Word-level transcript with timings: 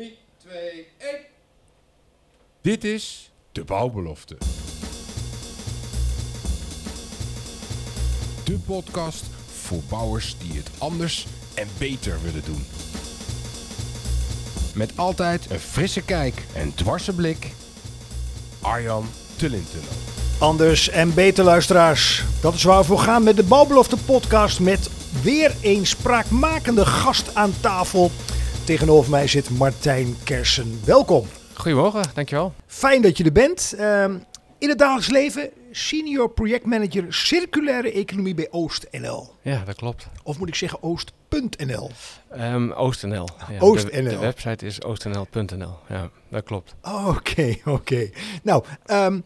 3, 0.00 0.18
2, 0.36 0.86
1. 0.98 1.16
Dit 2.60 2.84
is 2.84 3.30
de 3.52 3.64
bouwbelofte. 3.64 4.36
De 8.44 8.58
podcast 8.66 9.24
voor 9.46 9.80
bouwers 9.88 10.36
die 10.38 10.52
het 10.52 10.70
anders 10.78 11.26
en 11.54 11.68
beter 11.78 12.22
willen 12.22 12.44
doen. 12.44 12.64
Met 14.74 14.92
altijd 14.96 15.50
een 15.50 15.60
frisse 15.60 16.02
kijk 16.02 16.44
en 16.54 16.74
dwarse 16.74 17.12
blik. 17.12 17.52
Arjan 18.60 19.06
Tullintunnel. 19.36 19.92
Anders 20.38 20.88
en 20.88 21.14
beter 21.14 21.44
luisteraars. 21.44 22.24
Dat 22.40 22.54
is 22.54 22.62
waar 22.62 22.78
we 22.78 22.84
voor 22.84 22.98
gaan 22.98 23.22
met 23.22 23.36
de 23.36 23.42
Bouwbelofte 23.42 23.96
podcast 23.96 24.60
met 24.60 24.90
weer 25.22 25.54
een 25.62 25.86
spraakmakende 25.86 26.86
gast 26.86 27.34
aan 27.34 27.52
tafel. 27.60 28.10
Tegenover 28.70 29.10
mij 29.10 29.26
zit 29.26 29.50
Martijn 29.50 30.16
Kersen. 30.24 30.80
Welkom. 30.84 31.26
Goedemorgen, 31.54 32.02
dankjewel. 32.14 32.52
Fijn 32.66 33.02
dat 33.02 33.16
je 33.16 33.24
er 33.24 33.32
bent. 33.32 33.74
Ehm, 33.78 34.18
in 34.58 34.68
het 34.68 34.78
dagelijks 34.78 35.08
leven 35.08 35.50
senior 35.70 36.30
projectmanager 36.30 37.14
circulaire 37.14 37.92
economie 37.92 38.34
bij 38.34 38.48
OostNL. 38.50 39.32
Ja, 39.42 39.62
dat 39.64 39.74
klopt. 39.74 40.08
Of 40.22 40.38
moet 40.38 40.48
ik 40.48 40.54
zeggen 40.54 40.82
oost.nl? 40.82 41.90
Ehm 42.30 42.70
OostNL. 42.72 43.28
Ja, 43.50 43.58
OostNL. 43.58 44.02
De, 44.02 44.08
de 44.08 44.18
website 44.18 44.66
is 44.66 44.82
oostnl.nl. 44.82 45.78
Ja, 45.88 46.10
dat 46.28 46.44
klopt. 46.44 46.74
Oké, 47.06 47.56
oké. 47.78 48.10
Nou, 48.42 48.64
ehm, 48.86 49.20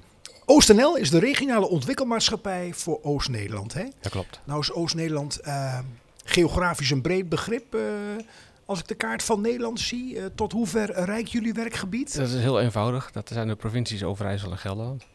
OostNL 0.45 0.97
is 0.97 1.11
de 1.11 1.19
regionale 1.19 1.69
ontwikkelmaatschappij 1.69 2.71
voor 2.75 2.99
Oost-Nederland. 3.03 3.75
Hè? 3.75 3.85
Dat 4.01 4.13
klopt. 4.13 4.41
Nou 4.45 4.61
is 4.61 4.73
Oost-Nederland 4.73 5.41
geografisch 6.25 6.91
een 6.91 7.03
breed 7.03 7.29
begrip. 7.29 7.75
eh, 7.75 7.81
als 8.67 8.79
ik 8.79 8.89
de 8.89 8.95
kaart 8.95 9.23
van 9.23 9.41
Nederland 9.41 9.81
zie, 9.81 10.19
eh, 10.19 10.25
tot 10.35 10.53
hoever 10.53 11.05
rijkt 11.05 11.33
jullie 11.33 11.53
werkgebied? 11.53 12.17
Dat 12.17 12.29
is 12.29 12.35
heel 12.35 12.61
eenvoudig. 12.61 13.11
Dat 13.11 13.29
zijn 13.33 13.49
de 13.49 13.57
provincies 13.57 14.05
Overijssel 14.05 14.51
en 14.51 14.59
Gelderland. 14.59 15.07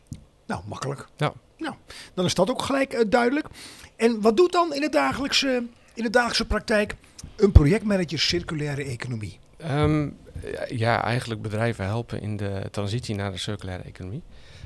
Nou, 0.45 0.61
makkelijk. 0.67 1.07
Ja. 1.17 1.33
Nou, 1.57 1.75
dan 2.13 2.25
is 2.25 2.33
dat 2.33 2.49
ook 2.49 2.61
gelijk 2.61 2.93
eh, 2.93 3.05
duidelijk. 3.09 3.47
En 3.95 4.21
wat 4.21 4.37
doet 4.37 4.51
dan 4.51 4.73
in 4.73 4.81
de 4.81 4.89
dagelijkse, 4.89 5.63
in 5.93 6.03
de 6.03 6.09
dagelijkse 6.09 6.45
praktijk 6.45 6.95
een 7.35 7.51
projectmanager 7.51 8.19
circulaire 8.19 8.83
economie? 8.83 9.39
Ehm, 9.57 10.09
ja, 10.67 11.03
eigenlijk 11.03 11.41
bedrijven 11.41 11.85
helpen 11.85 12.21
in 12.21 12.37
de 12.37 12.67
transitie 12.71 13.15
naar 13.15 13.31
de 13.31 13.37
circulaire 13.37 13.83
economie. 13.83 14.23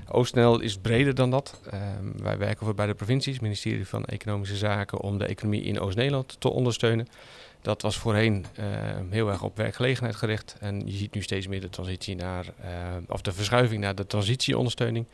OostNL 0.08 0.60
is 0.60 0.78
breder 0.78 1.16
dan 1.16 1.32
dat. 1.32 1.62
Ehm, 1.70 2.24
wij 2.24 2.38
werken 2.38 2.66
voor 2.66 2.76
bij 2.76 2.86
de 2.86 2.94
provincies, 2.94 3.40
ministerie 3.40 3.88
van 3.88 4.06
Economische 4.06 4.56
Zaken, 4.56 5.00
om 5.02 5.18
de 5.18 5.26
economie 5.26 5.64
in 5.64 5.80
Oost-Nederland 5.80 6.36
te 6.40 6.50
ondersteunen. 6.50 7.08
Dat 7.64 7.82
was 7.82 7.98
voorheen 7.98 8.46
ehm, 8.56 9.06
heel 9.12 9.30
erg 9.30 9.44
op 9.44 9.58
werkgelegenheid 9.58 10.16
gericht. 10.16 10.56
En 10.60 10.86
je 10.86 10.92
ziet 10.98 11.14
nu 11.14 11.22
steeds 11.22 11.48
meer 11.48 11.62
de 11.62 11.70
transitie 11.70 12.16
naar, 12.16 12.46
ehm, 12.62 13.02
of 13.08 13.22
de 13.22 13.34
verschuiving 13.34 13.82
naar 13.82 13.96
de 13.96 14.08
transitieondersteuning, 14.08 15.06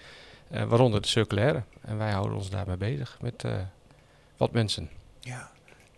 eh, 0.50 0.64
waaronder 0.64 1.02
de 1.02 1.08
circulaire. 1.08 1.64
En 1.82 1.98
wij 1.98 2.12
houden 2.12 2.38
ons 2.38 2.50
daarmee 2.50 2.78
bezig 2.78 3.18
met 3.22 3.44
eh, 3.44 3.54
wat 4.38 4.52
mensen. 4.52 4.90
Ja. 5.20 5.52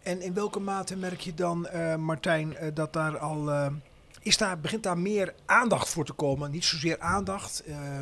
En 0.04 0.22
in 0.22 0.34
welke 0.34 0.60
mate 0.60 0.96
merk 0.98 1.20
je 1.20 1.34
dan, 1.34 1.68
eh, 1.68 1.96
Martijn, 1.96 2.56
eh, 2.58 2.68
dat 2.74 2.94
daar 2.94 3.18
al. 3.18 3.52
eh, 3.52 3.68
is 4.22 4.38
daar, 4.38 4.60
begint 4.60 4.84
daar 4.84 4.98
meer 4.98 5.34
aandacht 5.46 5.90
voor 5.90 6.06
te 6.06 6.14
komen? 6.14 6.52
Niet 6.52 6.66
zozeer 6.66 7.00
aandacht. 7.00 7.64
eh, 7.66 8.02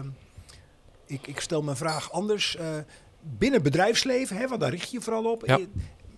ik, 1.06 1.28
ik 1.28 1.40
stel 1.40 1.62
mijn 1.62 1.78
vraag 1.78 2.12
anders. 2.12 2.56
eh, 2.56 2.68
binnen 3.22 3.64
bedrijfsleven, 3.64 4.38
hè, 4.38 4.48
want 4.48 4.62
daar 4.62 4.70
richt 4.70 4.92
je 4.92 4.98
je 4.98 5.04
vooral 5.04 5.32
op. 5.32 5.44
Ja. 5.46 5.60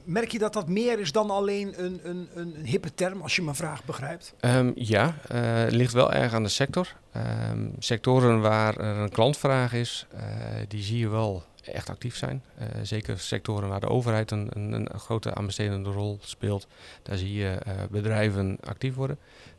Merk 0.04 0.32
je 0.32 0.40
dat 0.40 0.54
dat 0.54 0.68
meer 0.68 1.00
is 1.00 1.12
dan 1.12 1.30
alleen 1.30 1.84
een, 1.84 2.00
een, 2.04 2.30
een, 2.36 2.56
hippe 2.66 2.94
term, 2.94 3.22
als 3.22 3.36
je 3.36 3.42
mijn 3.42 3.56
vraag 3.56 3.86
begrijpt? 3.86 4.34
Ehm, 4.40 4.72
ja, 4.76 5.16
eh, 5.28 5.40
het 5.42 5.72
ligt 5.72 5.94
wel 5.94 6.14
erg 6.14 6.34
aan 6.34 6.44
de 6.44 6.50
sector. 6.50 6.96
Ehm, 7.12 7.68
sectoren 7.80 8.42
waar 8.42 8.78
er 8.78 8.98
een 8.98 9.10
klantvraag 9.10 9.74
is, 9.74 10.06
eh, 10.12 10.24
die 10.68 10.84
zie 10.84 10.98
je 10.98 11.10
wel 11.10 11.44
echt 11.64 11.90
actief 11.90 12.16
zijn. 12.16 12.44
Eh, 12.58 12.68
zeker 12.84 13.20
sectoren 13.20 13.70
waar 13.70 13.80
de 13.80 13.90
overheid 13.90 14.32
een, 14.32 14.50
een, 14.54 14.74
een 14.74 15.00
grote 15.00 15.34
aanbestedende 15.34 15.90
rol 15.90 16.20
speelt. 16.22 16.68
Daar 17.04 17.18
zie 17.18 17.34
je 17.34 17.58
bedrijven 17.90 18.58
actief 18.64 18.96
worden. 18.96 19.18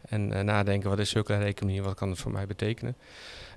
En 0.09 0.45
nadenken, 0.45 0.91
wat 0.91 0.99
is 0.99 1.09
circulaire 1.09 1.49
economie, 1.49 1.83
wat 1.83 1.95
kan 1.95 2.11
het 2.11 2.19
voor 2.19 2.33
mij 2.33 2.47
betekenen? 2.47 2.97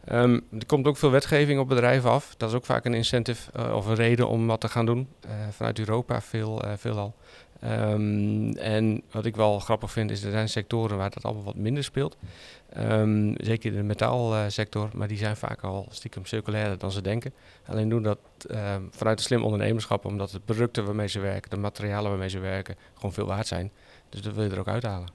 Ehm, 0.05 0.39
er 0.59 0.65
komt 0.65 0.87
ook 0.87 0.97
veel 0.97 1.11
wetgeving 1.11 1.59
op 1.59 1.67
bedrijven 1.67 2.09
af. 2.09 2.35
Dat 2.37 2.49
is 2.49 2.55
ook 2.55 2.65
vaak 2.65 2.85
een 2.85 2.93
incentive 2.93 3.51
eh, 3.51 3.75
of 3.75 3.85
een 3.85 3.95
reden 3.95 4.27
om 4.27 4.47
wat 4.47 4.61
te 4.61 4.67
gaan 4.67 4.85
doen. 4.85 5.07
Eh, 5.19 5.31
vanuit 5.49 5.79
Europa 5.79 6.21
veel, 6.21 6.63
eh, 6.63 6.71
veelal. 6.77 7.15
Ehm, 7.59 8.51
en 8.51 9.01
wat 9.11 9.25
ik 9.25 9.35
wel 9.35 9.59
grappig 9.59 9.91
vind, 9.91 10.11
is 10.11 10.23
er 10.23 10.31
zijn 10.31 10.49
sectoren 10.49 10.97
waar 10.97 11.09
dat 11.09 11.23
allemaal 11.23 11.43
wat 11.43 11.55
minder 11.55 11.83
speelt. 11.83 12.17
Ehm, 12.69 13.33
zeker 13.37 13.71
de 13.71 13.83
metaalsector, 13.83 14.89
maar 14.93 15.07
die 15.07 15.17
zijn 15.17 15.37
vaak 15.37 15.61
al 15.61 15.87
stiekem 15.89 16.25
circulairder 16.25 16.77
dan 16.77 16.91
ze 16.91 17.01
denken. 17.01 17.33
Alleen 17.65 17.89
doen 17.89 18.03
dat 18.03 18.17
vanuit 18.89 19.17
een 19.19 19.25
slim 19.25 19.43
ondernemerschap, 19.43 20.05
omdat 20.05 20.29
de 20.29 20.39
producten 20.39 20.85
waarmee 20.85 21.07
ze 21.07 21.19
werken, 21.19 21.49
de 21.49 21.57
materialen 21.57 22.09
waarmee 22.09 22.29
ze 22.29 22.39
werken, 22.39 22.75
gewoon 22.93 23.13
veel 23.13 23.25
waard 23.25 23.47
zijn. 23.47 23.71
Dus 24.09 24.21
dat 24.21 24.33
wil 24.33 24.43
je 24.43 24.49
er 24.49 24.59
ook 24.59 24.67
uithalen. 24.67 25.07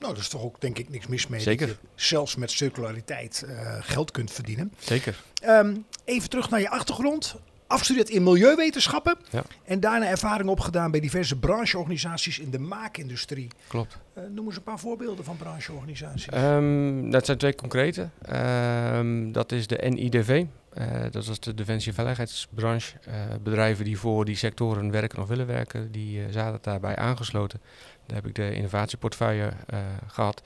Nou, 0.00 0.14
dat 0.14 0.22
is 0.22 0.28
toch 0.28 0.42
ook 0.42 0.60
denk 0.60 0.78
ik 0.78 0.88
niks 0.88 1.06
mis 1.06 1.26
mee. 1.26 1.40
Zeker. 1.40 1.66
Dat 1.66 1.76
je 1.80 1.88
zelfs 1.94 2.36
met 2.36 2.50
circulariteit 2.50 3.44
eh, 3.48 3.76
geld 3.80 4.10
kunt 4.10 4.32
verdienen. 4.32 4.72
Zeker. 4.78 5.22
Ehm, 5.42 5.76
even 6.04 6.30
terug 6.30 6.50
naar 6.50 6.60
je 6.60 6.70
achtergrond. 6.70 7.34
Afgestudeerd 7.66 8.08
in 8.08 8.22
milieuwetenschappen. 8.22 9.16
Ja. 9.30 9.42
En 9.64 9.80
daarna 9.80 10.06
ervaring 10.06 10.48
opgedaan 10.48 10.90
bij 10.90 11.00
diverse 11.00 11.38
brancheorganisaties 11.38 12.38
in 12.38 12.50
de 12.50 12.58
maakindustrie. 12.58 13.48
Klopt. 13.66 13.98
Eh, 14.14 14.22
noem 14.34 14.46
eens 14.46 14.56
een 14.56 14.62
paar 14.62 14.78
voorbeelden 14.78 15.24
van 15.24 15.36
brancheorganisaties. 15.36 16.26
Ehm, 16.26 17.10
dat 17.10 17.26
zijn 17.26 17.38
twee 17.38 17.54
concrete. 17.54 18.08
Ehm, 18.22 19.32
dat 19.32 19.52
is 19.52 19.66
de 19.66 19.76
NIDV. 19.76 20.44
Eh, 20.72 20.86
dat 21.10 21.28
is 21.28 21.40
de 21.40 21.54
Defensie- 21.54 21.88
en 21.88 21.94
Veiligheidsbranche. 21.94 22.98
Eh, 23.04 23.14
bedrijven 23.42 23.84
die 23.84 23.98
voor 23.98 24.24
die 24.24 24.36
sectoren 24.36 24.90
werken 24.90 25.22
of 25.22 25.28
willen 25.28 25.46
werken, 25.46 25.92
die 25.92 26.24
eh, 26.24 26.26
zaten 26.30 26.58
daarbij 26.62 26.96
aangesloten. 26.96 27.60
Daar 28.06 28.16
heb 28.16 28.26
ik 28.26 28.34
de 28.34 28.54
innovatieportefeuille 28.54 29.50
eh, 29.66 29.78
gehad. 30.06 30.42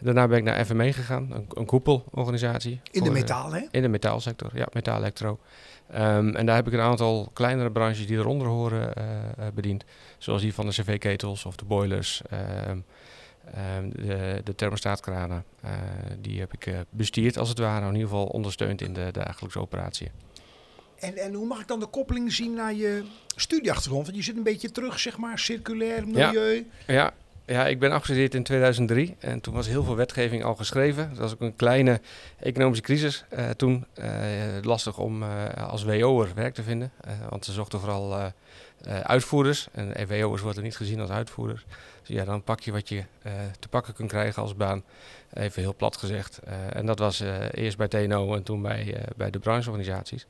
Daarna 0.00 0.28
ben 0.28 0.38
ik 0.38 0.44
naar 0.44 0.64
FME 0.64 0.92
gegaan, 0.92 1.32
een, 1.32 1.46
een 1.48 1.66
koepelorganisatie. 1.66 2.80
in 2.90 3.02
de 3.02 3.10
metaal, 3.10 3.52
hè? 3.52 3.66
in 3.70 3.82
de 3.82 3.88
metaalsector, 3.88 4.50
ja, 4.54 4.66
metaal-elektro. 4.72 5.38
Ehm, 5.90 6.34
en 6.34 6.46
daar 6.46 6.56
heb 6.56 6.66
ik 6.66 6.72
een 6.72 6.80
aantal 6.80 7.30
kleinere 7.32 7.70
branches 7.70 8.06
die 8.06 8.16
eronder 8.16 8.46
horen 8.46 8.92
bediend. 9.54 9.84
Zoals 10.18 10.42
die 10.42 10.54
van 10.54 10.66
de 10.66 10.72
cv-ketels 10.72 11.44
of 11.44 11.56
de 11.56 11.64
boilers, 11.64 12.22
ehm, 12.30 12.78
de, 13.92 14.40
de 14.44 14.54
thermostaatkranen. 14.54 15.44
Eh, 15.60 15.70
die 16.20 16.40
heb 16.40 16.52
ik 16.52 16.66
eh, 16.66 16.78
bestuurd 16.90 17.38
als 17.38 17.48
het 17.48 17.58
ware, 17.58 17.86
in 17.86 17.92
ieder 17.92 18.08
geval 18.08 18.26
ondersteund 18.26 18.80
in 18.80 18.92
de 18.92 19.08
dagelijkse 19.12 19.60
operatie. 19.60 20.10
En, 20.98 21.16
en 21.16 21.32
hoe 21.34 21.46
mag 21.46 21.60
ik 21.60 21.68
dan 21.68 21.80
de 21.80 21.86
koppeling 21.86 22.32
zien 22.32 22.54
naar 22.54 22.74
je 22.74 23.04
studieachtergrond? 23.36 24.04
Want 24.04 24.16
je 24.16 24.24
zit 24.24 24.36
een 24.36 24.42
beetje 24.42 24.70
terug, 24.70 24.98
zeg 24.98 25.18
maar, 25.18 25.38
circulair 25.38 26.08
milieu. 26.08 26.66
Ja, 26.86 26.94
ja, 26.94 27.14
ik 27.48 27.78
ben 27.78 27.92
afgestudeerd 27.92 28.34
in 28.34 28.42
2003 28.42 29.16
en 29.18 29.40
toen 29.40 29.54
was 29.54 29.66
heel 29.66 29.84
veel 29.84 29.96
wetgeving 29.96 30.44
al 30.44 30.54
geschreven. 30.54 31.08
Dat 31.08 31.18
was 31.18 31.32
ook 31.32 31.40
een 31.40 31.56
kleine 31.56 32.00
economische 32.38 32.82
crisis 32.82 33.24
eh, 33.28 33.50
toen. 33.50 33.86
eh, 33.94 34.08
lastig 34.62 34.98
om 34.98 35.22
eh, 35.22 35.68
als 35.68 35.84
WO'er 35.84 36.28
werk 36.34 36.54
te 36.54 36.62
vinden, 36.62 36.92
want 37.28 37.44
ze 37.44 37.52
zochten 37.52 37.80
vooral 37.80 38.32
uitvoerders. 39.02 39.68
En 39.72 40.06
WO'ers 40.08 40.42
worden 40.42 40.62
niet 40.62 40.76
gezien 40.76 41.00
als 41.00 41.10
uitvoerders. 41.10 41.64
Dus 42.00 42.16
ja, 42.16 42.24
dan 42.24 42.42
pak 42.42 42.60
je 42.60 42.72
wat 42.72 42.88
je 42.88 43.04
te 43.58 43.68
pakken 43.68 43.94
kunt 43.94 44.08
krijgen 44.08 44.42
als 44.42 44.56
baan, 44.56 44.82
even 45.32 45.62
heel 45.62 45.74
plat 45.74 45.96
gezegd. 45.96 46.40
En 46.72 46.86
dat 46.86 46.98
was 46.98 47.22
eerst 47.50 47.76
bij 47.76 47.88
TNO 47.88 48.34
en 48.34 48.42
toen 48.42 48.62
bij, 48.62 49.04
bij 49.16 49.30
de 49.30 49.38
brancheorganisaties. 49.38 50.26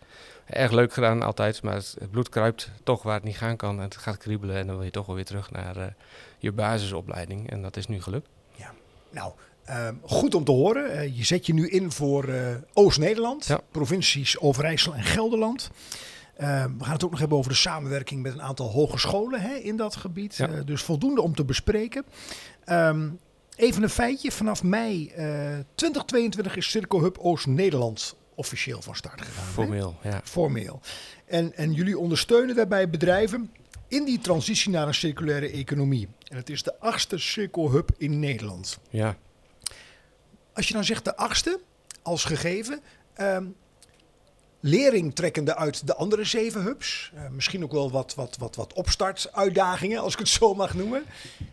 Erg 0.47 0.71
leuk 0.71 0.93
gedaan 0.93 1.23
altijd, 1.23 1.63
maar 1.63 1.75
het 1.75 2.11
bloed 2.11 2.29
kruipt 2.29 2.71
toch 2.83 3.03
waar 3.03 3.15
het 3.15 3.25
niet 3.25 3.37
gaan 3.37 3.57
kan. 3.57 3.77
En 3.77 3.85
het 3.85 3.97
gaat 3.97 4.17
kriebelen 4.17 4.57
en 4.57 4.67
dan 4.67 4.77
wil 4.77 4.85
je 4.85 4.91
toch 4.91 5.07
wel 5.07 5.17
weer 5.17 5.25
terug 5.25 5.51
naar... 5.51 5.95
je 6.39 6.53
basisopleiding. 6.53 7.51
En 7.51 7.63
dat 7.63 7.77
is 7.77 7.87
nu 7.87 8.03
gelukt. 8.03 8.29
Nou, 9.11 9.33
ehm, 9.65 9.95
goed 10.03 10.35
om 10.35 10.45
te 10.45 10.53
horen. 10.53 10.91
Eh, 10.93 11.17
je 11.17 11.25
zet 11.25 11.47
je 11.47 11.53
nu 11.55 11.69
in 11.69 11.93
voor 11.93 12.25
eh, 12.29 12.55
Oost-Nederland, 12.73 13.47
Ja. 13.47 13.61
provincies 13.71 14.39
Overijssel 14.39 14.95
en 14.95 15.03
Gelderland. 15.05 15.71
Ehm, 16.37 16.77
we 16.79 16.85
gaan 16.85 16.93
het 16.93 17.05
ook 17.05 17.11
nog 17.11 17.19
hebben 17.21 17.39
over 17.39 17.51
de 17.51 17.57
samenwerking 17.57 18.23
met 18.23 18.33
een 18.33 18.43
aantal 18.43 18.71
hogescholen 18.71 19.41
hè, 19.41 19.55
in 19.55 19.77
dat 19.77 19.97
gebied. 19.97 20.37
Ja. 20.37 20.49
Eh, 20.49 20.61
dus 20.65 20.83
voldoende 20.83 21.23
om 21.23 21.35
te 21.35 21.45
bespreken. 21.45 22.05
Ehm, 22.65 23.09
even 23.57 23.83
een 23.83 23.91
feitje. 23.91 24.33
Vanaf 24.33 24.63
mei 24.63 25.09
eh 25.09 25.59
2022 25.75 26.57
is 26.57 26.71
Circo 26.71 27.01
Hub 27.01 27.19
Oost-Nederland 27.19 28.17
officieel 28.35 28.83
van 28.83 28.95
start 28.97 29.21
gegaan. 29.23 29.45
hè? 29.47 29.51
Formeel, 29.53 29.97
ja. 30.03 30.21
Formeel. 30.25 30.81
En, 31.27 31.57
en 31.57 31.73
jullie 31.73 31.99
ondersteunen 31.99 32.55
daarbij 32.57 32.91
bedrijven 32.91 33.51
in 33.89 34.05
die 34.05 34.19
transitie 34.19 34.71
naar 34.71 34.87
een 34.87 34.95
circulaire 34.95 35.51
economie. 35.51 36.09
En 36.29 36.37
het 36.37 36.51
is 36.51 36.63
de 36.63 36.81
achtste 36.81 37.19
Circo 37.19 37.71
Hub 37.71 37.91
in 37.97 38.19
Nederland. 38.19 38.79
Ja, 38.91 39.17
Als 40.53 40.69
je 40.69 40.75
dan 40.75 40.85
zegt 40.85 41.05
de 41.05 41.17
achtste 41.17 41.61
als 42.03 42.25
gegeven, 42.25 42.81
ehm, 43.15 43.45
lering 44.61 45.15
trekkende 45.15 45.57
uit 45.57 45.87
de 45.87 45.95
andere 45.95 46.25
zeven 46.25 46.63
hubs. 46.63 47.13
Uh, 47.15 47.21
misschien 47.31 47.63
ook 47.63 47.73
wel 47.73 47.91
wat, 47.91 48.15
wat, 48.15 48.37
wat, 48.39 48.57
wat 48.57 48.73
opstartuitdagingen, 48.73 50.01
als 50.01 50.13
ik 50.13 50.19
het 50.19 50.29
zo 50.29 50.55
mag 50.55 50.75
noemen. 50.75 51.05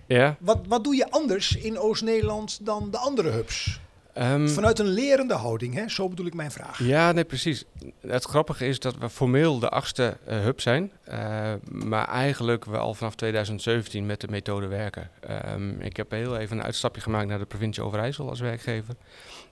Ja. 0.07 0.37
Wat, 0.39 0.59
wat 0.67 0.83
doe 0.83 0.95
je 0.95 1.11
anders 1.11 1.55
in 1.55 1.79
Oost-Nederland 1.79 2.65
dan 2.65 2.91
de 2.91 2.97
andere 2.97 3.29
hubs? 3.29 3.79
Um, 4.17 4.49
Vanuit 4.49 4.79
een 4.79 4.87
lerende 4.87 5.33
houding, 5.33 5.73
hè? 5.73 5.89
zo 5.89 6.09
bedoel 6.09 6.25
ik 6.25 6.33
mijn 6.33 6.51
vraag. 6.51 6.79
Ja, 6.79 7.11
nee, 7.11 7.23
precies. 7.23 7.65
Het 8.07 8.23
grappige 8.23 8.67
is 8.67 8.79
dat 8.79 8.97
we 8.97 9.09
formeel 9.09 9.59
de 9.59 9.69
achtste 9.69 10.17
uh, 10.29 10.39
hub 10.39 10.61
zijn, 10.61 10.91
uh, 11.09 11.53
maar 11.69 12.07
eigenlijk 12.07 12.65
we 12.65 12.77
al 12.77 12.93
vanaf 12.93 13.15
2017 13.15 14.05
met 14.05 14.21
de 14.21 14.27
methode 14.27 14.67
werken. 14.67 15.09
Um, 15.49 15.79
ik 15.81 15.97
heb 15.97 16.11
heel 16.11 16.37
even 16.37 16.57
een 16.57 16.63
uitstapje 16.63 17.01
gemaakt 17.01 17.27
naar 17.27 17.39
de 17.39 17.45
provincie 17.45 17.83
Overijssel 17.83 18.29
als 18.29 18.39
werkgever. 18.39 18.95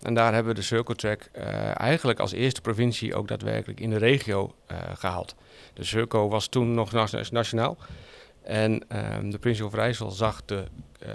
En 0.02 0.14
daar 0.14 0.34
hebben 0.34 0.54
we 0.54 0.60
de 0.60 0.66
Circle 0.66 0.96
Track 0.96 1.30
uh, 1.38 1.80
eigenlijk 1.80 2.20
als 2.20 2.32
eerste 2.32 2.62
provincie 2.62 3.16
ook 3.16 3.28
daadwerkelijk 3.28 3.80
in 3.80 3.90
de 3.90 3.98
regio 3.98 4.56
gehaald. 4.94 5.36
De 5.74 5.84
Circle 5.84 6.28
was 6.28 6.48
toen 6.48 6.74
nog 6.74 6.92
nationaal. 7.32 7.78
En 8.44 8.72
um, 8.72 9.32
de 9.32 9.38
provincie 9.38 9.66
Overijssel 9.66 10.12
zag 10.12 10.46
de, 10.46 10.64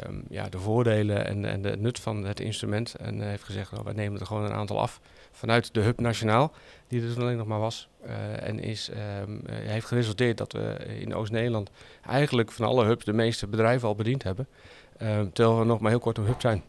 um, 0.06 0.24
ja, 0.28 0.48
de 0.48 0.58
voordelen 0.58 1.26
en, 1.26 1.44
en 1.44 1.62
de 1.62 1.76
nut 1.76 2.00
van 2.00 2.24
het 2.24 2.40
instrument. 2.40 2.94
En 2.94 3.20
heeft 3.20 3.44
gezegd, 3.44 3.70
nou, 3.70 3.84
wij 3.84 3.94
nemen 3.94 4.20
er 4.20 4.26
gewoon 4.26 4.44
een 4.44 4.52
aantal 4.52 4.80
af 4.80 5.00
vanuit 5.38 5.74
de 5.74 5.80
hub 5.80 6.00
nationaal, 6.00 6.52
die 6.88 7.02
er 7.02 7.14
toen 7.14 7.22
alleen 7.22 7.36
nog 7.36 7.46
maar 7.46 7.60
was. 7.60 7.88
Uh, 8.06 8.48
en 8.48 8.60
is, 8.60 8.90
um, 9.22 9.40
heeft 9.50 9.86
geresulteerd 9.86 10.38
dat 10.38 10.52
we 10.52 10.76
in 11.00 11.14
Oost-Nederland 11.14 11.70
eigenlijk 12.06 12.52
van 12.52 12.66
alle 12.66 12.84
hubs 12.84 13.04
de 13.04 13.12
meeste 13.12 13.46
bedrijven 13.46 13.88
al 13.88 13.94
bediend 13.94 14.22
hebben. 14.22 14.48
terwijl 15.32 15.58
we 15.58 15.64
nog 15.64 15.80
maar 15.80 15.90
heel 15.90 16.00
kort 16.00 16.18
een 16.18 16.26
hub 16.26 16.40
zijn. 16.40 16.62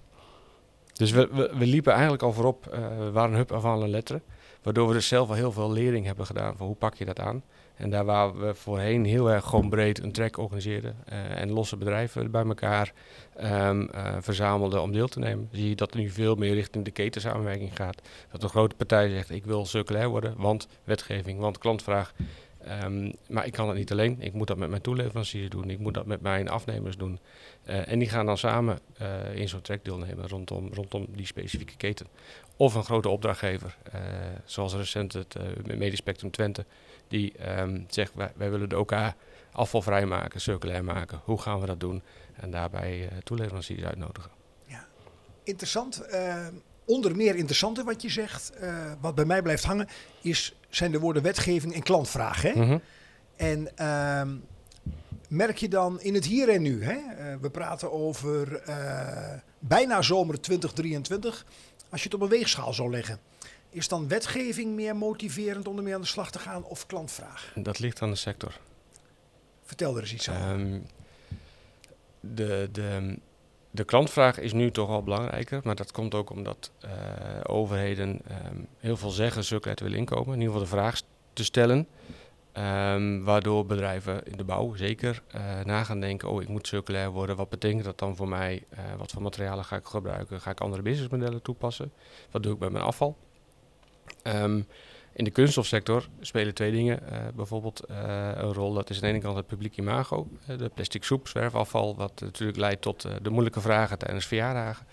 Dus 1.00 1.12
we, 1.12 1.50
we, 1.54 1.66
liepen 1.66 1.92
eigenlijk 1.92 2.24
al 2.24 2.33
voorop, 2.33 2.69
uh, 2.74 2.98
we 2.98 3.12
waren 3.12 3.31
een 3.31 3.38
hub 3.38 3.54
avant 3.54 3.81
la 3.81 3.88
lettre. 3.88 4.21
Waardoor 4.62 4.88
we 4.88 4.94
dus 4.94 5.07
zelf 5.07 5.30
al 5.30 5.36
heel 5.36 5.51
veel 5.51 5.71
lering 5.71 6.06
hebben 6.06 6.25
gedaan 6.25 6.57
van 6.57 6.68
hoe 6.68 6.75
pak 6.75 6.95
je 6.95 7.06
dat 7.06 7.19
aan. 7.19 7.44
En 7.80 7.90
daar 7.90 8.06
waar 8.06 8.38
we 8.38 8.56
voorheen 8.56 9.06
heel 9.06 9.31
erg 9.31 9.46
gewoon 9.46 9.70
breed 9.70 10.04
een 10.04 10.12
track 10.12 10.38
organiseerden 10.38 10.96
uh, 11.10 11.42
en 11.42 11.52
losse 11.52 11.78
bedrijven 11.78 12.31
bij 12.31 12.46
elkaar 12.46 12.94
um, 13.44 13.81
uh, 13.81 14.16
verzamelden 14.20 14.81
om 14.81 14.92
deel 14.92 15.08
te 15.08 15.20
nemen, 15.20 15.50
zie 15.52 15.70
je 15.70 15.76
dat 15.76 15.94
nu 15.94 16.10
veel 16.10 16.36
meer 16.36 16.54
richting 16.54 16.86
de 16.86 16.92
ketensamenwerking 16.92 17.76
gaat. 17.76 18.02
Dat 18.31 18.44
een 18.44 18.50
grote 18.50 18.76
partij 18.76 19.10
zegt 19.10 19.30
ik 19.30 19.46
wil 19.46 19.66
circulair 19.66 20.10
worden, 20.10 20.34
want 20.38 20.68
wetgeving, 20.84 21.40
want 21.40 21.58
klantvraag. 21.58 22.14
Um, 22.84 23.14
maar 23.28 23.46
ik 23.46 23.52
kan 23.52 23.68
het 23.68 23.78
niet 23.78 23.92
alleen. 23.92 24.18
Ik 24.20 24.34
moet 24.34 24.48
dat 24.48 24.58
met 24.58 24.70
mijn 24.70 24.81
toeleveranciers 24.81 25.50
doen. 25.50 25.70
Ik 25.70 25.80
moet 25.80 25.94
dat 25.94 26.06
met 26.06 26.22
mijn 26.22 26.50
afnemers 26.50 26.98
doen. 26.98 27.20
Uh, 27.70 27.92
en 27.92 28.00
die 28.00 28.10
gaan 28.10 28.26
dan 28.26 28.38
samen 28.38 28.80
in 29.34 29.50
zo'n 29.50 29.62
track 29.62 29.86
deelnemen 29.86 30.28
rondom, 30.28 30.70
rondom 30.74 31.08
die 31.16 31.26
specifieke 31.26 31.76
keten. 31.78 32.08
Of 32.60 32.76
een 32.76 32.84
grote 32.84 33.10
opdrachtgever, 33.10 33.78
uh, 33.96 34.02
zoals 34.46 34.74
recent 34.74 35.14
het 35.14 35.36
Medisch 35.66 35.98
Spectrum 35.98 36.32
Twente, 36.32 36.66
die 37.08 37.60
um, 37.60 37.86
zegt 37.90 38.14
wij, 38.16 38.32
wij, 38.36 38.50
willen 38.50 38.70
de 38.70 38.80
OK 38.80 38.94
afvalvrij 39.52 40.06
maken, 40.06 40.42
circulair 40.42 40.84
maken. 40.84 41.22
Hoe 41.24 41.42
gaan 41.42 41.60
we 41.60 41.66
dat 41.66 41.80
doen? 41.80 42.04
En 42.34 42.52
daarbij 42.52 43.10
toeleveranciers 43.24 43.84
uitnodigen. 43.84 44.32
Ja, 44.66 44.88
interessant. 45.44 46.06
onder 46.86 47.16
meer 47.16 47.36
interessante 47.36 47.84
wat 47.84 48.02
je 48.02 48.10
zegt, 48.10 48.52
wat 49.00 49.16
bij 49.16 49.26
mij 49.26 49.42
blijft 49.42 49.64
hangen, 49.64 49.88
is, 50.22 50.56
zijn 50.70 50.92
de 50.92 51.00
woorden 51.00 51.24
wetgeving 51.24 51.74
en 51.74 51.84
klantvraag. 51.84 52.42
Hè? 52.42 52.52
Mm 52.56 52.62
-hmm. 52.62 52.82
En 53.40 53.68
uh, 53.82 54.22
merk 55.30 55.58
je 55.58 55.68
dan 55.68 56.02
in 56.02 56.14
het 56.14 56.26
hier 56.26 56.50
en 56.50 56.62
nu, 56.62 56.84
hè? 56.84 56.94
Uh, 56.94 57.36
we 57.42 57.50
praten 57.50 57.92
over 57.92 58.62
uh, 58.70 59.34
bijna 59.60 60.02
zomer 60.02 60.42
2023, 60.42 61.46
als 61.90 62.02
je 62.02 62.08
het 62.10 62.14
op 62.14 62.22
een 62.22 62.30
weegschaal 62.30 62.74
zou 62.74 62.90
leggen. 62.90 63.20
Is 63.70 63.88
dan 63.88 64.08
wetgeving 64.08 64.76
meer 64.76 64.96
motiverend 64.96 65.68
om 65.68 65.78
ermee 65.78 65.94
aan 65.96 66.02
de 66.02 66.08
slag 66.08 66.32
te 66.32 66.40
gaan 66.40 66.64
of 66.64 66.86
klantvraag? 66.86 67.52
Dat 67.56 67.80
ligt 67.80 68.02
aan 68.02 68.10
de 68.10 68.16
sector. 68.16 68.60
Vertel 69.64 69.96
er 69.96 70.02
eens 70.02 70.14
iets 70.14 70.30
over. 70.30 70.50
Um, 70.50 70.86
de, 72.20 72.70
de, 72.72 73.18
de 73.72 73.84
klantvraag 73.84 74.40
is 74.40 74.54
nu 74.54 74.72
toch 74.72 74.88
wel 74.88 75.04
belangrijker, 75.04 75.62
maar 75.64 75.76
dat 75.76 75.92
komt 75.92 76.14
ook 76.14 76.30
omdat 76.30 76.72
uh, 76.86 76.92
overheden 77.44 78.22
um, 78.50 78.68
heel 78.80 78.98
veel 78.98 79.10
zeggen 79.10 79.44
te 79.62 79.84
willen 79.84 79.98
inkomen. 79.98 80.34
In 80.34 80.42
ieder 80.42 80.54
geval 80.54 80.62
de 80.62 80.76
vraag 80.76 81.02
te 81.34 81.44
stellen. 81.44 81.88
Um, 82.60 83.24
waardoor 83.24 83.66
bedrijven 83.66 84.26
in 84.26 84.38
de 84.38 84.44
bouw 84.44 84.76
zeker 84.76 85.22
uh, 85.36 85.42
na 85.64 85.84
gaan 85.84 86.00
denken: 86.00 86.30
oh, 86.30 86.42
ik 86.42 86.48
moet 86.48 86.68
circulair 86.68 87.10
worden. 87.10 87.36
Wat 87.36 87.50
betekent 87.50 87.84
dat 87.84 88.00
dan 88.00 88.16
voor 88.16 88.28
mij? 88.28 88.64
Uh, 88.74 88.80
wat 88.98 89.12
voor 89.12 89.22
materialen 89.22 89.66
ga 89.66 89.76
ik 89.76 89.86
gebruiken? 89.86 90.42
Ga 90.42 90.52
ik 90.52 90.60
andere 90.62 90.82
businessmodellen 90.82 91.42
toepassen? 91.42 91.92
Wat 92.32 92.44
doe 92.44 92.54
ik 92.54 92.60
met 92.60 92.72
mijn 92.72 92.84
afval? 92.84 93.18
Um, 94.24 94.68
in 95.14 95.24
de 95.24 95.32
kunststofsector 95.32 96.08
spelen 96.20 96.54
twee 96.54 96.72
dingen 96.72 97.00
uh, 97.12 97.18
bijvoorbeeld 97.36 97.84
een 97.88 98.54
rol. 98.54 98.74
Dat 98.74 98.90
is 98.90 98.96
aan 98.96 99.02
de 99.02 99.08
ene 99.08 99.20
kant 99.20 99.36
het 99.36 99.48
publiek 99.48 99.78
imago, 99.78 100.28
de 100.46 100.72
plastic 100.74 101.04
soep, 101.04 101.28
zwerfafval, 101.28 101.96
wat 101.96 102.22
natuurlijk 102.22 102.58
leidt 102.58 102.82
tot 102.82 103.08
de 103.22 103.30
moeilijke 103.30 103.62
vragen 103.62 103.98
tijdens 103.98 104.26
verjaardagen. 104.26 104.86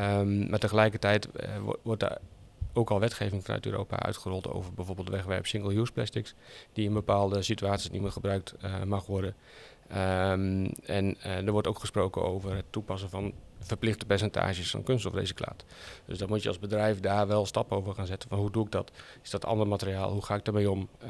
Um, 0.00 0.50
maar 0.50 0.58
tegelijkertijd 0.58 1.28
wordt 1.82 2.00
daar 2.00 2.18
ook 2.72 2.90
al 2.90 3.00
wetgeving 3.00 3.44
vanuit 3.44 3.66
Europa 3.66 3.98
uitgerold 3.98 4.48
over 4.48 4.74
bijvoorbeeld 4.74 5.08
wegwerp 5.08 5.46
single-use 5.46 5.92
plastics, 5.92 6.34
die 6.72 6.86
in 6.86 6.92
bepaalde 6.92 7.42
situaties 7.42 7.90
niet 7.90 8.02
meer 8.02 8.12
gebruikt 8.12 8.54
uh, 8.64 8.82
mag 8.82 9.06
worden. 9.06 9.34
Um, 9.90 10.66
en 10.86 11.16
uh, 11.26 11.46
er 11.46 11.52
wordt 11.52 11.66
ook 11.66 11.78
gesproken 11.78 12.22
over 12.22 12.54
het 12.54 12.64
toepassen 12.70 13.10
van 13.10 13.32
verplichte 13.58 14.06
percentages 14.06 14.70
van 14.70 14.82
kunststofrecyclaat. 14.82 15.64
Dus 16.04 16.18
dan 16.18 16.28
moet 16.28 16.42
je 16.42 16.48
als 16.48 16.58
bedrijf 16.58 17.00
daar 17.00 17.26
wel 17.26 17.46
stappen 17.46 17.76
over 17.76 17.94
gaan 17.94 18.06
zetten. 18.06 18.28
Van 18.28 18.38
hoe 18.38 18.50
doe 18.50 18.64
ik 18.64 18.70
dat? 18.70 18.90
Is 19.22 19.30
dat 19.30 19.44
ander 19.44 19.66
materiaal? 19.66 20.12
Hoe 20.12 20.24
ga 20.24 20.34
ik 20.34 20.44
daarmee 20.44 20.70
om? 20.70 20.88
Uh, 21.04 21.08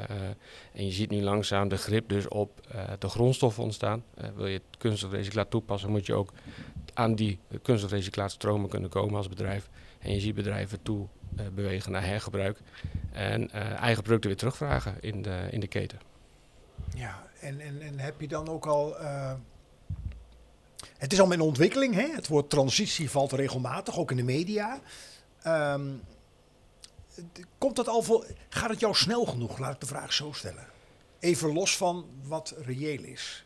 en 0.73 0.85
je 0.85 0.91
ziet 0.91 1.09
nu 1.09 1.21
langzaam 1.21 1.67
de 1.67 1.77
grip 1.77 2.09
dus 2.09 2.27
op 2.27 2.61
de 2.99 3.09
grondstoffen 3.09 3.63
ontstaan. 3.63 4.03
wil 4.35 4.47
je 4.47 4.61
kunststofrecyclaat 4.77 5.49
toepassen, 5.49 5.89
moet 5.89 6.05
je 6.05 6.13
ook 6.13 6.31
aan 6.93 7.15
die 7.15 7.39
kunststofrecyclaatstromen 7.61 8.69
kunnen 8.69 8.89
komen 8.89 9.15
als 9.15 9.29
bedrijf. 9.29 9.69
En 10.03 10.13
je 10.13 10.19
ziet 10.19 10.35
bedrijven 10.35 10.81
toe 10.81 11.07
uh, 11.39 11.47
bewegen 11.47 11.91
naar 11.91 12.05
hergebruik. 12.05 12.59
En 13.11 13.41
uh, 13.41 13.71
eigen 13.71 14.03
producten 14.03 14.29
weer 14.29 14.39
terugvragen 14.39 14.95
in 15.01 15.21
de, 15.21 15.47
in 15.51 15.59
de 15.59 15.67
keten. 15.67 15.99
Ja, 16.95 17.27
en, 17.39 17.59
en, 17.59 17.81
en 17.81 17.99
heb 17.99 18.21
je 18.21 18.27
dan 18.27 18.49
ook 18.49 18.65
al. 18.65 19.01
Uh, 19.01 19.33
het 20.97 21.13
is 21.13 21.19
al 21.19 21.31
in 21.31 21.41
ontwikkeling, 21.41 21.93
hè? 21.93 22.07
Het 22.15 22.27
woord 22.27 22.49
transitie 22.49 23.09
valt 23.09 23.31
regelmatig, 23.31 23.97
ook 23.97 24.11
in 24.11 24.17
de 24.17 24.23
media. 24.23 24.79
Um, 25.47 26.01
komt 27.57 27.75
dat 27.75 27.87
al 27.87 28.01
voor. 28.01 28.25
Gaat 28.49 28.69
het 28.69 28.79
jou 28.79 28.95
snel 28.95 29.25
genoeg? 29.25 29.57
Laat 29.57 29.73
ik 29.73 29.79
de 29.79 29.85
vraag 29.85 30.13
zo 30.13 30.31
stellen. 30.31 30.65
Even 31.19 31.53
los 31.53 31.77
van 31.77 32.05
wat 32.23 32.55
reëel 32.57 33.03
is. 33.03 33.45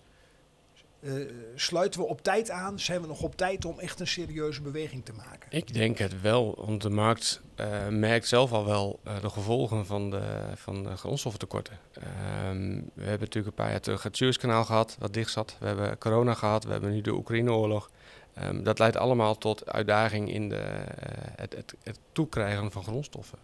Uh, 0.99 1.29
sluiten 1.55 1.99
we 1.99 2.05
op 2.05 2.21
tijd 2.21 2.49
aan? 2.49 2.79
Zijn 2.79 3.01
we 3.01 3.07
nog 3.07 3.21
op 3.21 3.35
tijd 3.35 3.65
om 3.65 3.79
echt 3.79 3.99
een 3.99 4.07
serieuze 4.07 4.61
beweging 4.61 5.05
te 5.05 5.13
maken? 5.13 5.47
Ik 5.49 5.73
denk 5.73 5.97
het 5.97 6.21
wel, 6.21 6.63
want 6.65 6.81
de 6.81 6.89
markt 6.89 7.41
uh, 7.60 7.88
merkt 7.88 8.27
zelf 8.27 8.51
al 8.51 8.65
wel 8.65 9.00
uh, 9.07 9.22
de 9.22 9.29
gevolgen 9.29 9.86
van 9.86 10.10
de, 10.10 10.22
van 10.55 10.83
de 10.83 10.98
grondstoffentekorten. 10.98 11.79
we 12.93 13.03
hebben 13.03 13.19
natuurlijk 13.19 13.48
een 13.48 13.63
paar 13.63 13.69
jaar 13.72 13.81
terug 13.81 14.03
het 14.03 14.17
Suezkanaal 14.17 14.65
gehad, 14.65 14.95
wat 15.00 15.13
dicht 15.13 15.31
zat. 15.31 15.55
We 15.60 15.65
hebben 15.65 15.98
corona 15.98 16.33
gehad, 16.33 16.63
we 16.63 16.72
hebben 16.72 16.91
nu 16.91 17.01
de 17.01 17.13
Oekraïne-oorlog. 17.13 17.89
Um, 18.43 18.63
dat 18.63 18.79
leidt 18.79 18.98
allemaal 18.98 19.38
tot 19.38 19.72
uitdaging 19.72 20.31
in 20.31 20.50
de, 20.50 20.63
het, 21.36 21.55
het, 21.55 21.75
het, 21.83 22.00
toekrijgen 22.12 22.72
van 22.72 22.83
grondstoffen. 22.83 23.38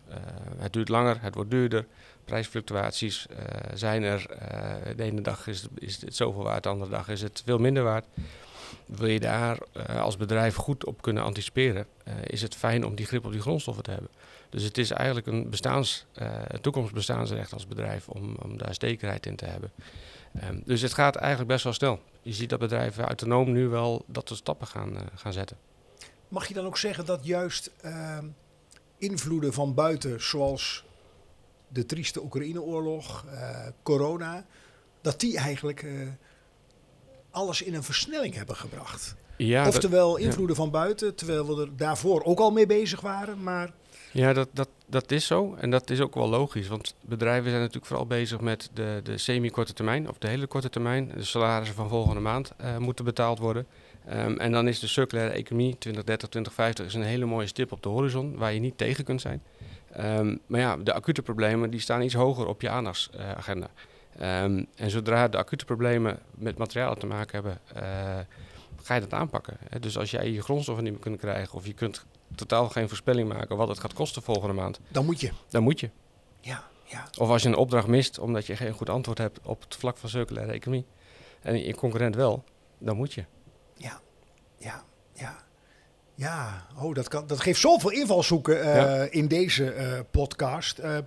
het 0.58 0.74
duurt 0.74 0.90
langer, 0.90 1.18
het 1.22 1.36
wordt 1.36 1.50
duurder 1.50 1.86
prijsfluctuaties 2.26 3.26
uh, 3.32 3.38
zijn 3.74 4.04
er. 4.04 4.26
Uh, 4.32 4.96
de 4.96 5.04
ene 5.04 5.22
dag 5.22 5.48
is, 5.48 5.66
is 5.76 6.02
het 6.02 6.16
zoveel 6.16 6.44
waard, 6.44 6.64
de 6.64 6.70
andere 6.70 6.92
dag 6.92 7.08
is 7.10 7.22
het 7.22 7.42
veel 7.46 7.58
minder 7.58 7.84
waard. 7.84 8.06
Wil 8.86 9.08
je 9.08 9.20
daar 9.20 9.58
uh, 9.90 10.02
als 10.02 10.18
bedrijf 10.18 10.56
goed 10.56 10.86
op 10.86 11.02
kunnen 11.02 11.24
anticiperen, 11.24 11.86
is 12.24 12.42
het 12.42 12.56
fijn 12.56 12.86
om 12.86 12.96
die 12.96 13.06
grip 13.06 13.26
op 13.26 13.32
die 13.32 13.42
grondstoffen 13.42 13.84
te 13.84 13.92
hebben. 13.92 14.10
Dus 14.50 14.64
het 14.64 14.78
is 14.78 14.92
eigenlijk 14.92 15.28
een, 15.28 15.50
bestaans, 15.50 16.06
toekomstbestaansrecht 16.62 17.54
als 17.54 17.68
bedrijf 17.68 18.10
om, 18.10 18.36
om 18.42 18.58
daar 18.58 18.76
zekerheid 18.80 19.26
in 19.26 19.36
te 19.36 19.46
hebben. 19.46 19.72
Um, 20.44 20.62
dus 20.66 20.82
het 20.82 20.94
gaat 20.94 21.16
eigenlijk 21.16 21.52
best 21.52 21.64
wel 21.64 21.74
snel. 21.74 22.00
Je 22.22 22.34
ziet 22.34 22.50
dat 22.50 22.60
bedrijven 22.60 23.06
autonoom 23.06 23.52
nu 23.52 23.68
wel 23.68 24.04
dat 24.08 24.28
soort 24.28 24.40
stappen 24.40 24.68
gaan, 24.68 24.98
gaan 25.16 25.34
zetten. 25.34 25.58
Mag 26.28 26.48
je 26.48 26.54
dan 26.54 26.66
ook 26.66 26.78
zeggen 26.78 27.06
dat 27.06 27.26
juist 27.26 27.72
invloeden 28.98 29.54
van 29.54 29.74
buiten, 29.74 30.24
zoals 30.24 30.86
de 31.74 31.86
trieste 31.86 32.24
Oekraïne-oorlog, 32.24 33.26
uh, 33.26 33.68
corona, 33.84 34.46
dat 35.02 35.20
die 35.20 35.38
eigenlijk 35.38 35.82
uh, 35.82 36.08
alles 37.32 37.62
in 37.62 37.74
een 37.74 37.84
versnelling 37.84 38.36
hebben 38.36 38.56
gebracht. 38.56 39.16
Ja, 39.38 39.68
Oftewel 39.68 40.12
dat, 40.12 40.20
invloeden 40.20 40.56
ja. 40.56 40.62
van 40.62 40.72
buiten, 40.72 41.16
terwijl 41.16 41.48
we 41.48 41.62
er 41.62 41.78
daarvoor 41.78 42.24
ook 42.24 42.40
al 42.40 42.52
mee 42.52 42.66
bezig 42.66 43.02
waren, 43.02 43.44
maar... 43.44 43.72
Ja, 44.12 44.34
dat, 44.34 44.50
dat, 44.52 44.70
dat 44.86 45.12
is 45.12 45.26
zo 45.26 45.56
en 45.56 45.70
dat 45.70 45.90
is 45.90 46.00
ook 46.00 46.16
wel 46.16 46.30
logisch, 46.30 46.68
want 46.68 46.96
bedrijven 47.02 47.50
zijn 47.50 47.60
natuurlijk 47.60 47.86
vooral 47.86 48.08
bezig 48.08 48.40
met 48.40 48.70
de, 48.74 49.00
de 49.04 49.18
semi-korte 49.18 49.74
termijn 49.74 50.10
of 50.10 50.18
de 50.18 50.28
hele 50.28 50.48
korte 50.48 50.70
termijn. 50.70 51.12
De 51.16 51.24
salarissen 51.24 51.76
van 51.76 51.90
volgende 51.90 52.22
maand 52.22 52.52
uh, 52.62 52.78
moeten 52.78 53.06
betaald 53.06 53.40
worden. 53.40 53.68
Um, 54.10 54.38
en 54.38 54.52
dan 54.52 54.68
is 54.68 54.80
de 54.80 54.88
circulaire 54.88 55.34
economie 55.34 55.78
2030, 55.78 56.30
2050 56.30 56.86
is 56.86 56.94
een 56.94 57.10
hele 57.12 57.26
mooie 57.26 57.48
stip 57.48 57.72
op 57.72 57.84
de 57.84 57.90
horizon 57.90 58.38
waar 58.38 58.54
je 58.54 58.60
niet 58.60 58.78
tegen 58.78 59.04
kunt 59.04 59.22
zijn. 59.22 59.42
Ehm, 59.94 60.36
maar 60.48 60.60
ja, 60.60 60.78
de 60.78 60.94
acute 60.94 61.22
problemen 61.22 61.70
die 61.70 61.80
staan 61.80 62.02
iets 62.02 62.14
hoger 62.14 62.48
op 62.48 62.62
je 62.62 62.70
aandachtsagenda. 62.70 63.68
Ehm, 64.20 64.64
en 64.76 64.90
zodra 64.90 65.28
de 65.28 65.38
acute 65.38 65.66
problemen 65.66 66.20
met 66.32 66.58
materialen 66.58 67.00
te 67.00 67.06
maken 67.06 67.34
hebben, 67.34 67.60
eh, 67.76 68.20
ga 68.84 68.94
je 68.96 69.02
dat 69.02 69.14
aanpakken. 69.14 69.58
Hè? 69.70 69.80
Dus 69.80 69.98
als 69.98 70.12
jij 70.12 70.32
je 70.32 70.42
grondstoffen 70.42 70.84
niet 70.84 70.94
meer 70.94 71.02
kunt 71.02 71.20
krijgen 71.20 71.54
of 71.56 71.66
je 71.66 71.74
kunt 71.74 72.06
totaal 72.36 72.70
geen 72.70 72.88
voorspelling 72.88 73.30
maken 73.34 73.58
wat 73.58 73.68
het 73.68 73.80
gaat 73.80 73.94
kosten 73.94 74.22
volgende 74.22 74.54
maand, 74.54 74.80
Dan 74.88 75.06
moet 75.06 75.20
je. 75.22 75.32
dan 75.50 75.64
moet 75.64 75.80
je. 75.80 75.90
Ja, 76.40 76.64
ja. 76.86 77.08
Of 77.20 77.30
als 77.30 77.42
je 77.42 77.48
een 77.50 77.56
opdracht 77.56 77.88
mist 77.88 78.20
omdat 78.20 78.46
je 78.46 78.56
geen 78.56 78.74
goed 78.74 78.90
antwoord 78.90 79.18
hebt 79.18 79.40
op 79.44 79.62
het 79.62 79.76
vlak 79.76 79.98
van 79.98 80.10
circulaire 80.10 80.52
economie 80.54 80.86
en 81.42 81.64
je 81.66 81.76
concurrent 81.76 82.16
wel, 82.16 82.44
dan 82.78 82.96
moet 82.96 83.14
je. 83.14 83.26
Ja, 83.78 84.00
ja, 84.58 84.84
ja. 85.14 85.36
Ja, 86.16 86.66
oh, 86.82 86.94
dat, 86.96 87.08
kan, 87.08 87.28
dat 87.28 87.40
geeft 87.40 87.60
zoveel 87.60 87.92
invalshoeken 87.92 88.58
Ja. 88.66 89.08
in 89.10 89.28
deze 89.28 89.72
eh, 89.72 90.00
podcast. 90.12 90.78
Eh, 90.80 90.98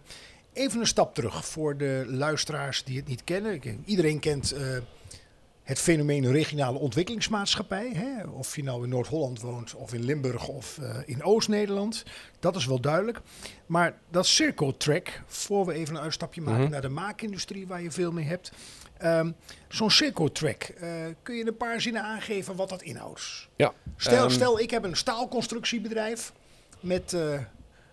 even 0.52 0.80
een 0.80 0.86
stap 0.86 1.14
terug 1.14 1.46
voor 1.46 1.76
de 1.76 2.04
luisteraars 2.06 2.84
die 2.84 2.96
het 2.96 3.06
niet 3.06 3.24
kennen. 3.24 3.60
Iedereen 3.84 4.20
kent 4.20 4.54
het 5.62 5.78
fenomeen 5.78 6.30
regionale 6.32 6.78
ontwikkelingsmaatschappij. 6.78 7.90
Hè? 7.94 8.26
Of 8.28 8.56
je 8.56 8.62
nou 8.62 8.82
in 8.82 8.88
Noord-Holland 8.88 9.40
woont, 9.40 9.74
of 9.74 9.92
in 9.94 10.04
Limburg, 10.04 10.48
of 10.48 10.80
in 11.06 11.22
Oost-Nederland. 11.22 12.04
Dat 12.40 12.56
is 12.56 12.66
wel 12.66 12.80
duidelijk. 12.80 13.20
Maar 13.66 13.94
dat 14.10 14.26
Circle 14.26 14.76
Track, 14.76 15.22
voor 15.26 15.66
we 15.66 15.72
even 15.72 15.94
een 15.94 16.00
uitstapje 16.02 16.40
maken 16.40 16.62
Mhm. 16.62 16.70
naar 16.70 16.80
de 16.80 16.88
maakindustrie, 16.88 17.66
waar 17.66 17.82
je 17.82 17.90
veel 17.90 18.12
mee 18.12 18.24
hebt. 18.24 18.52
Ehm, 18.98 19.30
Zo'n 19.68 19.90
Circle 19.90 20.32
Track, 20.32 20.62
eh, 20.62 20.88
kun 21.22 21.34
je 21.34 21.40
in 21.40 21.46
een 21.46 21.56
paar 21.56 21.80
zinnen 21.80 22.02
aangeven 22.02 22.56
wat 22.56 22.68
dat 22.68 22.82
inhoudt? 22.82 23.48
Ja. 23.56 23.72
Stel, 23.96 24.22
Ehm, 24.24 24.30
stel 24.30 24.60
ik 24.60 24.70
heb 24.70 24.84
een 24.84 24.96
staalconstructiebedrijf 24.96 26.32
met 26.80 27.12
eh, 27.12 27.40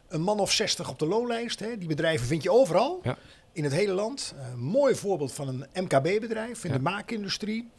een 0.08 0.22
man 0.22 0.40
of 0.40 0.52
60 0.52 0.90
op 0.90 1.00
de 1.00 1.06
loonlijst. 1.06 1.60
Hè. 1.60 1.78
Die 1.78 1.88
bedrijven 1.88 2.28
vind 2.28 2.44
je 2.44 2.52
overal 2.52 3.00
Ja. 3.04 3.18
in 3.52 3.64
het 3.64 3.74
hele 3.74 3.94
land. 3.94 4.34
Een 4.52 4.60
mooi 4.60 4.96
voorbeeld 4.96 5.34
van 5.34 5.48
een 5.48 5.66
MKB-bedrijf 5.84 6.64
in 6.64 6.70
Ja. 6.72 6.76
de 6.78 6.82
maakindustrie. 6.84 7.70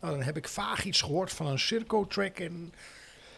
Nou, 0.00 0.14
dan 0.14 0.22
heb 0.22 0.36
ik 0.36 0.48
vaag 0.48 0.84
iets 0.84 1.00
gehoord 1.02 1.32
van 1.32 1.46
een 1.46 1.58
Circo 1.58 2.06
Track. 2.06 2.38
En, 2.38 2.72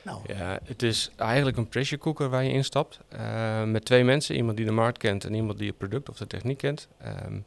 nou, 0.03 0.21
Ja, 0.27 0.59
het 0.65 0.83
is 0.83 1.11
eigenlijk 1.17 1.57
een 1.57 1.69
pressure 1.69 2.01
cooker 2.01 2.29
waar 2.29 2.45
je 2.45 2.51
instapt. 2.53 2.99
eh 3.09 3.63
met 3.65 3.85
twee 3.85 4.05
mensen, 4.05 4.35
iemand 4.37 4.57
die 4.57 4.67
de 4.67 4.73
markt 4.73 4.99
kent 4.99 5.25
en 5.25 5.35
iemand 5.35 5.59
die 5.59 5.69
het 5.69 5.79
product 5.79 6.09
of 6.09 6.17
de 6.17 6.27
techniek 6.27 6.59
kent. 6.59 6.89
Ehm, 6.99 7.39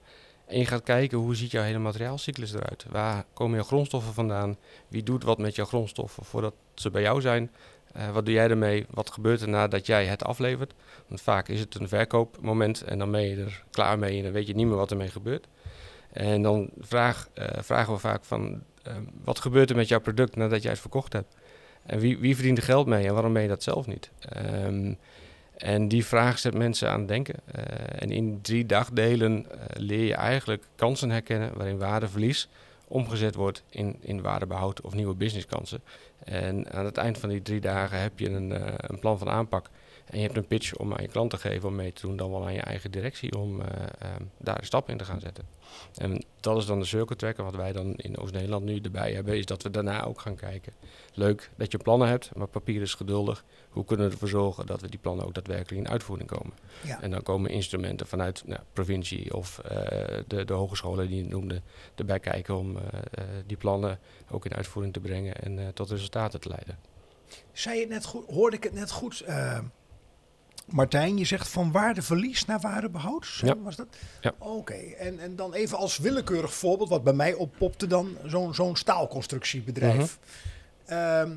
en 0.52 0.60
je 0.60 0.66
gaat 0.66 0.84
kijken 0.84 1.18
hoe 1.18 1.36
ziet 1.36 1.52
jouw 1.52 1.64
hele 1.64 1.80
materiaalcyclus 1.80 2.54
eruit? 2.54 2.86
Waar 2.90 3.26
komen 3.34 3.56
jouw 3.56 3.66
grondstoffen 3.66 4.14
vandaan? 4.14 4.58
Wie 4.88 5.04
doet 5.04 5.24
wat 5.24 5.38
met 5.38 5.56
jouw 5.56 5.66
grondstoffen 5.66 6.26
voordat 6.26 6.54
ze 6.74 6.90
bij 6.90 7.02
jou 7.02 7.22
zijn? 7.22 7.52
Eh, 7.94 8.12
wat 8.12 8.26
doe 8.26 8.34
jij 8.34 8.50
ermee? 8.50 8.86
Wat 8.90 9.12
gebeurt 9.12 9.42
er 9.42 9.50
nadat 9.50 9.86
jij 9.86 10.06
het 10.06 10.24
aflevert? 10.24 10.74
Want 11.08 11.22
vaak 11.22 11.48
is 11.48 11.60
het 11.60 11.76
een 11.76 11.88
verkoopmoment 11.88 12.82
en 12.82 12.98
dan 12.98 13.12
ben 13.12 13.22
je 13.22 13.36
er 13.36 13.64
klaar 13.72 14.00
mee 14.00 14.18
en 14.18 14.24
dan 14.24 14.32
weet 14.32 14.48
je 14.48 14.54
niet 14.54 14.68
meer 14.68 14.76
wat 14.76 14.92
ermee 14.92 15.10
gebeurt. 15.10 15.48
En 16.12 16.42
dan 16.42 16.70
vraag, 16.80 17.30
eh, 17.34 17.48
vragen 17.62 17.94
we 17.94 18.00
vaak 18.00 18.24
van, 18.26 18.64
ehm, 18.84 19.04
wat 19.24 19.40
gebeurt 19.40 19.70
er 19.70 19.76
met 19.76 19.88
jouw 19.88 20.00
product 20.00 20.36
nadat 20.36 20.62
jij 20.62 20.72
het 20.72 20.82
verkocht 20.82 21.14
hebt? 21.14 21.36
En 21.86 22.00
wie, 22.00 22.18
wie 22.18 22.36
verdient 22.36 22.58
er 22.58 22.64
geld 22.64 22.88
mee 22.88 23.08
en 23.08 23.14
waarom 23.14 23.34
ben 23.34 23.42
je 23.42 23.48
dat 23.48 23.64
zelf 23.64 23.88
niet? 23.88 24.12
Ehm, 24.20 24.94
en 25.62 25.88
die 25.88 26.06
vraag 26.06 26.40
zet 26.40 26.54
mensen 26.54 26.90
aan 26.90 27.00
het 27.00 27.08
denken. 27.08 27.36
Eh, 27.46 27.64
en 28.02 28.12
in 28.12 28.40
drie 28.42 28.66
dagdelen 28.66 29.46
eh, 29.52 29.58
leer 29.74 30.06
je 30.06 30.16
eigenlijk 30.16 30.68
kansen 30.76 31.10
herkennen 31.10 31.52
waarin 31.54 31.78
waardeverlies 31.78 32.50
omgezet 32.88 33.36
wordt 33.36 33.64
in, 33.70 33.98
in 34.00 34.22
waardebehoud 34.22 34.82
of 34.82 34.94
nieuwe 34.94 35.16
businesskansen. 35.16 35.82
En 36.24 36.72
aan 36.72 36.86
het 36.86 36.98
eind 36.98 37.18
van 37.18 37.30
die 37.30 37.42
drie 37.42 37.62
dagen 37.62 38.02
heb 38.02 38.20
je 38.20 38.30
een, 38.30 38.52
eh, 38.52 38.74
een 38.78 39.00
plan 39.00 39.18
van 39.18 39.30
aanpak. 39.30 39.70
En 40.12 40.18
je 40.18 40.24
hebt 40.24 40.38
een 40.38 40.48
pitch 40.48 40.76
om 40.76 40.94
aan 40.94 41.02
je 41.02 41.08
klant 41.08 41.30
te 41.30 41.38
geven 41.38 41.70
om 41.70 41.76
mee 41.76 41.94
te 41.94 42.02
doen, 42.02 42.16
dan 42.16 42.32
wel 42.32 42.46
aan 42.46 42.54
je 42.54 42.62
eigen 42.62 42.92
directie 42.92 43.38
om 43.38 43.62
eh, 43.62 43.68
ehm, 44.00 44.24
daar 44.38 44.58
een 44.58 44.66
stap 44.66 44.90
in 44.90 44.98
te 44.98 45.06
gaan 45.06 45.20
zetten. 45.20 45.46
En 45.96 46.24
dat 46.40 46.58
is 46.58 46.66
dan 46.66 46.80
de 46.80 46.86
circle 46.86 47.16
tracker. 47.16 47.44
Wat 47.44 47.56
wij 47.56 47.72
dan 47.72 47.96
in 47.96 48.18
Oost-Nederland 48.18 48.66
nu 48.66 48.80
erbij 48.80 49.14
hebben, 49.14 49.38
is 49.38 49.46
dat 49.46 49.64
we 49.64 49.70
daarna 49.70 50.04
ook 50.04 50.22
gaan 50.22 50.36
kijken. 50.36 50.74
Leuk 51.14 51.50
dat 51.56 51.72
je 51.72 51.78
plannen 51.78 52.08
hebt, 52.08 52.36
maar 52.36 52.48
papier 52.48 52.82
is 52.82 52.94
geduldig. 52.94 53.44
Hoe 53.70 53.86
kunnen 53.86 54.06
we 54.06 54.12
ervoor 54.12 54.28
zorgen 54.28 54.66
dat 54.66 54.82
we 54.82 54.90
die 54.90 55.00
plannen 55.00 55.26
ook 55.26 55.34
daadwerkelijk 55.34 55.86
in 55.86 55.92
uitvoering 55.92 56.30
komen? 56.30 56.54
ja. 56.84 57.02
En 57.02 57.12
dan 57.12 57.24
komen 57.24 57.52
instrumenten 57.52 58.08
vanuit 58.08 58.44
nou, 58.46 58.62
provincie 58.74 59.36
of 59.36 59.60
eh, 59.60 59.78
de, 60.28 60.46
de 60.46 60.54
hogescholen 60.54 61.08
die 61.08 61.24
je 61.24 61.30
noemde 61.30 61.62
erbij 61.96 62.20
kijken 62.20 62.58
om 62.58 62.78
eh, 62.78 63.24
die 63.46 63.58
plannen 63.58 64.00
ook 64.30 64.46
in 64.46 64.54
uitvoering 64.54 64.94
te 64.94 65.00
brengen 65.00 65.36
en 65.36 65.74
tot 65.74 65.90
resultaten 65.90 66.40
te 66.40 66.50
leiden. 66.50 66.78
Zei 67.52 67.76
je 67.76 67.82
het 67.82 67.90
net 67.90 68.06
goed, 68.06 68.30
hoorde 68.30 68.56
ik 68.56 68.64
het 68.64 68.74
net 68.74 68.92
goed, 68.92 69.24
Martijn? 70.72 71.18
Je 71.18 71.26
zegt 71.26 71.48
van 71.48 71.72
waardeverlies 71.72 72.46
naar 72.46 72.60
waardebehoud. 72.60 73.26
Zo 73.26 73.46
Ja. 73.46 73.56
Was 73.58 73.76
dat? 73.76 73.88
Ja. 74.22 74.34
Oké, 74.38 74.74
en, 74.74 75.20
en 75.20 75.36
dan 75.36 75.54
even 75.54 75.78
als 75.78 75.98
willekeurig 75.98 76.54
voorbeeld, 76.54 76.90
wat 76.90 77.04
bij 77.04 77.14
mij 77.14 77.34
oppopte 77.34 77.88
dan, 77.88 78.18
zo'n 78.26 78.54
zo'n 78.54 78.76
staalconstructiebedrijf. 78.76 80.20
Ehm, 80.86 81.32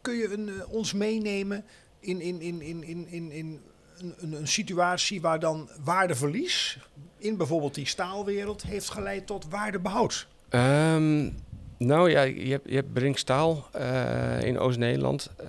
kun 0.00 0.14
je 0.14 0.32
een, 0.32 0.48
eh, 0.48 0.72
ons 0.72 0.92
meenemen 0.92 1.64
in, 2.00 2.20
in, 2.20 2.40
in, 2.40 2.60
in, 2.62 2.82
in, 2.82 3.08
in, 3.08 3.30
in 3.30 3.60
een, 3.98 4.14
een, 4.20 4.32
een 4.32 4.48
situatie 4.48 5.20
waar 5.20 5.38
dan 5.40 5.68
waardeverlies 5.84 6.78
in 7.18 7.36
bijvoorbeeld 7.36 7.74
die 7.74 7.86
staalwereld 7.86 8.62
heeft 8.62 8.90
geleid 8.90 9.26
tot 9.26 9.48
waardebehoud? 9.48 10.26
Ehm, 10.48 11.30
nou 11.78 12.10
ja, 12.10 12.22
je 12.22 12.50
hebt, 12.50 12.68
je 12.68 12.74
hebt 12.74 12.92
Brinkstaal 12.92 13.68
eh 13.72 14.42
in 14.42 14.58
Oost-Nederland. 14.58 15.30
eh, 15.36 15.46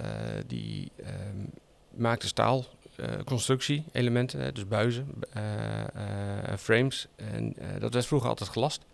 die 0.48 0.92
ehm, 0.96 1.46
maakte 1.96 2.28
staalconstructie, 2.28 3.84
elementen, 3.92 4.40
hè, 4.40 4.52
dus 4.52 4.68
buizen, 4.68 5.08
eh, 5.34 5.82
eh, 5.82 6.58
frames. 6.58 7.08
En 7.16 7.54
eh, 7.58 7.68
dat 7.80 7.94
werd 7.94 8.06
vroeger 8.06 8.30
altijd 8.30 8.50
gelast. 8.50 8.86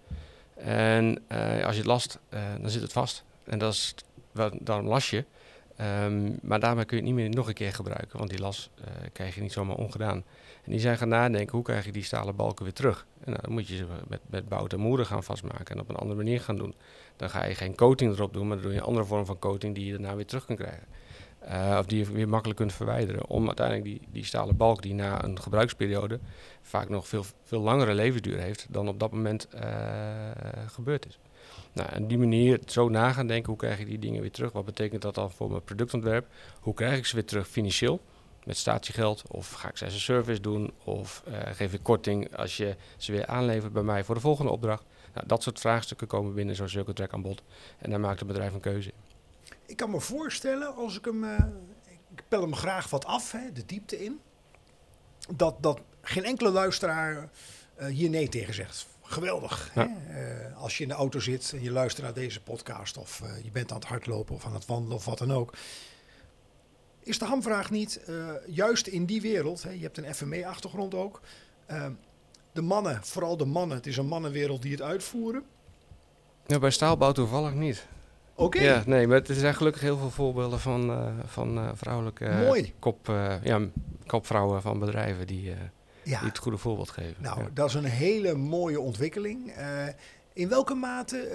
En 0.58 1.22
eh, 1.28 1.66
als 1.66 1.74
je 1.74 1.82
het 1.82 1.90
last, 1.90 2.20
eh, 2.30 2.42
dan 2.62 2.70
zit 2.70 2.82
het 2.82 2.92
vast. 2.92 3.24
En 3.44 3.60
dat 3.60 3.74
is, 3.74 3.96
daarom 4.60 4.88
las 4.88 5.10
je. 5.10 5.26
Ehm, 5.76 6.32
maar 6.42 6.60
daarmee 6.60 6.86
kun 6.86 6.98
je 6.98 7.04
het 7.04 7.14
niet 7.14 7.22
meer 7.24 7.36
nog 7.36 7.48
een 7.48 7.54
keer 7.54 7.74
gebruiken, 7.74 8.18
want 8.18 8.30
die 8.30 8.40
las 8.40 8.70
eh, 8.76 8.86
krijg 9.14 9.36
je 9.36 9.42
niet 9.42 9.52
zomaar 9.52 9.76
ongedaan. 9.76 10.24
En 10.64 10.72
die 10.72 10.80
zijn 10.80 10.98
gaan 10.98 11.08
nadenken, 11.08 11.56
hoe 11.56 11.64
krijg 11.64 11.86
je 11.86 11.92
die 11.92 12.04
stalen 12.04 12.36
balken 12.36 12.64
weer 12.64 12.74
terug? 12.74 13.06
En 13.24 13.34
dan 13.42 13.54
moet 13.54 13.68
je 13.68 13.76
ze 13.76 13.86
met, 14.08 14.20
met 14.30 14.50
bout 14.50 14.74
en 14.74 14.80
moeren 14.80 15.06
gaan 15.06 15.24
vastmaken 15.24 15.76
en 15.76 15.82
op 15.82 15.90
een 15.90 15.96
andere 15.96 16.18
manier 16.18 16.42
gaan 16.42 16.56
doen. 16.56 16.76
Dan 17.16 17.30
ga 17.30 17.46
je 17.46 17.56
geen 17.56 17.76
coating 17.76 18.14
erop 18.14 18.34
doen, 18.34 18.48
maar 18.48 18.56
dan 18.56 18.66
doe 18.66 18.74
je 18.74 18.80
een 18.80 18.86
andere 18.86 19.06
vorm 19.06 19.26
van 19.26 19.40
coating 19.40 19.76
die 19.76 19.86
je 19.86 19.92
daarna 19.92 20.16
weer 20.16 20.26
terug 20.26 20.46
kan 20.46 20.56
krijgen. 20.56 20.84
Eh, 21.48 21.76
of 21.80 21.86
die 21.86 22.00
je 22.00 22.12
weer 22.12 22.30
makkelijk 22.30 22.60
kunt 22.60 22.74
verwijderen. 22.74 23.28
Om 23.28 23.46
uiteindelijk 23.46 23.86
die, 23.86 24.02
die 24.12 24.26
stalen 24.26 24.58
balk 24.58 24.82
die 24.82 24.94
na 24.94 25.24
een 25.24 25.42
gebruiksperiode 25.42 26.20
vaak 26.62 26.90
nog 26.90 27.08
veel, 27.08 27.26
veel 27.44 27.62
langere 27.62 27.94
levensduur 27.94 28.40
heeft 28.40 28.66
dan 28.70 28.88
op 28.88 29.00
dat 29.00 29.12
moment 29.12 29.48
eh, 29.48 29.66
gebeurd 30.68 31.06
is. 31.06 31.20
Nou, 31.74 31.90
en 31.90 32.08
die 32.08 32.18
manier 32.18 32.60
zo 32.66 32.90
na 32.90 33.12
gaan 33.12 33.28
denken, 33.28 33.50
hoe 33.50 33.58
krijg 33.58 33.80
je 33.80 33.86
die 33.86 34.00
dingen 34.00 34.22
weer 34.22 34.32
terug? 34.32 34.52
Wat 34.52 34.66
betekent 34.66 35.02
dat 35.02 35.16
dan 35.16 35.32
voor 35.32 35.50
mijn 35.50 35.64
productontwerp? 35.64 36.28
Hoe 36.60 36.74
krijg 36.74 36.98
ik 36.98 37.06
ze 37.06 37.16
weer 37.16 37.26
terug 37.26 37.48
financieel? 37.48 38.02
Met 38.44 38.58
statiegeld? 38.58 39.24
Of 39.28 39.52
ga 39.52 39.70
ik 39.70 39.78
ze 39.78 39.86
als 39.86 39.94
een 39.94 40.00
service 40.00 40.42
doen? 40.42 40.72
Of 40.84 41.24
eh, 41.26 41.40
geef 41.54 41.74
ik 41.74 41.84
korting 41.84 42.36
als 42.36 42.58
je 42.58 42.76
ze 42.98 43.12
weer 43.12 43.26
aanlevert 43.26 43.74
bij 43.74 43.84
mij 43.84 44.04
voor 44.04 44.16
de 44.16 44.22
volgende 44.22 44.52
opdracht? 44.52 44.86
Nou, 45.14 45.28
dat 45.28 45.44
soort 45.44 45.60
vraagstukken 45.60 46.08
komen 46.08 46.34
binnen 46.34 46.56
zo'n 46.56 46.70
circle 46.70 46.94
track 46.94 47.14
aan 47.14 47.22
bod. 47.22 47.42
En 47.78 47.90
daar 47.90 48.00
maakt 48.00 48.20
het 48.20 48.28
bedrijf 48.28 48.54
een 48.54 48.60
keuze 48.60 48.90
in. 48.90 49.07
Ik 49.68 49.78
kan 49.78 49.90
me 49.90 50.00
voorstellen, 50.00 50.76
als 50.76 50.98
ik 50.98 51.06
hem. 51.06 51.24
eh, 51.24 51.44
ik 52.16 52.24
pel 52.28 52.42
hem 52.42 52.56
graag 52.56 52.90
wat 52.90 53.06
af, 53.06 53.32
hè, 53.32 53.52
de 53.52 53.66
diepte 53.66 54.04
in. 54.04 54.20
Dat, 55.36 55.56
dat 55.60 55.82
geen 56.02 56.24
enkele 56.24 56.50
luisteraar 56.50 57.30
eh, 57.76 57.88
hier 57.88 58.10
nee 58.10 58.30
tegen 58.30 58.54
zegt. 58.54 58.88
Geweldig. 59.02 59.72
Ja. 59.76 59.88
Hè? 59.88 60.22
Eh, 60.48 60.58
als 60.58 60.78
je 60.78 60.84
in 60.84 60.90
de 60.90 60.96
auto 60.96 61.20
zit 61.20 61.52
en 61.54 61.64
je 61.64 61.72
luistert 61.72 62.06
naar 62.06 62.14
deze 62.14 62.42
podcast, 62.42 62.98
of 62.98 63.22
je 63.44 63.52
bent 63.52 63.72
aan 63.72 63.78
het 63.78 63.88
hardlopen 63.88 64.36
of 64.36 64.46
aan 64.46 64.54
het 64.54 64.66
wandelen 64.66 64.98
of 64.98 65.06
wat 65.06 65.18
dan 65.18 65.32
ook. 65.34 65.54
Is 67.00 67.20
de 67.20 67.26
hamvraag 67.26 67.70
niet, 67.70 68.02
juist 68.48 68.88
in 68.88 69.06
die 69.06 69.22
wereld, 69.22 69.64
hè, 69.64 69.70
je 69.70 69.82
hebt 69.82 69.98
een 69.98 70.16
FME-achtergrond 70.16 70.94
ook. 70.94 71.22
de 72.52 72.62
mannen, 72.62 73.04
vooral 73.04 73.38
de 73.38 73.46
mannen, 73.46 73.78
het 73.78 73.88
is 73.88 73.98
een 73.98 74.08
mannenwereld 74.08 74.62
die 74.62 74.72
het 74.72 74.82
uitvoeren. 74.82 75.44
Nou, 76.48 76.60
bij 76.62 76.72
staalbouw 76.72 77.12
toevallig 77.12 77.54
niet. 77.54 77.88
Oké, 78.40 78.60
Ja, 78.62 78.84
nee, 78.86 79.08
maar 79.08 79.22
er 79.22 79.36
zijn 79.36 79.56
gelukkig 79.56 79.82
heel 79.82 79.98
veel 79.98 80.10
voorbeelden 80.10 80.60
van, 80.60 80.90
eh, 80.90 81.08
van 81.26 81.58
eh, 81.58 81.70
vrouwelijke 81.74 82.26
eh, 82.26 82.40
Mooi. 82.40 82.74
Kop, 82.80 83.08
ja, 83.44 83.62
kopvrouwen 84.06 84.62
van 84.62 84.80
bedrijven 84.80 85.28
die, 85.28 85.44
ja. 86.04 86.20
die 86.20 86.28
het 86.28 86.38
goede 86.38 86.58
voorbeeld 86.58 86.90
geven. 86.90 87.16
Nou, 87.18 87.40
Ja. 87.40 87.50
dat 87.54 87.68
is 87.68 87.74
een 87.74 87.84
hele 87.84 88.36
mooie 88.36 88.80
ontwikkeling. 88.80 89.54
In 90.34 90.50
welke 90.50 90.74
mate 90.74 91.30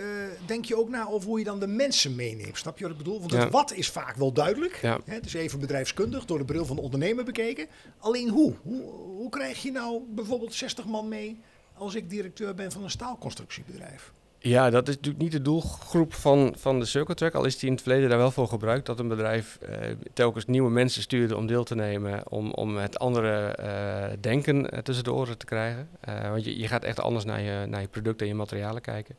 denk 0.46 0.64
je 0.64 0.76
ook 0.76 0.88
na 0.88 1.06
over 1.08 1.28
hoe 1.28 1.38
je 1.38 1.44
dan 1.44 1.60
de 1.60 1.66
mensen 1.66 2.14
meeneemt? 2.14 2.58
Snap 2.58 2.78
je 2.78 2.82
wat 2.82 2.92
ik 2.92 2.98
bedoel? 2.98 3.18
Want 3.18 3.32
het 3.32 3.50
wat 3.50 3.72
is 3.72 3.90
vaak 3.90 4.16
wel 4.16 4.32
duidelijk. 4.32 4.78
Ja. 4.82 4.98
Hè, 5.04 5.14
het 5.14 5.26
is 5.26 5.34
even 5.34 5.60
bedrijfskundig 5.60 6.24
door 6.24 6.38
de 6.38 6.44
bril 6.44 6.66
van 6.66 6.76
de 6.76 6.82
ondernemer 6.82 7.24
bekeken. 7.24 7.66
Alleen 7.98 8.28
hoe? 8.28 8.54
hoe? 8.62 8.82
Hoe 8.92 9.28
krijg 9.30 9.62
je 9.62 9.72
nou 9.72 10.02
bijvoorbeeld 10.08 10.54
60 10.54 10.84
man 10.86 11.08
mee 11.08 11.40
als 11.74 11.94
ik 11.94 12.10
directeur 12.10 12.54
ben 12.54 12.72
van 12.72 12.82
een 12.82 12.90
staalconstructiebedrijf? 12.90 14.12
Ja, 14.42 14.70
dat 14.70 14.88
is 14.88 14.94
natuurlijk 14.94 15.22
niet 15.22 15.32
de 15.32 15.42
doelgroep 15.42 16.14
van, 16.14 16.54
van 16.58 16.78
de 16.78 16.84
Circle 16.84 17.14
Track. 17.14 17.34
Al 17.34 17.44
is 17.44 17.58
die 17.58 17.68
in 17.68 17.74
het 17.74 17.82
verleden 17.82 18.08
daar 18.08 18.18
wel 18.18 18.30
voor 18.30 18.48
gebruikt. 18.48 18.86
Dat 18.86 18.98
een 18.98 19.08
bedrijf 19.08 19.56
eh, 19.56 19.78
telkens 20.12 20.46
nieuwe 20.46 20.70
mensen 20.70 21.02
stuurde 21.02 21.36
om 21.36 21.46
deel 21.46 21.64
te 21.64 21.74
nemen. 21.74 22.30
Om, 22.30 22.52
om 22.52 22.76
het 22.76 22.98
andere 22.98 23.46
eh, 23.46 24.16
denken 24.20 24.70
eh, 24.70 24.78
tussen 24.78 25.04
de 25.04 25.12
oren 25.12 25.38
te 25.38 25.44
krijgen. 25.44 25.88
Want 26.30 26.44
je, 26.44 26.58
je 26.58 26.68
gaat 26.68 26.84
echt 26.84 27.00
anders 27.00 27.24
naar 27.24 27.40
je, 27.40 27.66
naar 27.66 27.80
je 27.80 27.88
producten 27.88 28.26
en 28.26 28.32
je 28.32 28.38
materialen 28.38 28.82
kijken. 28.82 29.16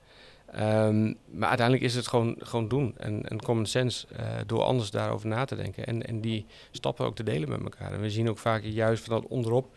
Ehm, 0.51 1.13
maar 1.25 1.49
uiteindelijk 1.49 1.87
is 1.87 1.95
het 1.95 2.07
gewoon, 2.07 2.35
gewoon 2.39 2.67
doen. 2.67 2.93
En, 2.97 3.29
en 3.29 3.41
common 3.41 3.65
sense 3.65 4.07
door 4.45 4.63
anders 4.63 4.91
daarover 4.91 5.27
na 5.27 5.45
te 5.45 5.55
denken. 5.55 5.85
En, 5.85 6.07
en 6.07 6.21
die 6.21 6.45
stappen 6.71 7.05
ook 7.05 7.15
te 7.15 7.23
delen 7.23 7.49
met 7.49 7.61
elkaar. 7.61 7.93
En 7.93 8.01
we 8.01 8.09
zien 8.09 8.29
ook 8.29 8.37
vaak 8.37 8.63
juist 8.63 9.03
van 9.03 9.21
dat 9.21 9.29
onderop 9.29 9.75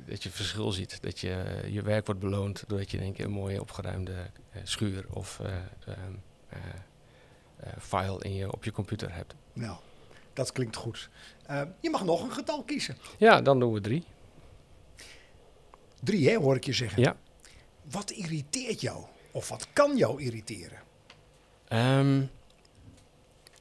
dat 0.07 0.23
je 0.23 0.29
verschil 0.29 0.71
ziet. 0.71 1.01
Dat 1.01 1.19
je, 1.19 1.63
je 1.69 1.81
werk 1.81 2.05
wordt 2.05 2.21
beloond 2.21 2.63
doordat 2.67 2.91
je 2.91 2.97
in 2.97 3.03
één 3.03 3.13
keer 3.13 3.25
een 3.25 3.31
mooie 3.31 3.61
opgeruimde 3.61 4.13
eh, 4.51 4.61
schuur 4.63 5.05
of 5.09 5.39
eh, 5.39 5.55
ehm, 5.85 6.13
eh, 6.49 6.59
eh, 7.57 7.73
file 7.79 8.19
in 8.23 8.33
je, 8.33 8.51
op 8.51 8.63
je 8.63 8.71
computer 8.71 9.13
hebt. 9.13 9.35
Nou, 9.53 9.77
dat 10.33 10.51
klinkt 10.51 10.75
goed. 10.75 11.09
Eh, 11.45 11.61
je 11.79 11.89
mag 11.89 12.03
nog 12.03 12.23
een 12.23 12.31
getal 12.31 12.63
kiezen. 12.63 12.97
Ja, 13.17 13.41
dan 13.41 13.59
doen 13.59 13.73
we 13.73 13.81
drie. 13.81 14.03
Drie, 16.03 16.29
hè, 16.29 16.35
hoor 16.35 16.55
ik 16.55 16.65
je 16.65 16.73
zeggen. 16.73 17.01
Ja. 17.01 17.15
Wat 17.91 18.11
irriteert 18.11 18.81
jou? 18.81 19.03
Of 19.31 19.49
wat 19.49 19.67
kan 19.73 19.97
jou 19.97 20.21
irriteren? 20.21 20.77
Ehm, 21.67 22.23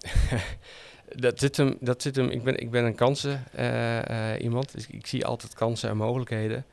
dat, 1.15 1.41
zit 1.41 1.57
hem, 1.57 1.77
dat 1.81 2.03
zit 2.03 2.17
hem. 2.17 2.29
Ik 2.29 2.43
ben, 2.43 2.59
ik 2.59 2.71
ben 2.71 2.85
een 2.85 2.95
kansen 2.95 3.45
eh, 3.53 4.33
eh, 4.35 4.43
iemand. 4.43 4.73
Dus 4.73 4.87
ik 4.87 5.07
zie 5.07 5.27
altijd 5.27 5.55
kansen 5.55 5.89
en 5.89 5.97
mogelijkheden. 5.97 6.65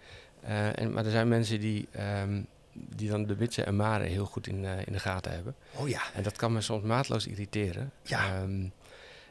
Eh, 0.42 0.80
en, 0.80 0.94
maar 0.94 1.06
er 1.06 1.12
zijn 1.12 1.28
mensen 1.28 1.60
die, 1.60 1.88
ehm, 1.92 2.42
die 2.74 3.10
dan 3.10 3.26
de 3.26 3.36
mitsen 3.40 3.66
en 3.66 3.76
maren 3.76 4.08
heel 4.08 4.26
goed 4.26 4.48
in, 4.48 4.66
in 4.66 4.94
de 4.94 5.00
gaten 5.00 5.32
hebben. 5.32 5.56
Oh 5.76 5.90
ja, 5.90 6.02
En 6.14 6.24
dat 6.24 6.36
kan 6.36 6.54
me 6.54 6.62
soms 6.62 6.84
maatloos 6.84 7.28
irriteren. 7.28 7.92
Ja. 8.02 8.42
Ehm, 8.42 8.66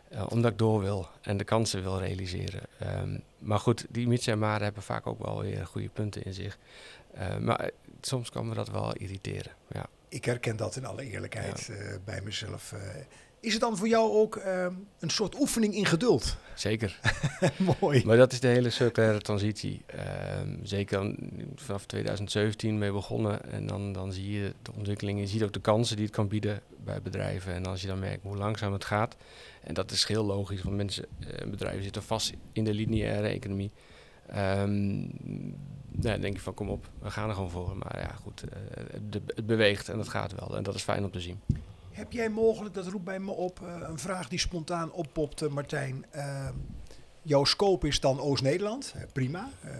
eh, 0.08 0.26
omdat 0.28 0.52
ik 0.52 0.58
door 0.58 0.80
wil 0.80 1.08
en 1.20 1.36
de 1.36 1.44
kansen 1.44 1.82
wil 1.82 1.98
realiseren. 1.98 2.60
Ehm, 2.78 3.18
maar 3.38 3.58
goed, 3.58 3.86
die 3.88 4.08
mitsen 4.08 4.32
en 4.32 4.38
maren 4.38 4.64
hebben 4.64 4.82
vaak 4.82 5.06
ook 5.06 5.24
wel 5.24 5.40
weer 5.42 5.66
goede 5.66 5.88
punten 5.88 6.24
in 6.24 6.34
zich. 6.34 6.58
Maar 7.40 7.70
soms 8.00 8.30
kan 8.30 8.48
me 8.48 8.54
dat 8.54 8.70
wel 8.70 8.94
irriteren. 8.94 9.52
Ja. 9.68 9.86
ik 10.08 10.24
herken 10.24 10.56
dat 10.56 10.76
in 10.76 10.84
alle 10.84 11.02
eerlijkheid 11.02 11.70
bij 12.04 12.20
mezelf. 12.22 12.74
Is 13.42 13.52
het 13.52 13.60
dan 13.60 13.76
voor 13.76 13.88
jou 13.88 14.12
ook 14.12 14.36
eh, 14.36 14.66
een 14.98 15.10
soort 15.10 15.40
oefening 15.40 15.74
in 15.74 15.86
geduld? 15.86 16.36
Zeker. 16.54 17.00
Mooi. 17.80 18.04
Maar 18.04 18.16
dat 18.16 18.32
is 18.32 18.40
de 18.40 18.48
hele 18.48 18.70
circulaire 18.70 19.20
transitie. 19.20 19.82
Ehm, 19.86 20.56
zeker 20.62 21.14
vanaf 21.54 21.86
2017 21.86 22.78
mee 22.78 22.92
begonnen. 22.92 23.52
En 23.52 23.66
dan, 23.66 23.92
dan 23.92 24.12
zie 24.12 24.30
je 24.30 24.52
de 24.62 24.72
ontwikkeling. 24.72 25.20
Je 25.20 25.26
ziet 25.26 25.42
ook 25.42 25.52
de 25.52 25.60
kansen 25.60 25.96
die 25.96 26.04
het 26.04 26.14
kan 26.14 26.28
bieden 26.28 26.60
bij 26.84 27.02
bedrijven. 27.02 27.54
En 27.54 27.66
als 27.66 27.80
je 27.80 27.86
dan 27.86 27.98
merkt 27.98 28.22
hoe 28.22 28.36
langzaam 28.36 28.72
het 28.72 28.84
gaat. 28.84 29.16
En 29.62 29.74
dat 29.74 29.90
is 29.90 30.04
heel 30.04 30.24
logisch, 30.24 30.62
want 30.62 30.76
mensen, 30.76 31.06
eh, 31.18 31.48
bedrijven 31.48 31.82
zitten 31.82 32.02
vast 32.02 32.32
in 32.52 32.64
de 32.64 32.74
lineaire 32.74 33.28
economie. 33.28 33.70
Ehm 34.26 35.00
nou, 35.92 36.14
dan 36.14 36.20
denk 36.20 36.36
je 36.36 36.42
van 36.42 36.54
kom 36.54 36.68
op, 36.68 36.88
we 36.98 37.10
gaan 37.10 37.28
er 37.28 37.34
gewoon 37.34 37.50
voor. 37.50 37.76
Maar 37.76 37.98
ja, 37.98 38.14
goed, 38.22 38.42
eh, 38.42 38.84
het, 38.92 39.20
het 39.34 39.46
beweegt 39.46 39.88
en 39.88 39.96
dat 39.96 40.08
gaat 40.08 40.34
wel. 40.34 40.56
En 40.56 40.62
dat 40.62 40.74
is 40.74 40.82
fijn 40.82 41.04
om 41.04 41.10
te 41.10 41.20
zien. 41.20 41.40
Heb 42.02 42.12
jij 42.12 42.28
mogelijk, 42.28 42.74
dat 42.74 42.86
roept 42.86 43.04
bij 43.04 43.18
me 43.20 43.30
op, 43.30 43.60
eh, 43.62 43.88
een 43.88 43.98
vraag 43.98 44.28
die 44.28 44.38
spontaan 44.38 44.92
oppopte, 44.92 45.48
Martijn. 45.48 46.04
Eh, 46.10 46.48
jouw 47.22 47.44
scope 47.44 47.88
is 47.88 48.00
dan 48.00 48.20
Oost-Nederland, 48.20 48.94
prima. 49.12 49.50
Eh, 49.60 49.70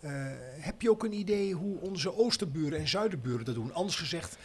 eh, 0.00 0.36
heb 0.58 0.82
je 0.82 0.90
ook 0.90 1.04
een 1.04 1.12
idee 1.12 1.52
hoe 1.52 1.80
onze 1.80 2.18
oosterburen 2.18 2.78
en 2.78 2.88
zuiderburen 2.88 3.44
dat 3.44 3.54
doen? 3.54 3.74
Anders 3.74 3.96
gezegd, 3.96 4.36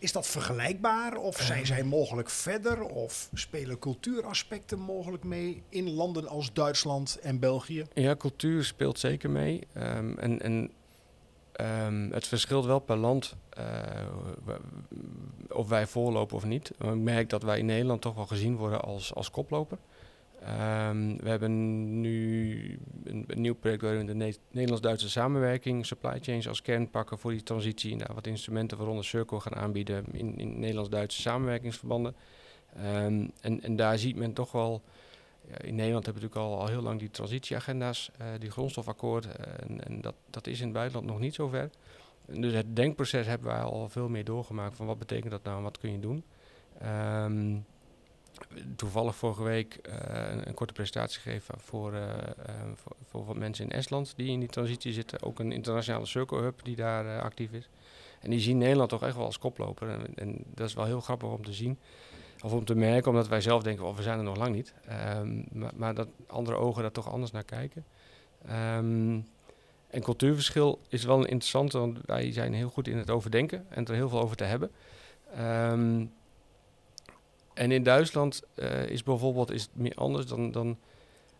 is, 0.00 0.12
dat 0.12 0.26
vergelijkbaar? 0.26 1.16
Of 1.16 1.40
zijn 1.40 1.66
zij 1.66 1.82
mogelijk 1.82 2.30
verder? 2.30 2.82
Of 2.82 3.28
spelen 3.32 3.78
cultuuraspecten 3.78 4.78
mogelijk 4.78 5.24
mee 5.24 5.62
in 5.68 5.90
landen 5.90 6.28
als 6.28 6.52
Duitsland 6.52 7.18
en 7.22 7.38
België? 7.38 7.86
Ja, 7.92 8.16
cultuur 8.16 8.64
speelt 8.64 8.98
zeker 8.98 9.30
mee. 9.30 9.66
Ehm, 9.72 10.18
en 10.18 10.42
en 10.42 10.70
ehm, 11.56 12.10
het 12.10 12.26
verschilt 12.26 12.64
wel 12.64 12.78
per 12.78 12.96
land 12.96 13.36
eh, 13.50 13.64
of 15.48 15.68
wij 15.68 15.86
voorlopen 15.86 16.36
of 16.36 16.44
niet. 16.44 16.70
Ik 16.78 16.94
merk 16.94 17.30
dat 17.30 17.42
wij 17.42 17.58
in 17.58 17.66
Nederland 17.66 18.00
toch 18.00 18.14
wel 18.14 18.26
gezien 18.26 18.56
worden 18.56 18.82
als, 18.82 19.14
als 19.14 19.30
koploper. 19.30 19.78
Ehm, 20.44 21.16
we 21.16 21.28
hebben 21.28 22.00
nu 22.00 22.78
een, 23.04 23.26
nieuw 23.34 23.54
project 23.54 23.82
waarin 23.82 24.00
we 24.00 24.06
de 24.06 24.14
Ne- 24.14 24.36
Nederlands-Duitse 24.50 25.10
samenwerking, 25.10 25.86
supply 25.86 26.18
chains 26.20 26.48
als 26.48 26.62
kern 26.62 26.90
pakken 26.90 27.18
voor 27.18 27.30
die 27.30 27.42
transitie. 27.42 27.92
En 27.92 27.98
daar 27.98 28.14
wat 28.14 28.26
instrumenten 28.26 28.76
waaronder 28.76 29.04
Circle 29.04 29.40
gaan 29.40 29.54
aanbieden 29.54 30.04
in, 30.12 30.38
in 30.38 30.58
Nederlands-Duitse 30.58 31.20
samenwerkingsverbanden. 31.20 32.14
Ehm, 32.76 33.26
en, 33.40 33.62
en 33.62 33.76
daar 33.76 33.98
ziet 33.98 34.16
men 34.16 34.32
toch 34.32 34.52
wel 34.52 34.82
in 35.48 35.74
Nederland 35.74 36.04
hebben 36.04 36.22
we 36.22 36.28
natuurlijk 36.28 36.54
al, 36.54 36.60
al 36.60 36.68
heel 36.68 36.82
lang 36.82 36.98
die 36.98 37.10
transitieagenda's, 37.10 38.10
eh, 38.18 38.26
die 38.38 38.50
grondstofakkoord. 38.50 39.26
eh, 39.26 39.52
en 39.66 39.84
en 39.84 40.00
dat, 40.00 40.14
dat 40.30 40.46
is 40.46 40.58
in 40.58 40.64
het 40.64 40.74
buitenland 40.74 41.06
nog 41.06 41.18
niet 41.18 41.34
zo 41.34 41.48
ver. 41.48 41.70
Dus 42.26 42.52
het 42.52 42.76
denkproces 42.76 43.26
hebben 43.26 43.48
wij 43.48 43.60
al 43.60 43.88
veel 43.88 44.08
meer 44.08 44.24
doorgemaakt 44.24 44.76
van 44.76 44.86
wat 44.86 44.98
betekent 44.98 45.30
dat 45.30 45.42
nou 45.44 45.56
en 45.56 45.62
wat 45.62 45.78
kun 45.78 45.92
je 45.92 46.00
doen. 46.00 46.24
Ehm, 46.78 47.56
toevallig 48.76 49.16
vorige 49.16 49.42
week 49.42 49.74
eh, 49.74 50.44
een, 50.44 50.54
korte 50.54 50.72
presentatie 50.72 51.20
gegeven 51.20 51.60
voor, 51.60 51.92
voor, 52.74 52.96
voor 53.04 53.24
wat 53.24 53.36
mensen 53.36 53.64
in 53.64 53.70
Estland 53.70 54.12
die 54.16 54.30
in 54.30 54.40
die 54.40 54.48
transitie 54.48 54.92
zitten. 54.92 55.22
Ook 55.22 55.38
een 55.38 55.52
internationale 55.52 56.06
Circle 56.06 56.40
Hub 56.40 56.64
die 56.64 56.76
daar 56.76 57.20
actief 57.20 57.52
is. 57.52 57.68
En 58.20 58.30
die 58.30 58.40
zien 58.40 58.58
Nederland 58.58 58.90
toch 58.90 59.02
echt 59.02 59.16
wel 59.16 59.24
als 59.24 59.38
koploper. 59.38 59.88
En, 59.88 60.06
en 60.14 60.44
dat 60.54 60.68
is 60.68 60.74
wel 60.74 60.84
heel 60.84 61.00
grappig 61.00 61.28
om 61.28 61.44
te 61.44 61.52
zien. 61.52 61.78
Of 62.44 62.52
om 62.52 62.64
te 62.64 62.74
merken, 62.74 63.10
omdat 63.10 63.28
wij 63.28 63.40
zelf 63.40 63.62
denken, 63.62 63.86
oh, 63.86 63.96
we 63.96 64.02
zijn 64.02 64.18
er 64.18 64.24
nog 64.24 64.36
lang 64.36 64.54
niet. 64.54 64.74
Ehm, 64.86 65.42
maar, 65.74 65.94
dat 65.94 66.08
andere 66.26 66.56
ogen 66.56 66.82
daar 66.82 66.92
toch 66.92 67.10
anders 67.10 67.32
naar 67.32 67.44
kijken. 67.44 67.84
Ehm, 68.46 69.20
En 69.88 70.02
cultuurverschil 70.02 70.80
is 70.88 71.04
wel 71.04 71.18
een 71.18 71.28
interessante, 71.28 71.78
want 71.78 71.98
wij 72.04 72.32
zijn 72.32 72.52
heel 72.52 72.68
goed 72.68 72.88
in 72.88 72.96
het 72.96 73.10
overdenken 73.10 73.66
en 73.68 73.84
er 73.84 73.94
heel 73.94 74.08
veel 74.08 74.20
over 74.20 74.36
te 74.36 74.44
hebben. 74.44 74.70
Ehm, 75.34 76.06
en 77.54 77.72
in 77.72 77.82
Duitsland 77.82 78.42
uh, 78.54 78.86
is 78.86 79.02
bijvoorbeeld 79.02 79.50
is 79.50 79.62
het 79.62 79.70
meer 79.74 79.94
anders 79.94 80.26
dan, 80.26 80.50
dan 80.50 80.78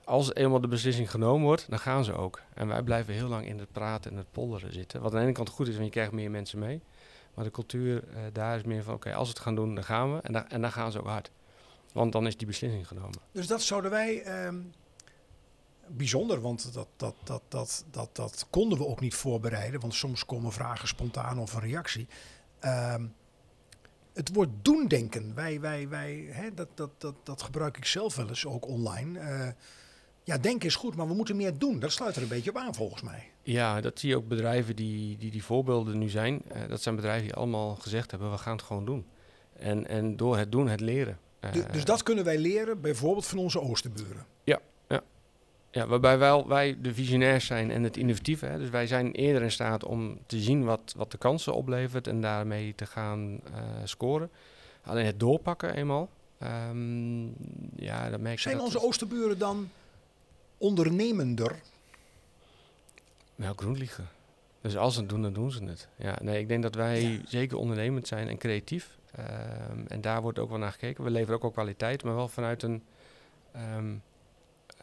als 0.05 0.35
eenmaal 0.35 0.61
de 0.61 0.69
beslissing 0.69 1.11
genomen 1.11 1.47
wordt, 1.47 1.71
dan 1.71 1.79
gaan 1.79 2.05
ze 2.05 2.15
ook. 2.15 2.41
En 2.55 2.69
wij 2.69 2.83
blijven 2.83 3.15
heel 3.15 3.29
lang 3.29 3.47
in 3.47 3.59
het 3.59 3.73
praten 3.73 4.11
en 4.11 4.17
het 4.17 4.33
polderen 4.33 4.73
zitten. 4.73 5.01
Wat 5.01 5.13
aan 5.13 5.19
de 5.19 5.25
ene 5.25 5.33
kant 5.33 5.49
goed 5.49 5.69
is, 5.69 5.75
want 5.75 5.87
je 5.87 5.93
krijgt 5.93 6.13
meer 6.13 6.31
mensen 6.31 6.59
mee. 6.59 6.81
Maar 7.35 7.45
de 7.45 7.51
cultuur 7.51 8.05
uh, 8.09 8.19
daar 8.33 8.57
is 8.57 8.63
meer 8.63 8.83
van, 8.83 8.95
oké, 8.95 9.15
als 9.15 9.29
we 9.29 9.35
het 9.35 9.43
gaan 9.43 9.55
doen, 9.55 9.75
dan 9.75 9.85
gaan 9.85 10.15
we. 10.15 10.21
En, 10.21 10.51
en 10.51 10.61
dan 10.61 10.73
gaan 10.73 10.93
ze 10.93 10.99
ook 10.99 11.07
hard. 11.07 11.31
Want 11.93 12.13
dan 12.13 12.27
is 12.27 12.37
die 12.37 12.47
beslissing 12.47 12.89
genomen. 12.89 13.19
Dus 13.33 13.47
dat 13.47 13.63
zouden 13.63 13.91
wij... 13.91 14.45
Um, 14.47 14.73
bijzonder, 15.89 16.41
want 16.41 16.75
dat, 16.75 16.89
dat, 16.97 17.15
dat, 17.25 17.43
dat, 17.49 17.85
dat, 17.91 18.17
dat 18.17 18.47
konden 18.51 18.79
we 18.79 18.87
ook 18.87 19.01
niet 19.01 19.15
voorbereiden. 19.15 19.81
Want 19.81 19.95
soms 19.95 20.27
komen 20.27 20.53
vragen 20.53 20.89
spontaan 20.89 21.39
of 21.39 21.55
een 21.55 21.61
reactie. 21.61 22.07
Um, 22.61 23.15
het 24.13 24.35
woord 24.35 24.49
doendenken, 24.63 25.35
wij, 25.35 25.61
wij, 25.61 25.89
wij, 25.89 26.29
hè, 26.31 26.55
dat, 26.55 26.69
dat, 26.75 26.91
dat, 26.99 27.15
dat 27.23 27.43
gebruik 27.43 27.77
ik 27.77 27.85
zelf 27.85 28.17
wel 28.17 28.29
eens 28.29 28.47
ook 28.47 28.67
online. 28.67 29.21
Uh, 29.21 29.49
ja, 30.23 30.39
denken 30.39 30.69
is 30.69 30.77
goed, 30.77 30.97
maar 30.97 31.09
we 31.09 31.15
moeten 31.15 31.37
meer 31.37 31.59
doen. 31.59 31.79
Dat 31.79 31.93
sluit 31.93 32.17
er 32.17 32.23
een 32.23 32.29
beetje 32.29 32.51
op 32.51 32.57
aan 32.57 32.75
volgens 32.75 33.03
mij. 33.03 33.33
Ja, 33.45 33.81
dat 33.81 33.99
zie 33.99 34.09
je 34.09 34.17
ook 34.17 34.29
bedrijven 34.29 34.77
die 34.77 35.17
die, 35.17 35.31
die 35.31 35.45
voorbeelden 35.45 35.99
nu 35.99 36.09
zijn. 36.09 36.43
Uh, 36.49 36.69
dat 36.69 36.83
zijn 36.83 36.97
bedrijven 36.97 37.25
die 37.25 37.35
allemaal 37.35 37.75
gezegd 37.75 38.11
hebben, 38.11 38.31
we 38.31 38.39
gaan 38.39 38.57
het 38.57 38.65
gewoon 38.65 38.85
doen. 38.85 39.07
En, 39.53 39.87
en 39.87 40.17
door 40.17 40.37
het 40.37 40.53
doen, 40.53 40.69
het 40.69 40.81
leren. 40.81 41.19
Uh, 41.41 41.53
dus, 41.53 41.65
dus 41.73 41.85
dat 41.85 42.03
kunnen 42.03 42.25
wij 42.25 42.39
leren 42.39 42.81
bijvoorbeeld 42.81 43.27
van 43.27 43.39
onze 43.39 43.61
oosterburen? 43.61 44.27
Ja, 44.45 44.61
ja. 44.89 45.03
ja 45.71 45.87
waarbij 45.87 46.19
wij, 46.19 46.45
wij 46.47 46.79
de 46.81 46.95
visionairs 46.95 47.47
zijn 47.47 47.71
en 47.71 47.83
het 47.83 47.97
innovatieve. 47.97 48.47
Hè. 48.47 48.59
Dus 48.59 48.71
wij 48.71 48.87
zijn 48.87 49.13
eerder 49.13 49.43
in 49.43 49.53
staat 49.53 49.85
om 49.85 50.19
te 50.27 50.41
zien 50.41 50.65
wat, 50.65 50.95
wat 50.97 51.11
de 51.11 51.19
kansen 51.19 51.55
oplevert 51.55 52.07
en 52.07 52.21
daarmee 52.21 52.75
te 52.75 52.87
gaan 52.87 53.33
uh, 53.33 53.61
scoren. 53.85 54.31
Alleen 54.83 55.07
het 55.07 55.21
doorpakken 55.21 55.75
eenmaal. 55.75 56.09
Um, 56.43 57.35
ja, 57.77 58.11
dat 58.11 58.21
merk 58.21 58.39
zijn 58.39 58.57
dat 58.57 58.65
onze 58.65 58.83
oosterburen 58.83 59.39
dan 59.39 59.71
ondernemender? 60.59 61.61
Nou, 63.37 63.57
groenliegen. 63.57 64.09
Dus 64.61 64.77
als 64.77 64.95
ze 64.95 65.01
het 65.01 65.09
doen, 65.09 65.23
dan 65.23 65.33
doen 65.33 65.51
ze 65.51 65.65
het. 65.65 65.89
Ja, 65.97 66.19
nee, 66.23 66.41
ik 66.41 66.49
denk 66.49 66.63
dat 66.63 66.75
wij 66.75 67.03
ja. 67.03 67.19
zeker 67.27 67.57
ondernemend 67.57 68.07
zijn 68.07 68.29
en 68.29 68.39
creatief. 68.39 68.99
Um, 69.19 69.87
en 69.87 70.01
daar 70.01 70.23
wordt 70.23 70.39
ook 70.39 70.49
wel 70.49 70.59
naar 70.59 70.73
gekeken. 70.73 71.05
We 71.05 71.11
leveren 71.11 71.35
ook 71.35 71.43
al 71.43 71.51
kwaliteit, 71.51 72.05
maar 72.05 72.15
wel 72.15 72.29
vanuit 72.29 72.63
een 72.63 72.83
um, 73.57 74.03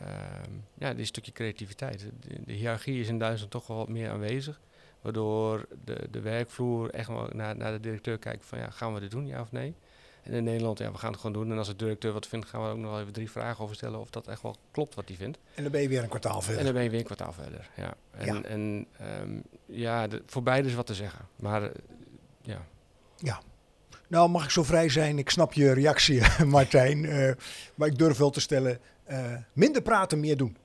um, 0.02 0.64
ja, 0.74 0.94
dit 0.94 1.08
stukje 1.08 1.32
creativiteit. 1.32 2.00
De, 2.00 2.42
de, 2.46 2.54
hiërarchie 2.54 3.00
is 3.00 3.08
in 3.08 3.20
Duitsland 3.20 3.52
toch 3.52 3.68
wel 3.68 3.78
wat 3.78 3.90
meer 3.90 4.10
aanwezig. 4.10 4.62
Waardoor 5.02 5.68
de, 5.84 6.08
de 6.12 6.20
werkvloer 6.20 6.90
echt 6.90 7.08
wel 7.08 7.30
naar, 7.34 7.58
naar 7.58 7.72
de 7.72 7.80
directeur 7.80 8.18
kijkt 8.18 8.46
van 8.46 8.60
ja, 8.60 8.70
gaan 8.70 8.94
we 8.94 9.00
dit 9.00 9.12
doen, 9.12 9.28
ja 9.28 9.42
of 9.42 9.52
nee? 9.52 9.76
En 10.24 10.34
in 10.34 10.44
Nederland, 10.44 10.78
ja, 10.80 10.92
we 10.92 10.98
gaan 10.98 11.12
het 11.12 11.22
gewoon 11.22 11.42
doen. 11.42 11.52
En 11.52 11.58
als 11.58 11.68
de 11.68 11.76
directeur 11.76 12.14
wat 12.14 12.28
vindt, 12.28 12.48
gaan 12.48 12.64
we 12.64 12.70
ook 12.70 12.78
nog 12.78 13.00
even 13.00 13.14
drie 13.14 13.32
vragen 13.32 13.64
over 13.64 13.76
stellen 13.76 14.00
of 14.00 14.10
dat 14.10 14.28
echt 14.28 14.42
wel 14.42 14.56
klopt 14.72 14.96
wat 14.96 15.08
hij 15.08 15.18
vindt. 15.18 15.38
En 15.56 15.64
dan 15.64 15.72
ben 15.72 15.82
je 15.82 15.88
weer 15.88 16.04
een 16.04 16.10
kwartaal 16.10 16.42
verder. 16.42 16.60
En 16.60 16.66
dan 16.66 16.74
ben 16.74 16.84
je 16.84 16.90
weer 16.90 17.00
een 17.00 17.06
kwartaal 17.06 17.34
verder, 17.34 17.70
ja. 17.76 17.94
En 18.12 18.26
ja, 18.26 18.42
en, 18.42 18.88
um, 19.22 19.44
ja 19.66 20.08
de, 20.08 20.24
voor 20.26 20.44
beide 20.44 20.68
is 20.68 20.74
wat 20.74 20.86
te 20.86 20.94
zeggen. 20.94 21.28
Maar 21.36 21.64
uh, 21.64 21.70
ja. 22.42 22.66
Ja. 23.18 23.42
Nou, 24.08 24.30
mag 24.30 24.44
ik 24.44 24.50
zo 24.50 24.64
vrij 24.64 24.90
zijn? 24.90 25.18
Ik 25.18 25.30
snap 25.30 25.54
je 25.54 25.74
reactie, 25.74 26.22
Martijn. 26.46 27.04
Uh, 27.04 27.32
maar 27.76 27.88
ik 27.88 27.98
durf 27.98 28.18
wel 28.18 28.30
te 28.30 28.42
stellen, 28.42 28.80
uh, 29.10 29.34
minder 29.54 29.82
praten, 29.82 30.20
meer 30.20 30.38
doen. 30.38 30.58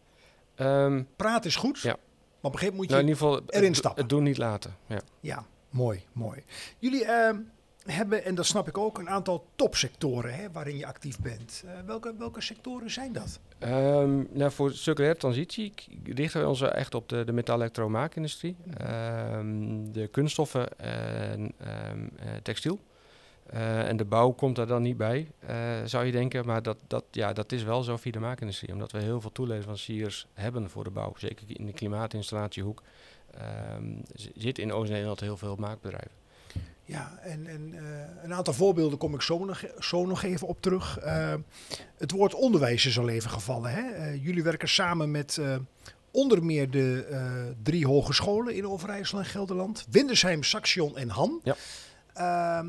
Um, 0.56 1.08
praten 1.16 1.50
is 1.50 1.56
goed, 1.56 1.80
ja. 1.80 1.88
maar 1.90 1.98
op 2.40 2.52
een 2.52 2.58
gegeven 2.58 2.76
moment 2.76 2.76
moet 2.76 2.86
je 2.86 2.92
nou, 2.92 3.00
in 3.02 3.08
ieder 3.08 3.22
geval, 3.22 3.60
erin 3.60 3.74
stappen. 3.74 4.00
Het 4.00 4.10
doen 4.10 4.22
niet 4.22 4.38
laten, 4.38 4.76
ja. 4.86 5.00
Ja, 5.20 5.46
mooi, 5.70 6.04
mooi. 6.12 6.42
Jullie... 6.78 7.06
Hebben, 7.86 8.24
en 8.24 8.34
dat 8.34 8.46
snap 8.46 8.68
ik 8.68 8.78
ook, 8.78 8.98
een 8.98 9.10
aantal 9.10 9.46
topsectoren 9.54 10.34
hè, 10.34 10.50
waarin 10.52 10.76
je 10.76 10.86
actief 10.86 11.20
bent. 11.20 11.62
Uh, 11.64 11.70
welke, 11.86 12.14
welke 12.18 12.40
sectoren 12.40 12.90
zijn 12.90 13.12
dat? 13.12 13.40
Um, 13.60 14.28
nou, 14.32 14.52
voor 14.52 14.72
circulaire 14.72 15.18
transitie 15.18 15.72
richten 16.04 16.40
we 16.40 16.48
ons 16.48 16.60
echt 16.60 16.94
op 16.94 17.08
de, 17.08 17.24
de 17.24 17.32
metal-elektromaakindustrie, 17.32 18.56
-hmm. 18.62 19.34
um, 19.34 19.92
de 19.92 20.06
kunststoffen 20.06 20.78
en 20.78 21.40
um, 21.40 22.10
uh, 22.20 22.30
textiel. 22.42 22.80
Uh, 23.54 23.88
en 23.88 23.96
de 23.96 24.04
bouw 24.04 24.30
komt 24.30 24.56
daar 24.56 24.66
dan 24.66 24.82
niet 24.82 24.96
bij, 24.96 25.30
zou 25.84 26.04
je 26.04 26.12
denken. 26.12 26.46
Maar 26.46 26.62
dat, 26.62 26.76
dat, 26.86 27.04
ja, 27.10 27.32
dat 27.32 27.52
is 27.52 27.62
wel 27.62 27.82
zo 27.82 27.96
via 27.96 28.12
de 28.12 28.18
maakindustrie. 28.18 28.72
Omdat 28.72 28.92
we 28.92 28.98
heel 28.98 29.20
veel 29.20 29.32
toeleveranciers 29.32 30.26
hebben 30.34 30.70
voor 30.70 30.84
de 30.84 30.90
bouw. 30.90 31.12
Zeker 31.16 31.46
in 31.48 31.66
de 31.66 31.72
klimaatinstallatiehoek 31.72 32.82
zit 34.14 34.58
in 34.58 34.72
Oost-Nederland 34.72 35.20
heel 35.20 35.36
veel 35.36 35.56
maakbedrijven. 35.56 36.25
Ja, 36.88 37.18
en, 37.22 37.46
en 37.46 37.74
uh, 37.74 37.80
een 38.22 38.34
aantal 38.34 38.54
voorbeelden 38.54 38.98
kom 38.98 39.14
ik 39.14 39.22
zo 39.22 39.44
nog, 39.44 39.64
zo 39.78 40.06
nog 40.06 40.22
even 40.22 40.46
op 40.46 40.60
terug. 40.60 41.04
Uh, 41.04 41.34
het 41.96 42.10
woord 42.10 42.34
onderwijs 42.34 42.86
is 42.86 42.98
al 42.98 43.08
even 43.08 43.30
gevallen. 43.30 43.70
Hè? 43.70 44.12
Uh, 44.12 44.24
jullie 44.24 44.42
werken 44.42 44.68
samen 44.68 45.10
met 45.10 45.40
onder 46.10 46.44
meer 46.44 46.70
de 46.70 47.54
drie 47.62 47.86
hogescholen 47.86 48.54
in 48.54 48.68
Overijssel 48.68 49.18
en 49.18 49.24
Gelderland. 49.24 49.86
Windersheim, 49.90 50.42
Saxion 50.42 50.96
en 50.96 51.08
Han. 51.08 51.40
Ja. 51.42 52.64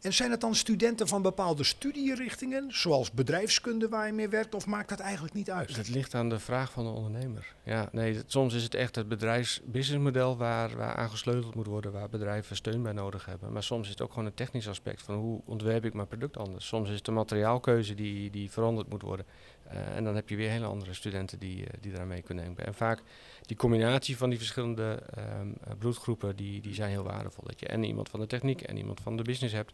En 0.00 0.14
zijn 0.14 0.30
het 0.30 0.40
dan 0.40 0.54
studenten 0.54 1.08
van 1.08 1.22
bepaalde 1.22 1.64
studierichtingen, 1.64 2.66
zoals 2.68 3.10
bedrijfskunde 3.10 3.88
waar 3.88 4.06
je 4.06 4.12
mee 4.12 4.28
werkt, 4.28 4.54
of 4.54 4.66
maakt 4.66 4.88
dat 4.88 5.00
eigenlijk 5.00 5.34
niet 5.34 5.50
uit? 5.50 5.76
Dat 5.76 5.88
ligt 5.88 6.14
aan 6.14 6.28
de 6.28 6.38
vraag 6.38 6.72
van 6.72 6.84
de 6.84 6.90
ondernemer. 6.90 7.54
Ja, 7.62 7.88
nee, 7.92 8.22
soms 8.26 8.54
is 8.54 8.62
het 8.62 8.74
echt 8.74 8.94
het 8.94 9.08
bedrijfsbusinessmodel 9.08 10.36
waar, 10.36 10.76
waar 10.76 10.94
aan 10.94 11.10
gesleuteld 11.10 11.54
moet 11.54 11.66
worden, 11.66 11.92
waar 11.92 12.08
bedrijven 12.08 12.56
steun 12.56 12.82
bij 12.82 12.92
nodig 12.92 13.24
hebben. 13.26 13.52
Maar 13.52 13.62
soms 13.62 13.84
is 13.84 13.90
het 13.90 14.02
ook 14.02 14.10
gewoon 14.10 14.26
een 14.26 14.34
technisch 14.34 14.68
aspect 14.68 15.02
van 15.02 15.14
hoe 15.14 15.40
ontwerp 15.44 15.84
ik 15.84 15.94
mijn 15.94 16.08
product 16.08 16.36
anders. 16.36 16.66
Soms 16.66 16.90
is 16.90 16.96
het 16.96 17.06
een 17.06 17.14
materiaalkeuze 17.14 17.94
die, 17.94 18.30
die 18.30 18.50
veranderd 18.50 18.88
moet 18.88 19.02
worden. 19.02 19.26
Uh, 19.72 19.96
en 19.96 20.04
dan 20.04 20.14
heb 20.14 20.28
je 20.28 20.36
weer 20.36 20.50
hele 20.50 20.66
andere 20.66 20.94
studenten 20.94 21.38
die, 21.38 21.60
uh, 21.60 21.66
die 21.80 22.04
mee 22.04 22.22
kunnen 22.22 22.44
denken. 22.44 22.66
En 22.66 22.74
vaak 22.74 23.02
die 23.48 23.56
combinatie 23.56 24.16
van 24.16 24.28
die 24.28 24.38
verschillende 24.38 25.02
um, 25.40 25.56
bloedgroepen, 25.78 26.36
die, 26.36 26.60
die 26.60 26.74
zijn 26.74 26.90
heel 26.90 27.02
waardevol. 27.02 27.44
Dat 27.46 27.60
je 27.60 27.66
en 27.66 27.84
iemand 27.84 28.08
van 28.08 28.20
de 28.20 28.26
techniek 28.26 28.62
en 28.62 28.76
iemand 28.76 29.00
van 29.00 29.16
de 29.16 29.22
business 29.22 29.54
hebt 29.54 29.72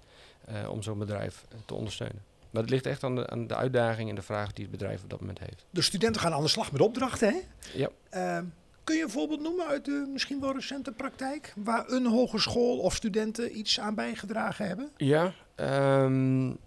uh, 0.51 0.71
om 0.71 0.83
zo'n 0.83 0.99
bedrijf 0.99 1.45
te 1.67 1.75
ondersteunen. 1.75 2.23
Maar 2.51 2.63
het 2.63 2.71
ligt 2.71 2.87
echt 2.87 3.05
aan 3.05 3.15
de, 3.15 3.31
aan 3.31 3.47
de 3.47 3.55
uitdaging 3.55 4.09
en 4.09 4.15
de 4.15 4.23
vraag 4.23 4.53
die 4.53 4.65
het 4.65 4.73
bedrijf 4.73 5.03
op 5.03 5.11
dat 5.11 5.21
moment 5.21 5.39
heeft. 5.39 5.65
De 5.71 5.83
studenten 5.83 6.21
gaan 6.21 6.33
aan 6.33 6.43
de 6.43 6.49
slag 6.49 6.73
met 6.73 6.81
opdrachten, 6.81 7.29
hè? 7.29 7.41
Ja. 7.79 7.89
Ehm, 8.11 8.45
kun 8.85 8.97
je 8.97 9.03
een 9.03 9.11
voorbeeld 9.11 9.41
noemen 9.41 9.67
uit 9.67 9.85
de 9.85 10.09
misschien 10.13 10.41
wel 10.41 10.53
recente 10.53 10.93
praktijk, 10.93 11.53
waar 11.57 11.89
een 11.89 12.07
hogeschool 12.07 12.79
of 12.79 12.95
studenten 12.95 13.59
iets 13.59 13.81
aan 13.81 13.95
bijgedragen 13.95 14.67
hebben? 14.67 14.91
Ja, 14.97 15.33
um, 15.57 16.59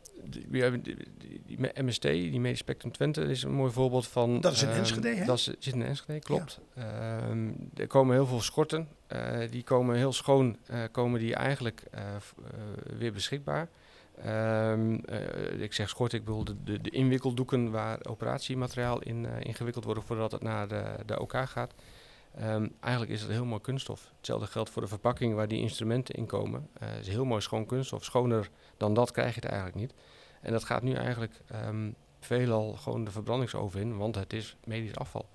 we 0.49 0.59
hebben 0.59 0.81
die, 0.81 0.95
die, 1.17 1.41
die, 1.45 1.83
MST, 1.83 2.01
die 2.01 2.39
Medisch 2.39 2.59
Spectrum 2.59 2.91
Twente, 2.91 3.21
is 3.21 3.43
een 3.43 3.53
mooi 3.53 3.71
voorbeeld 3.71 4.07
van. 4.07 4.41
Dat 4.41 4.53
is 4.53 4.63
in 4.63 4.69
um, 4.69 4.75
Enschede, 4.75 5.07
hè? 5.07 5.25
Dat 5.25 5.37
is, 5.37 5.43
zit 5.43 5.73
in 5.73 5.81
Enschede, 5.81 6.19
klopt. 6.19 6.59
Ja. 6.75 7.29
Um, 7.29 7.69
er 7.75 7.87
komen 7.87 8.15
heel 8.15 8.25
veel 8.25 8.41
schorten. 8.41 8.87
Uh, 9.13 9.37
die 9.49 9.63
komen 9.63 9.95
heel 9.95 10.13
schoon, 10.13 10.57
uh, 10.71 10.83
komen 10.91 11.19
die 11.19 11.35
eigenlijk 11.35 11.83
uh, 11.95 12.01
weer 12.97 13.13
beschikbaar. 13.13 13.69
Um, 14.27 15.01
ik 15.59 15.73
zeg 15.73 15.89
schort, 15.89 16.13
ik 16.13 16.25
bedoel 16.25 16.43
de, 16.43 16.55
de, 16.63 16.81
de, 16.81 16.89
inwikkeldoeken 16.89 17.71
waar 17.71 17.99
operatiemateriaal 18.09 19.01
in 19.01 19.25
ingewikkeld 19.25 19.85
wordt 19.85 20.03
voordat 20.05 20.31
het 20.31 20.41
naar 20.41 20.67
de, 20.67 20.83
de 21.05 21.19
OK 21.19 21.33
gaat. 21.45 21.73
Eigenlijk 22.79 23.11
is 23.11 23.21
het 23.21 23.31
heel 23.31 23.45
mooi 23.45 23.61
kunststof. 23.61 24.11
Hetzelfde 24.17 24.47
geldt 24.47 24.69
voor 24.69 24.81
de 24.81 24.87
verpakking 24.87 25.35
waar 25.35 25.47
die 25.47 25.59
instrumenten 25.59 26.15
in 26.15 26.25
komen. 26.25 26.69
Het 26.79 26.99
is 26.99 27.07
heel 27.07 27.25
mooi 27.25 27.41
schoon 27.41 27.65
kunststof. 27.65 28.03
Schoner 28.03 28.49
dan 28.77 28.93
dat 28.93 29.11
krijg 29.11 29.33
je 29.33 29.39
het 29.41 29.49
eigenlijk 29.49 29.79
niet. 29.79 29.93
En 30.41 30.51
dat 30.51 30.63
gaat 30.63 30.81
nu 30.81 30.93
eigenlijk 30.93 31.41
um, 31.65 31.95
veelal 32.19 32.73
gewoon 32.73 33.03
de 33.03 33.11
verbrandingsoven 33.11 33.79
in, 33.79 33.97
want 33.97 34.15
het 34.15 34.33
is 34.33 34.57
medisch 34.63 34.95
afval. 34.95 35.29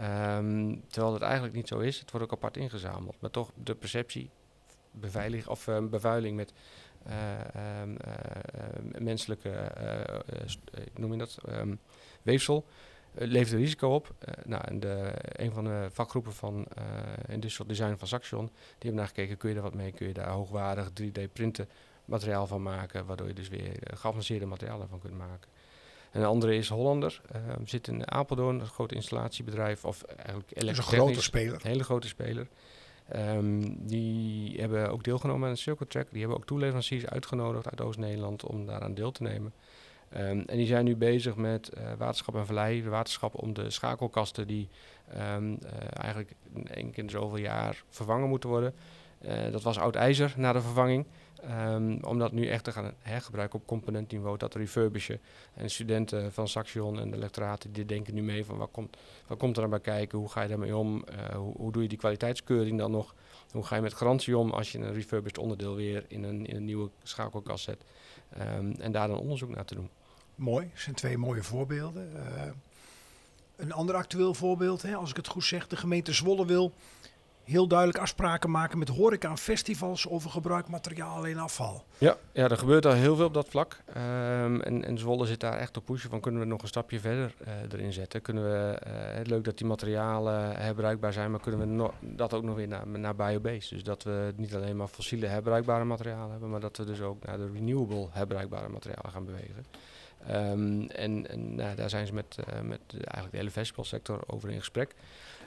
Um, 0.00 0.82
terwijl 0.88 1.12
het 1.12 1.22
eigenlijk 1.22 1.54
niet 1.54 1.68
zo 1.68 1.78
is. 1.78 2.00
Het 2.00 2.10
wordt 2.10 2.26
ook 2.26 2.32
apart 2.32 2.56
ingezameld. 2.56 3.20
Maar 3.20 3.30
toch 3.30 3.50
de 3.54 3.74
perceptie, 3.74 4.30
beveilig, 4.90 5.48
of 5.48 5.66
uh, 5.66 5.86
bevuiling 5.86 6.36
met 6.36 6.52
uh, 7.06 7.12
uh, 7.56 7.82
menselijke, 8.98 9.72
noem 10.94 11.12
je 11.12 11.18
dat, 11.18 11.38
weefsel, 12.22 12.64
levert 13.12 13.52
een 13.52 13.58
risico 13.58 13.94
op. 13.94 14.14
nou, 14.44 14.64
en 14.64 14.80
de, 14.80 15.12
een 15.16 15.52
van 15.52 15.64
de 15.64 15.88
vakgroepen 15.92 16.32
van 16.32 16.66
Industrial 17.28 17.68
Design 17.68 17.94
van 17.96 18.08
Saxion, 18.08 18.46
die 18.46 18.54
hebben 18.78 18.94
naar 18.94 19.06
gekeken, 19.06 19.36
kun 19.36 19.50
je 19.50 19.56
er 19.56 19.62
wat 19.62 19.74
mee, 19.74 19.92
kun 19.92 20.06
je 20.06 20.12
daar 20.12 20.28
hoogwaardig 20.28 20.90
3D 20.90 21.32
printen 21.32 21.68
materiaal 22.04 22.46
van 22.46 22.62
maken, 22.62 23.06
waardoor 23.06 23.26
je 23.26 23.34
dus 23.34 23.48
weer 23.48 23.76
geavanceerde 23.94 24.46
materialen 24.46 24.88
van 24.88 25.00
kunt 25.00 25.18
maken. 25.18 25.48
En 26.10 26.20
de 26.20 26.26
andere 26.26 26.56
is 26.56 26.68
Hollander, 26.68 27.20
uh, 27.36 27.40
zit 27.64 27.88
in 27.88 28.10
Apeldoorn, 28.10 28.60
een 28.60 28.66
groot 28.66 28.92
installatiebedrijf, 28.92 29.84
of 29.84 30.02
eigenlijk 30.02 30.50
een 30.54 30.74
grote 30.74 31.22
speler. 31.22 31.54
Een 31.54 31.70
hele 31.70 31.84
grote 31.84 32.08
speler. 32.08 32.48
Um, 33.16 33.86
die 33.86 34.60
hebben 34.60 34.90
ook 34.90 35.04
deelgenomen 35.04 35.44
aan 35.44 35.50
een 35.50 35.56
Circle 35.56 35.86
Track. 35.86 36.06
Die 36.10 36.20
hebben 36.20 36.36
ook 36.36 36.46
toeleveranciers 36.46 37.06
uitgenodigd 37.06 37.70
uit 37.70 37.80
Oost-Nederland 37.80 38.44
om 38.44 38.66
daaraan 38.66 38.94
deel 38.94 39.12
te 39.12 39.22
nemen. 39.22 39.52
Ehm, 40.12 40.42
en 40.46 40.56
die 40.56 40.66
zijn 40.66 40.84
nu 40.84 40.96
bezig 40.96 41.36
met 41.36 41.68
eh, 41.68 41.84
waterschap 41.98 42.34
en 42.34 42.46
vallei, 42.46 42.82
de 42.82 42.88
waterschap 42.88 43.42
om 43.42 43.52
de 43.52 43.70
schakelkasten 43.70 44.46
die 44.46 44.68
ehm, 45.08 45.54
eh, 45.62 45.70
eigenlijk 45.90 46.32
één 46.64 46.90
keer 46.90 47.02
in 47.04 47.10
zoveel 47.10 47.38
jaar 47.38 47.82
vervangen 47.88 48.28
moeten 48.28 48.48
worden. 48.48 48.74
Eh, 49.18 49.52
dat 49.52 49.62
was 49.62 49.78
oud 49.78 49.94
ijzer 49.94 50.34
na 50.36 50.52
de 50.52 50.60
vervanging. 50.60 51.06
Um, 51.50 52.04
om 52.04 52.18
dat 52.18 52.32
nu 52.32 52.46
echt 52.46 52.64
te 52.64 52.72
gaan 52.72 52.92
hergebruiken 52.98 53.58
op 53.58 53.66
componentniveau, 53.66 54.38
dat 54.38 54.54
refurbishen. 54.54 55.20
En 55.54 55.70
studenten 55.70 56.32
van 56.32 56.48
Saxion 56.48 56.98
en 56.98 57.10
de 57.10 57.16
lectoraten 57.16 57.72
die 57.72 57.86
denken 57.86 58.14
nu 58.14 58.22
mee 58.22 58.44
van 58.44 58.56
wat 58.56 58.68
komt, 58.70 58.96
wat 59.26 59.38
komt 59.38 59.56
er 59.56 59.60
dan 59.60 59.70
bij 59.70 59.80
kijken, 59.80 60.18
hoe 60.18 60.28
ga 60.28 60.42
je 60.42 60.48
daarmee 60.48 60.76
om, 60.76 61.04
uh, 61.08 61.34
hoe, 61.34 61.72
doe 61.72 61.82
je 61.82 61.88
die 61.88 61.98
kwaliteitskeuring 61.98 62.78
dan 62.78 62.90
nog, 62.90 63.14
hoe 63.50 63.64
ga 63.64 63.76
je 63.76 63.82
met 63.82 63.94
garantie 63.94 64.38
om 64.38 64.50
als 64.50 64.72
je 64.72 64.78
een 64.78 64.92
refurbished 64.92 65.38
onderdeel 65.38 65.74
weer 65.74 66.04
in 66.08 66.22
een, 66.22 66.64
nieuwe 66.64 66.90
schakelkast 67.02 67.64
zet. 67.64 67.84
Um, 68.56 68.72
en 68.72 68.92
daar 68.92 69.08
dan 69.08 69.18
onderzoek 69.18 69.54
naar 69.54 69.64
te 69.64 69.74
doen. 69.74 69.90
Mooi, 70.34 70.68
dat 70.72 70.80
zijn 70.80 70.94
twee 70.94 71.18
mooie 71.18 71.42
voorbeelden. 71.42 72.12
Uh, 72.16 72.42
een 73.56 73.72
ander 73.72 73.94
actueel 73.94 74.34
voorbeeld, 74.34 74.82
hè, 74.82 74.94
als 74.94 75.10
ik 75.10 75.16
het 75.16 75.28
goed 75.28 75.44
zeg, 75.44 75.66
de 75.66 75.76
gemeente 75.76 76.12
Zwolle 76.12 76.46
wil 76.46 76.72
heel 77.44 77.66
duidelijk 77.66 77.98
afspraken 77.98 78.50
maken 78.50 78.78
met 78.78 78.88
horeca 78.88 79.30
en 79.30 79.38
festivals 79.38 80.08
over 80.08 80.30
gebruikmateriaal 80.30 81.26
en 81.26 81.38
afval. 81.38 81.84
Ja, 81.98 82.16
ja, 82.32 82.48
er 82.48 82.58
gebeurt 82.58 82.86
al 82.86 82.92
heel 82.92 83.16
veel 83.16 83.26
op 83.26 83.34
dat 83.34 83.48
vlak. 83.48 83.80
Um, 83.88 84.60
en, 84.60 84.84
en 84.84 84.98
Zwolle 84.98 85.26
zit 85.26 85.40
daar 85.40 85.58
echt 85.58 85.76
op 85.76 85.84
pushen 85.84 86.10
van 86.10 86.20
kunnen 86.20 86.40
we 86.40 86.46
nog 86.46 86.62
een 86.62 86.68
stapje 86.68 87.00
verder 87.00 87.34
uh, 87.46 87.52
erin 87.72 87.92
zetten. 87.92 88.22
Kunnen 88.22 88.44
we, 88.44 88.80
uh, 88.86 89.26
leuk 89.26 89.44
dat 89.44 89.58
die 89.58 89.66
materialen 89.66 90.56
herbruikbaar 90.56 91.12
zijn, 91.12 91.30
maar 91.30 91.40
kunnen 91.40 91.76
we 91.76 91.90
dat 92.00 92.34
ook 92.34 92.42
nog 92.42 92.56
weer 92.56 92.68
naar, 92.68 92.86
naar 92.86 93.14
biobased. 93.14 93.70
Dus 93.70 93.82
dat 93.82 94.02
we 94.02 94.32
niet 94.36 94.54
alleen 94.54 94.76
maar 94.76 94.88
fossiele 94.88 95.26
herbruikbare 95.26 95.84
materialen 95.84 96.30
hebben, 96.30 96.50
maar 96.50 96.60
dat 96.60 96.76
we 96.76 96.84
dus 96.84 97.00
ook 97.00 97.24
naar 97.24 97.36
de 97.36 97.50
renewable 97.52 98.08
herbruikbare 98.10 98.68
materialen 98.68 99.10
gaan 99.10 99.24
bewegen. 99.24 99.66
Um, 100.30 100.90
en 100.90 101.28
en 101.28 101.54
nou, 101.54 101.74
daar 101.74 101.90
zijn 101.90 102.06
ze 102.06 102.14
met, 102.14 102.36
uh, 102.38 102.60
met 102.60 102.80
eigenlijk 102.90 103.30
de 103.30 103.36
hele 103.36 103.50
festivalsector 103.50 104.20
over 104.26 104.50
in 104.50 104.58
gesprek. 104.58 104.94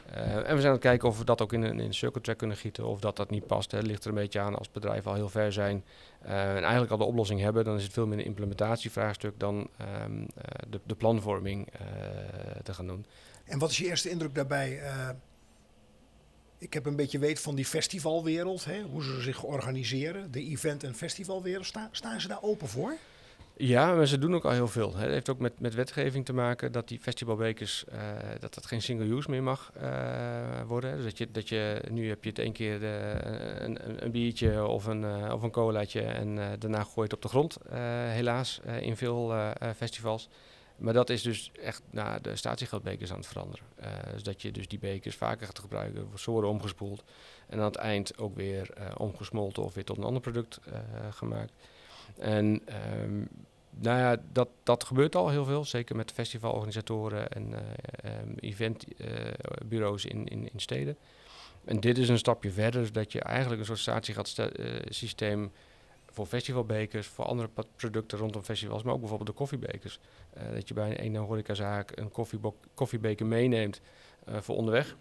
Uh, 0.09 0.35
en 0.35 0.41
we 0.41 0.61
zijn 0.61 0.65
aan 0.65 0.71
het 0.71 0.79
kijken 0.79 1.07
of 1.07 1.17
we 1.17 1.25
dat 1.25 1.41
ook 1.41 1.53
in 1.53 1.61
een, 1.61 1.79
in 1.79 1.85
een 1.85 1.93
circle 1.93 2.21
track 2.21 2.38
kunnen 2.38 2.57
gieten. 2.57 2.85
Of 2.85 2.99
dat 2.99 3.15
dat 3.15 3.29
niet 3.29 3.47
past. 3.47 3.71
Het 3.71 3.85
ligt 3.85 4.03
er 4.03 4.09
een 4.09 4.15
beetje 4.15 4.39
aan 4.39 4.55
als 4.57 4.71
bedrijven 4.71 5.11
al 5.11 5.17
heel 5.17 5.29
ver 5.29 5.53
zijn. 5.53 5.83
Uh, 6.25 6.55
en 6.55 6.61
eigenlijk 6.61 6.91
al 6.91 6.97
de 6.97 7.03
oplossing 7.03 7.39
hebben. 7.39 7.65
Dan 7.65 7.75
is 7.75 7.83
het 7.83 7.93
veel 7.93 8.07
meer 8.07 8.17
een 8.17 8.25
implementatievraagstuk 8.25 9.39
dan 9.39 9.69
uh, 9.81 9.88
de, 10.69 10.79
de, 10.83 10.95
planvorming 10.95 11.67
te 12.63 12.73
gaan 12.73 12.88
doen. 12.88 13.05
En 13.45 13.59
wat 13.59 13.69
is 13.69 13.77
je 13.77 13.85
eerste 13.85 14.09
indruk 14.09 14.35
daarbij? 14.35 14.81
ik 16.57 16.73
heb 16.73 16.85
een 16.85 16.95
beetje 16.95 17.19
weet 17.19 17.39
van 17.39 17.55
die 17.55 17.65
festivalwereld. 17.65 18.65
Hè? 18.65 18.81
Hoe 18.81 19.03
ze 19.03 19.21
zich 19.21 19.43
organiseren. 19.43 20.31
De 20.31 20.43
event- 20.43 20.83
en 20.83 20.95
festivalwereld. 20.95 21.65
Sta, 21.65 21.89
staan 21.91 22.21
ze 22.21 22.27
daar 22.27 22.41
open 22.41 22.67
voor? 22.67 22.97
Ja, 23.57 23.95
maar 23.95 24.07
ze 24.07 24.17
doen 24.17 24.35
ook 24.35 24.45
al 24.45 24.51
heel 24.51 24.67
veel. 24.67 24.95
Het 24.95 25.09
heeft 25.09 25.29
ook 25.29 25.39
met, 25.39 25.59
met 25.59 25.73
wetgeving 25.73 26.25
te 26.25 26.33
maken 26.33 26.71
dat 26.71 26.87
die 26.87 26.99
festivalbekers, 26.99 27.85
uh, 27.93 27.99
dat 28.39 28.53
dat 28.53 28.65
geen 28.65 28.81
single-use 28.81 29.29
meer 29.29 29.43
mag 29.43 29.71
uh, 29.81 30.61
worden. 30.67 30.95
Dus 30.95 31.03
dat 31.03 31.17
je, 31.17 31.31
dat 31.31 31.49
je, 31.49 31.81
nu 31.89 32.09
heb 32.09 32.23
je 32.23 32.29
het 32.29 32.39
één 32.39 32.51
keer 32.51 32.79
de, 32.79 33.17
een, 33.59 34.03
een, 34.03 34.11
biertje 34.11 34.67
of 34.67 34.85
een, 34.85 35.01
uh, 35.01 35.33
of 35.33 35.41
een 35.41 35.51
colaatje 35.51 36.01
en 36.01 36.35
daarna 36.59 36.83
gooi 36.83 37.03
het 37.07 37.13
op 37.13 37.21
de 37.21 37.27
grond, 37.27 37.57
helaas, 38.07 38.59
in 38.79 38.97
veel 38.97 39.33
festivals. 39.75 40.29
Maar 40.77 40.93
dat 40.93 41.09
is 41.09 41.21
dus 41.21 41.51
echt 41.61 41.81
nou, 41.89 42.21
de 42.21 42.35
statiegeldbekers 42.35 43.11
aan 43.11 43.17
het 43.17 43.27
veranderen. 43.27 43.65
dus 44.11 44.23
dat 44.23 44.41
je 44.41 44.51
dus 44.51 44.67
die 44.67 44.79
bekers 44.79 45.15
vaker 45.15 45.45
gaat 45.45 45.59
gebruiken, 45.59 46.07
ze 46.15 46.31
worden 46.31 46.49
omgespoeld. 46.49 47.03
En 47.47 47.59
aan 47.59 47.65
het 47.65 47.75
eind 47.75 48.17
ook 48.17 48.35
weer 48.35 48.69
omgesmolten 48.97 49.63
of 49.63 49.73
weer 49.73 49.83
tot 49.83 49.97
een 49.97 50.03
ander 50.03 50.21
product 50.21 50.59
gemaakt. 51.09 51.53
En 52.17 52.62
um, 53.01 53.28
nou 53.80 53.99
ja, 53.99 54.21
dat, 54.32 54.49
dat 54.63 54.84
gebeurt 54.84 55.15
al 55.15 55.30
heel 55.30 55.45
veel, 55.45 55.65
zeker 55.65 55.95
met 55.95 56.12
festivalorganisatoren 56.12 57.30
en 57.30 57.49
uh, 57.51 57.58
um, 58.21 58.36
eventbureaus 58.39 60.06
uh, 60.06 60.12
in, 60.12 60.28
in, 60.28 60.49
in 60.51 60.60
steden. 60.60 60.97
En 61.65 61.80
dit 61.80 61.97
is 61.97 62.10
een 62.10 62.17
stapje 62.17 62.51
verder, 62.51 62.91
dat 62.91 63.12
je 63.12 63.19
eigenlijk 63.21 63.60
een 63.60 63.67
soort 63.67 63.80
statiegatsysteem 63.80 65.51
voor 66.06 66.25
festivalbekers, 66.25 67.08
voor 67.08 67.25
andere 67.25 67.49
producten 67.75 68.17
rondom 68.17 68.43
festivals, 68.43 68.84
maar 68.84 68.93
ook 68.93 68.99
bijvoorbeeld 68.99 69.30
de 69.30 69.36
koffiebekers. 69.36 69.99
Dat 70.54 70.67
je 70.67 70.73
bij 70.73 70.99
een 70.99 71.15
horecazaak 71.15 71.91
een 71.95 72.12
koffiebeker 72.73 73.25
meeneemt 73.25 73.82
voor 74.25 74.56
onderweg, 74.56 74.95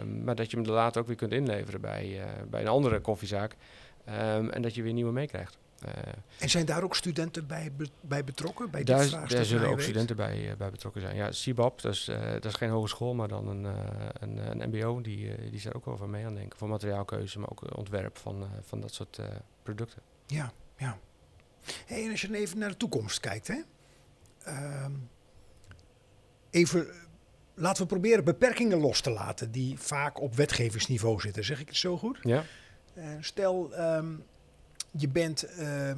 um, 0.00 0.24
maar 0.24 0.34
dat 0.34 0.50
je 0.50 0.56
hem 0.56 0.66
later 0.66 1.00
ook 1.00 1.06
weer 1.06 1.16
kunt 1.16 1.32
inleveren 1.32 1.80
bij, 1.80 2.20
bij 2.50 2.60
een 2.60 2.68
andere 2.68 3.00
koffiezaak 3.00 3.56
en 4.50 4.62
dat 4.62 4.74
je 4.74 4.82
weer 4.82 4.92
nieuwe 4.92 5.12
meekrijgt. 5.12 5.58
Uh, 5.84 5.90
en 6.38 6.50
zijn 6.50 6.66
daar 6.66 6.82
ook 6.82 6.94
studenten 6.94 7.46
bij, 7.46 7.72
be 7.76 7.88
bij 8.00 8.24
betrokken? 8.24 8.70
Bij 8.70 8.84
daar, 8.84 9.28
daar 9.28 9.44
zullen 9.44 9.68
ook 9.68 9.80
studenten 9.80 10.16
bij, 10.16 10.48
uh, 10.48 10.54
bij 10.54 10.70
betrokken 10.70 11.00
zijn. 11.00 11.16
Ja, 11.16 11.32
CIBAP, 11.32 11.80
dat 11.80 11.92
is, 11.92 12.08
uh, 12.08 12.32
dat 12.32 12.44
is 12.44 12.54
geen 12.54 12.70
hogeschool, 12.70 13.14
maar 13.14 13.28
dan 13.28 13.48
een, 13.48 13.64
een, 14.20 14.60
een 14.60 14.68
MBO. 14.68 15.00
Die, 15.00 15.36
die 15.36 15.52
is 15.52 15.62
daar 15.62 15.74
ook 15.74 15.86
over 15.86 16.08
mee 16.08 16.26
aan 16.26 16.34
denken. 16.34 16.58
Voor 16.58 16.68
materiaalkeuze, 16.68 17.38
maar 17.38 17.50
ook 17.50 17.76
ontwerp 17.76 18.18
van, 18.18 18.48
van 18.62 18.80
dat 18.80 18.94
soort 18.94 19.20
producten. 19.62 20.02
Ja, 20.26 20.52
ja. 20.76 20.98
Hey, 21.86 22.04
en 22.04 22.10
als 22.10 22.20
je 22.20 22.26
dan 22.26 22.36
even 22.36 22.58
naar 22.58 22.68
de 22.68 22.76
toekomst 22.76 23.20
kijkt, 23.20 23.48
hè? 23.48 23.60
even, 26.50 26.86
laten 27.54 27.82
we 27.82 27.88
proberen 27.88 28.24
beperkingen 28.24 28.78
los 28.78 29.00
te 29.00 29.10
laten 29.10 29.50
die 29.50 29.78
vaak 29.78 30.20
op 30.20 30.34
wetgevingsniveau 30.34 31.20
zitten. 31.20 31.44
Zeg 31.44 31.60
ik 31.60 31.68
het 31.68 31.76
zo 31.76 31.98
goed? 31.98 32.18
Ja. 32.22 32.44
stel, 33.20 33.70
um, 33.78 34.24
je 35.00 35.08
bent. 35.08 35.44
Uh, 35.58 35.92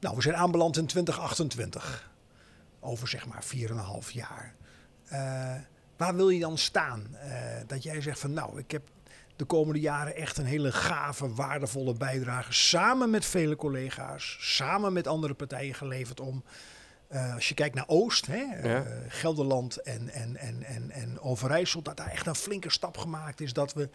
nou, 0.00 0.16
we 0.16 0.22
zijn 0.22 0.36
aanbeland 0.36 0.76
in 0.76 0.86
2028. 0.86 2.10
Over 2.80 3.08
zeg 3.08 3.26
maar 3.26 3.44
4,5 4.02 4.12
jaar. 4.12 4.54
Uh, 5.12 5.54
waar 5.96 6.16
wil 6.16 6.28
je 6.28 6.40
dan 6.40 6.58
staan? 6.58 7.06
Uh, 7.12 7.30
dat 7.66 7.82
jij 7.82 8.00
zegt 8.00 8.18
van 8.18 8.32
nou, 8.32 8.58
ik 8.58 8.70
heb 8.70 8.82
de 9.36 9.44
komende 9.44 9.80
jaren 9.80 10.16
echt 10.16 10.38
een 10.38 10.44
hele 10.44 10.72
gave, 10.72 11.34
waardevolle 11.34 11.94
bijdrage. 11.94 12.52
Samen 12.52 13.10
met 13.10 13.24
vele 13.24 13.56
collega's, 13.56 14.36
samen 14.40 14.92
met 14.92 15.06
andere 15.06 15.34
partijen 15.34 15.74
geleverd 15.74 16.20
om. 16.20 16.44
Uh, 17.12 17.34
als 17.34 17.48
je 17.48 17.54
kijkt 17.54 17.74
naar 17.74 17.84
Oost, 17.88 18.26
hè, 18.26 18.42
ja. 18.62 18.84
Gelderland 19.08 19.76
en, 19.76 20.08
en, 20.08 20.36
en, 20.36 20.62
en, 20.62 20.90
en 20.90 21.20
Overijssel, 21.20 21.82
dat 21.82 21.96
daar 21.96 22.10
echt 22.10 22.26
een 22.26 22.34
flinke 22.34 22.70
stap 22.70 22.96
gemaakt 22.96 23.40
is. 23.40 23.52
Dat 23.52 23.72
we, 23.72 23.88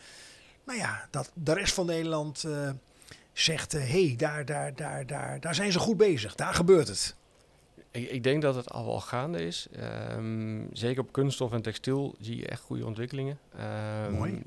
nou 0.66 0.80
ja, 0.80 1.08
dat 1.12 1.32
de 1.34 1.54
rest 1.54 1.74
van 1.74 1.86
Nederland 1.86 2.44
zegt: 3.44 3.72
hé, 3.72 3.80
hey, 3.80 4.14
daar, 4.18 4.46
daar, 4.46 4.76
daar, 4.76 5.06
daar, 5.06 5.40
daar 5.40 5.56
zijn 5.56 5.72
ze 5.72 5.80
goed 5.80 5.98
bezig, 5.98 6.36
daar 6.36 6.54
gebeurt 6.54 6.88
het? 6.88 7.16
Ik, 7.92 8.10
ik 8.10 8.24
denk 8.24 8.42
dat 8.42 8.56
het 8.56 8.72
al 8.72 8.86
wel 8.86 9.00
gaande 9.00 9.46
is. 9.46 9.68
Um, 10.14 10.70
zeker 10.74 11.02
op 11.02 11.12
kunststof 11.12 11.52
en 11.52 11.62
textiel 11.62 12.16
zie 12.20 12.38
je 12.38 12.48
echt 12.48 12.62
goede 12.62 12.86
ontwikkelingen. 12.86 13.40
Um, 14.08 14.14
Mooi. 14.14 14.44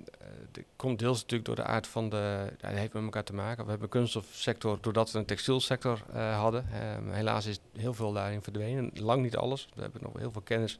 Het 0.52 0.64
komt 0.76 0.98
deels 0.98 1.20
natuurlijk 1.20 1.44
door 1.44 1.56
de 1.56 1.64
aard 1.64 1.86
van 1.86 2.08
de. 2.08 2.52
Dat 2.58 2.70
heeft 2.70 2.92
met 2.92 3.02
elkaar 3.02 3.24
te 3.24 3.34
maken. 3.34 3.64
We 3.64 3.70
hebben 3.70 3.88
een 3.88 3.98
kunststofsector 3.98 4.78
doordat 4.80 5.10
we 5.10 5.18
een 5.18 5.24
textielsector 5.24 6.02
uh, 6.14 6.38
hadden. 6.40 6.66
Um, 6.96 7.12
helaas 7.12 7.46
is 7.46 7.58
heel 7.76 7.94
veel 7.94 8.12
daarin 8.12 8.42
verdwenen. 8.42 8.90
Lang 8.94 9.22
niet 9.22 9.36
alles. 9.36 9.68
We 9.74 9.80
hebben 9.80 10.02
nog 10.02 10.18
heel 10.18 10.32
veel 10.32 10.42
kennis. 10.42 10.78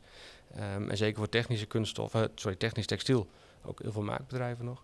en 0.55 0.97
zeker 0.97 1.18
voor 1.18 1.29
technische 1.29 1.66
kunststof, 1.66 2.14
uh, 2.14 2.23
sorry, 2.35 2.57
technisch 2.57 2.87
textiel, 2.87 3.29
ook 3.64 3.83
heel 3.83 3.92
veel 3.92 4.03
maakbedrijven 4.03 4.64
nog. 4.64 4.83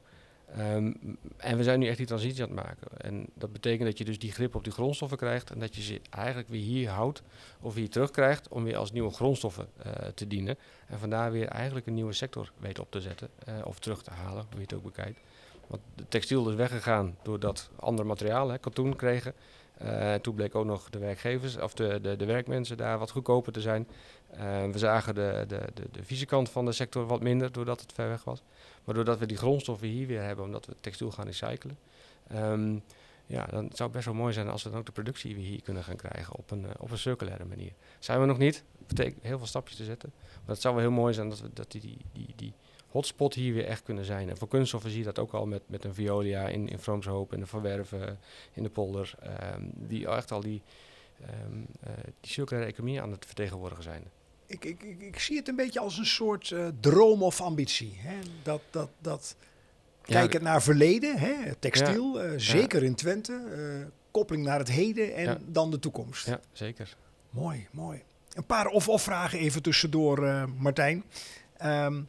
Um, 0.58 1.18
en 1.36 1.56
we 1.56 1.62
zijn 1.62 1.78
nu 1.78 1.86
echt 1.86 1.96
die 1.96 2.06
transitie 2.06 2.42
aan 2.42 2.48
het 2.48 2.64
maken. 2.64 2.88
En 2.96 3.26
dat 3.34 3.52
betekent 3.52 3.88
dat 3.88 3.98
je 3.98 4.04
dus 4.04 4.18
die 4.18 4.32
grip 4.32 4.54
op 4.54 4.64
die 4.64 4.72
grondstoffen 4.72 5.18
krijgt 5.18 5.50
en 5.50 5.58
dat 5.58 5.74
je 5.74 5.82
ze 5.82 6.00
eigenlijk 6.10 6.48
weer 6.48 6.62
hier 6.62 6.88
houdt 6.88 7.22
of 7.60 7.74
hier 7.74 7.90
terugkrijgt 7.90 8.48
om 8.48 8.64
weer 8.64 8.76
als 8.76 8.92
nieuwe 8.92 9.10
grondstoffen 9.10 9.68
uh, 9.86 9.92
te 10.14 10.26
dienen. 10.26 10.58
En 10.86 10.98
vandaar 10.98 11.32
weer 11.32 11.48
eigenlijk 11.48 11.86
een 11.86 11.94
nieuwe 11.94 12.12
sector 12.12 12.52
weet 12.58 12.78
op 12.78 12.90
te 12.90 13.00
zetten 13.00 13.28
uh, 13.48 13.54
of 13.64 13.78
terug 13.78 14.02
te 14.02 14.10
halen, 14.10 14.44
hoe 14.48 14.56
je 14.56 14.60
het 14.60 14.74
ook 14.74 14.82
bekijkt. 14.82 15.20
Want 15.66 15.82
de 15.94 16.08
textiel 16.08 16.50
is 16.50 16.54
weggegaan 16.54 17.16
doordat 17.22 17.70
andere 17.76 18.08
materialen, 18.08 18.60
katoen, 18.60 18.96
kregen. 18.96 19.34
Uh, 19.82 20.14
toen 20.14 20.34
bleek 20.34 20.54
ook 20.54 20.64
nog 20.64 20.90
de 20.90 20.98
werkgevers 20.98 21.56
of 21.56 21.74
de, 21.74 22.00
de, 22.02 22.16
de 22.16 22.24
werkmensen 22.24 22.76
daar 22.76 22.98
wat 22.98 23.10
goedkoper 23.10 23.52
te 23.52 23.60
zijn. 23.60 23.88
We 24.72 24.78
zagen 24.78 25.14
de, 25.14 25.44
de, 25.48 25.60
de, 25.74 25.82
de 25.90 26.04
vieze 26.04 26.26
van 26.28 26.64
de 26.64 26.72
sector 26.72 27.06
wat 27.06 27.22
minder 27.22 27.52
doordat 27.52 27.80
het 27.80 27.92
ver 27.92 28.08
weg 28.08 28.24
was. 28.24 28.42
Maar 28.85 28.94
doordat 28.94 29.18
we 29.18 29.27
die 29.27 29.37
grondstoffen 29.37 29.88
hier 29.88 30.07
weer 30.07 30.23
hebben, 30.23 30.44
omdat 30.44 30.66
we 30.66 30.75
textiel 30.81 31.11
gaan 31.11 31.27
recyclen. 31.27 31.79
Um, 32.33 32.83
ja, 33.27 33.44
dan 33.44 33.70
zou 33.73 33.83
het 33.83 33.92
best 33.92 34.05
wel 34.05 34.14
mooi 34.14 34.33
zijn 34.33 34.49
als 34.49 34.62
we 34.62 34.70
dan 34.70 34.79
ook 34.79 34.87
de 34.87 34.92
productie 34.92 35.35
weer 35.35 35.44
hier 35.44 35.62
kunnen 35.62 35.85
gaan 35.85 35.97
krijgen 35.97 36.37
op 36.37 36.51
een, 36.51 36.62
uh, 36.62 36.70
op 36.79 36.90
een 36.90 36.99
circulaire 36.99 37.44
manier. 37.44 37.73
Zijn 37.99 38.20
we 38.20 38.27
nog 38.27 38.38
niet. 38.38 38.64
Dat 38.79 38.87
betekent 38.87 39.23
heel 39.23 39.38
veel 39.38 39.47
stapjes 39.47 39.77
te 39.77 39.85
zetten. 39.85 40.12
Maar 40.16 40.55
het 40.55 40.61
zou 40.61 40.75
wel 40.75 40.83
heel 40.83 40.92
mooi 40.92 41.14
zijn 41.14 41.29
dat, 41.29 41.40
we, 41.40 41.51
dat 41.53 41.70
die, 41.73 41.97
die, 42.12 42.33
die, 42.37 42.53
hotspot 42.88 43.35
hier 43.35 43.55
weer 43.55 43.64
echt 43.64 43.83
kunnen 43.83 44.05
zijn. 44.05 44.29
En 44.29 44.37
voor 44.37 44.49
kunststoffen 44.49 44.90
zie 44.90 44.99
je 44.99 45.05
dat 45.05 45.18
ook 45.18 45.33
al 45.33 45.47
met, 45.47 45.62
met 45.66 45.85
een 45.85 45.94
Violia 45.94 46.49
in, 46.49 46.68
in 46.68 46.79
Vroomshoop 46.79 47.33
en 47.33 47.40
de 47.40 47.47
Verwerven 47.47 48.18
in 48.53 48.62
de 48.62 48.68
polder. 48.68 49.14
Um, 49.55 49.70
die 49.75 50.09
echt 50.09 50.33
al 50.33 50.40
die, 50.40 50.62
um, 51.47 51.66
uh, 51.87 51.90
die 52.20 52.31
circulaire 52.31 52.70
economie 52.70 53.03
aan 53.03 53.11
het 53.11 53.27
vertegenwoordigen 53.27 53.85
zijn. 53.85 54.05
Ik, 54.46 54.64
ik, 54.64 54.83
ik, 54.83 55.00
ik 55.00 55.18
zie 55.18 55.37
het 55.37 55.48
een 55.48 55.57
beetje 55.57 55.80
als 55.80 55.98
een 55.98 56.07
soort 56.07 56.50
uh, 56.50 56.66
droom 56.80 57.22
of 57.22 57.40
ambitie. 57.40 57.96
Hè? 57.98 58.16
Dat, 58.42 58.61
dat, 58.70 58.88
dat 58.98 59.37
kijken 60.02 60.40
ja, 60.40 60.44
naar 60.44 60.62
verleden, 60.62 61.18
hè? 61.18 61.54
textiel, 61.54 62.22
ja, 62.22 62.28
uh, 62.28 62.33
zeker 62.37 62.80
ja. 62.80 62.87
in 62.87 62.94
Twente. 62.94 63.40
koppeling 64.11 64.44
naar 64.44 64.59
het 64.59 64.70
heden 64.70 65.14
en 65.14 65.42
dan 65.46 65.70
de 65.70 65.78
toekomst. 65.78 66.26
Ja, 66.26 66.40
zeker. 66.52 66.96
Mooi, 67.30 67.66
mooi. 67.70 68.02
Een 68.35 68.46
paar 68.46 68.66
of-of 68.66 69.02
vragen 69.02 69.38
even 69.38 69.62
tussendoor, 69.62 70.26
eh, 70.26 70.44
Martijn. 70.59 71.04
Ehm, 71.57 72.02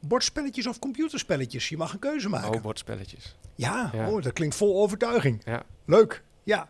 bordspelletjes 0.00 0.66
of 0.66 0.78
computerspelletjes? 0.78 1.68
Je 1.68 1.76
mag 1.76 1.92
een 1.92 1.98
keuze 1.98 2.28
maken. 2.28 2.54
Oh, 2.54 2.62
bordspelletjes. 2.62 3.36
ja, 3.54 3.90
ja. 3.92 4.10
Oh, 4.10 4.22
dat 4.22 4.32
klinkt 4.32 4.54
vol 4.54 4.82
overtuiging. 4.82 5.42
Ja. 5.44 5.62
Leuk, 5.84 6.22
ja. 6.42 6.68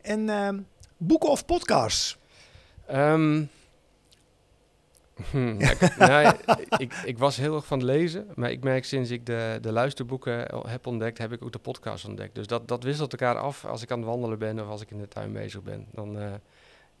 En 0.00 0.28
ehm, 0.28 0.60
boeken 0.96 1.30
of 1.30 1.44
podcasts? 1.44 2.18
Ehm, 2.86 3.44
hm, 5.30 5.60
ja, 5.60 5.70
ik, 5.70 5.96
nou, 5.98 6.36
ik, 6.76 6.94
ik 7.04 7.18
was 7.18 7.36
heel 7.36 7.54
erg 7.54 7.66
van 7.66 7.78
het 7.78 7.86
lezen, 7.86 8.26
maar 8.34 8.50
ik 8.50 8.62
merk 8.62 8.84
sinds 8.84 9.10
ik 9.10 9.26
de, 9.26 9.58
de 9.60 9.72
luisterboeken 9.72 10.64
heb 10.68 10.86
ontdekt, 10.86 11.18
heb 11.18 11.32
ik 11.32 11.42
ook 11.42 11.52
de 11.52 11.58
podcast 11.58 12.04
ontdekt. 12.04 12.34
Dus 12.34 12.46
dat, 12.46 12.68
dat 12.68 12.82
wisselt 12.82 13.12
elkaar 13.12 13.38
af 13.38 13.64
als 13.64 13.82
ik 13.82 13.90
aan 13.90 13.98
het 13.98 14.08
wandelen 14.08 14.38
ben 14.38 14.60
of 14.60 14.66
als 14.66 14.80
ik 14.80 14.90
in 14.90 14.98
de 14.98 15.08
tuin 15.08 15.32
bezig 15.32 15.62
ben. 15.62 15.86
Dan 15.92 16.18
eh, 16.18 16.32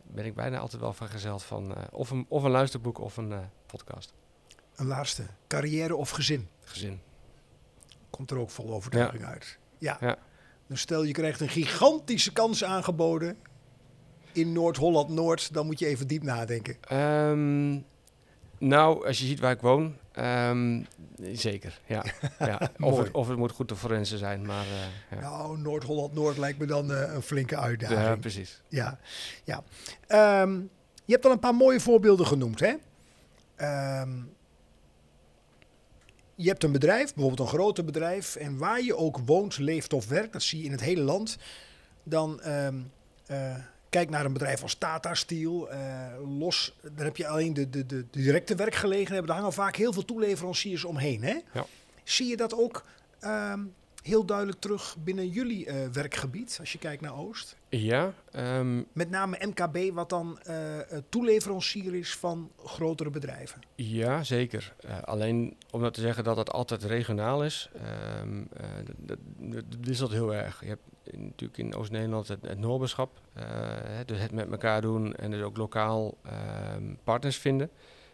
ben 0.02 0.24
ik 0.24 0.34
bijna 0.34 0.58
altijd 0.58 0.82
wel 0.82 0.92
vergezeld 0.92 1.42
van 1.42 1.74
eh, 1.74 1.82
of, 1.90 2.10
een, 2.10 2.26
of 2.28 2.42
een 2.42 2.50
luisterboek 2.50 2.98
of 2.98 3.16
een 3.16 3.32
eh, 3.32 3.38
podcast. 3.66 4.12
Een 4.76 4.86
laatste. 4.86 5.22
Carrière 5.46 5.96
of 5.96 6.10
gezin? 6.10 6.48
Gezin. 6.64 7.00
Komt 8.10 8.30
er 8.30 8.38
ook 8.38 8.50
vol 8.50 8.72
overtuiging 8.72 9.24
uit. 9.24 9.58
Ja. 9.78 9.96
Ja. 10.00 10.16
Dus 10.66 10.80
stel 10.80 11.02
je 11.02 11.12
krijgt 11.12 11.40
een 11.40 11.48
gigantische 11.48 12.32
kans 12.32 12.64
aangeboden 12.64 13.36
in 14.32 14.52
Noord-Holland-Noord, 14.52 15.52
dan 15.52 15.66
moet 15.66 15.78
je 15.78 15.86
even 15.86 16.06
diep 16.06 16.22
nadenken. 16.22 16.76
Ehm, 16.80 17.78
nou, 18.60 19.06
als 19.06 19.18
je 19.18 19.26
ziet 19.26 19.40
waar 19.40 19.52
ik 19.52 19.60
woon, 19.60 19.96
ehm, 20.12 20.82
zeker. 21.32 21.80
Ja, 21.86 22.04
ja. 22.38 22.70
Of, 22.80 22.98
het, 22.98 23.10
of 23.10 23.28
het 23.28 23.36
moet 23.36 23.50
goed 23.50 23.68
te 23.68 23.76
forensen 23.76 24.18
zijn, 24.18 24.46
maar 24.46 24.64
eh, 24.64 25.18
ja. 25.18 25.20
Nou, 25.20 25.58
Noord-Holland-Noord 25.58 26.38
lijkt 26.38 26.58
me 26.58 26.66
dan 26.66 26.92
eh, 26.92 27.14
een 27.14 27.22
flinke 27.22 27.56
uitdaging. 27.56 28.00
ja, 28.00 28.16
precies. 28.16 28.62
Ja, 28.68 28.98
ja. 29.44 29.62
Ehm, 30.06 30.60
je 31.04 31.12
hebt 31.12 31.24
al 31.24 31.32
een 31.32 31.38
paar 31.38 31.54
mooie 31.54 31.80
voorbeelden 31.80 32.26
genoemd, 32.26 32.60
hè? 32.60 32.74
Ehm, 33.56 34.10
je 36.34 36.48
hebt 36.48 36.64
een 36.64 36.72
bedrijf, 36.72 37.14
bijvoorbeeld 37.14 37.48
een 37.48 37.54
groter 37.54 37.84
bedrijf, 37.84 38.36
en 38.36 38.58
waar 38.58 38.82
je 38.82 38.96
ook 38.96 39.18
woont, 39.18 39.58
leeft 39.58 39.92
of 39.92 40.08
werkt, 40.08 40.32
dat 40.32 40.42
zie 40.42 40.58
je 40.58 40.64
in 40.64 40.72
het 40.72 40.80
hele 40.80 41.02
land. 41.02 41.38
Dan 42.02 42.40
eh, 42.40 42.68
kijk 43.90 44.10
naar 44.10 44.24
een 44.24 44.32
bedrijf 44.32 44.62
als 44.62 44.74
Tata 44.74 45.14
Steel, 45.14 45.70
eh, 45.70 45.78
los, 46.38 46.74
dan 46.82 47.04
heb 47.04 47.16
je 47.16 47.26
alleen 47.26 47.54
de, 47.54 47.70
de, 47.70 47.86
de, 47.86 48.06
directe 48.10 48.54
werkgelegenheden, 48.54 49.26
daar 49.26 49.36
hangen 49.36 49.52
vaak 49.52 49.76
heel 49.76 49.92
veel 49.92 50.04
toeleveranciers 50.04 50.84
omheen, 50.84 51.22
hè? 51.22 51.38
Ja. 51.52 51.66
Zie 52.04 52.28
je 52.28 52.36
dat 52.36 52.54
ook 52.54 52.84
ehm, 53.20 53.60
heel 54.02 54.24
duidelijk 54.24 54.60
terug 54.60 54.96
binnen 54.98 55.28
jullie 55.28 55.66
eh, 55.66 55.88
werkgebied, 55.92 56.56
als 56.60 56.72
je 56.72 56.78
kijkt 56.78 57.02
naar 57.02 57.18
Oost? 57.18 57.56
Ja, 57.68 58.12
ehm, 58.32 58.82
Met 58.92 59.10
name 59.10 59.38
MKB, 59.46 59.94
wat 59.94 60.08
dan 60.08 60.38
eh, 60.40 60.78
toeleverancier 61.08 61.94
is 61.94 62.16
van 62.16 62.50
grotere 62.64 63.10
bedrijven. 63.10 63.60
ja 63.74 64.22
zeker. 64.22 64.74
Alleen 65.04 65.56
om 65.70 65.80
dat 65.80 65.94
te 65.94 66.00
zeggen 66.00 66.24
dat 66.24 66.36
het 66.36 66.52
altijd 66.52 66.82
regionaal 66.84 67.44
is, 67.44 67.70
eh, 67.74 67.82
dat, 68.84 68.96
dat, 68.98 69.18
dat 69.38 69.64
wisselt 69.80 70.10
heel 70.10 70.34
erg. 70.34 70.60
Je 70.60 70.68
hebt 70.68 70.82
in- 71.12 71.24
natuurlijk 71.24 71.58
in 71.58 71.74
Oost-Nederland 71.74 72.28
het, 72.28 72.38
het 72.42 72.58
eh, 73.32 73.44
dus 74.06 74.18
het 74.18 74.32
met 74.32 74.50
elkaar 74.50 74.80
doen 74.80 75.14
en 75.14 75.30
dus 75.30 75.42
ook 75.42 75.56
lokaal 75.56 76.14
ehm, 76.24 76.84
partners 77.04 77.36
vinden. 77.36 77.70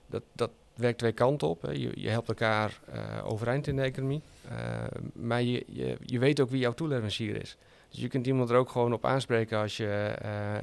Dat, 0.06 0.22
dat 0.32 0.50
werkt 0.74 0.98
twee 0.98 1.12
kanten 1.12 1.48
op. 1.48 1.62
Hè. 1.62 1.70
Je, 1.70 1.90
je 1.94 2.08
helpt 2.08 2.28
elkaar 2.28 2.80
eh, 2.92 3.00
overeind 3.24 3.66
in 3.66 3.76
de 3.76 3.82
economie, 3.82 4.22
Eh, 4.48 4.84
maar 5.12 5.42
je, 5.42 5.64
je, 5.66 5.96
je 6.04 6.18
weet 6.18 6.40
ook 6.40 6.50
wie 6.50 6.60
jouw 6.60 6.72
toeleverancier 6.72 7.40
is. 7.42 7.56
Dus 7.90 8.00
je 8.00 8.08
kunt 8.08 8.26
iemand 8.26 8.50
er 8.50 8.56
ook 8.56 8.68
gewoon 8.70 8.92
op 8.92 9.04
aanspreken 9.04 9.58
als 9.58 9.76
je, 9.76 10.14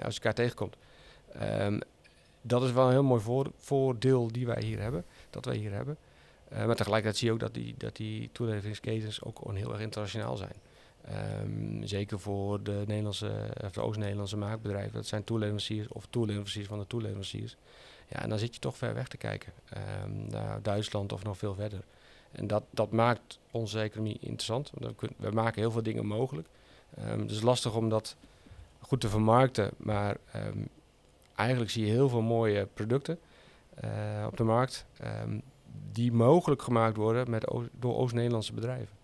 als 0.03 0.13
je 0.15 0.19
elkaar 0.19 0.33
tegenkomt. 0.33 0.75
Ehm, 1.33 1.79
dat 2.41 2.63
is 2.63 2.71
wel 2.71 2.85
een 2.85 2.91
heel 2.91 3.03
mooi 3.03 3.21
voor, 3.21 3.51
voordeel 3.57 4.31
die 4.31 4.45
wij 4.45 4.61
hier 4.61 4.79
hebben, 4.79 5.05
dat 5.29 5.45
wij 5.45 5.55
hier 5.55 5.71
hebben. 5.71 5.97
Maar 6.49 6.75
tegelijkertijd 6.75 7.17
zie 7.17 7.27
je 7.27 7.33
ook 7.33 7.39
dat 7.39 7.53
die, 7.53 7.75
dat 7.77 7.95
die 7.95 8.29
toeleveringsketens 8.31 9.23
ook 9.23 9.39
heel 9.55 9.71
erg 9.71 9.81
internationaal 9.81 10.37
zijn. 10.37 10.53
Ehm, 11.07 11.83
zeker 11.83 12.19
voor 12.19 12.63
de 12.63 12.83
Nederlandse 12.87 13.31
de 13.71 13.81
Oost-Nederlandse 13.81 14.37
maakbedrijven. 14.37 14.93
Dat 14.93 15.05
zijn 15.07 15.23
toeleveranciers 15.23 15.87
of 15.87 16.05
toeleveranciers 16.09 16.67
van 16.67 16.79
de 16.79 16.87
toeleveranciers. 16.87 17.55
Ja, 18.07 18.21
en 18.21 18.29
dan 18.29 18.39
zit 18.39 18.53
je 18.53 18.59
toch 18.59 18.77
ver 18.77 18.93
weg 18.93 19.07
te 19.07 19.17
kijken. 19.17 19.53
Ehm, 19.69 20.27
naar 20.29 20.61
Duitsland 20.61 21.13
of 21.13 21.23
nog 21.23 21.37
veel 21.37 21.55
verder. 21.55 21.79
En 22.31 22.47
dat, 22.47 22.63
dat 22.69 22.91
maakt 22.91 23.39
onze 23.51 23.79
economie 23.79 24.17
interessant. 24.19 24.71
Want 24.73 24.95
kun- 24.95 25.13
we 25.17 25.31
maken 25.31 25.61
heel 25.61 25.71
veel 25.71 25.83
dingen 25.83 26.05
mogelijk. 26.05 26.47
Ehm, 26.97 27.19
het 27.19 27.31
is 27.31 27.41
lastig 27.41 27.75
om 27.75 27.89
dat 27.89 28.15
goed 28.79 29.01
te 29.01 29.09
vermarkten. 29.09 29.71
Maar 29.77 30.17
eigenlijk 31.35 31.71
zie 31.71 31.85
je 31.85 31.91
heel 31.91 32.09
veel 32.09 32.21
mooie 32.21 32.67
producten 32.73 33.19
eh, 33.73 34.25
op 34.27 34.37
de 34.37 34.43
markt. 34.43 34.85
die 35.91 36.11
mogelijk 36.11 36.61
gemaakt 36.61 36.97
worden 36.97 37.29
met, 37.29 37.51
door 37.79 37.95
Oost-Nederlandse 37.95 38.53
bedrijven. 38.53 38.95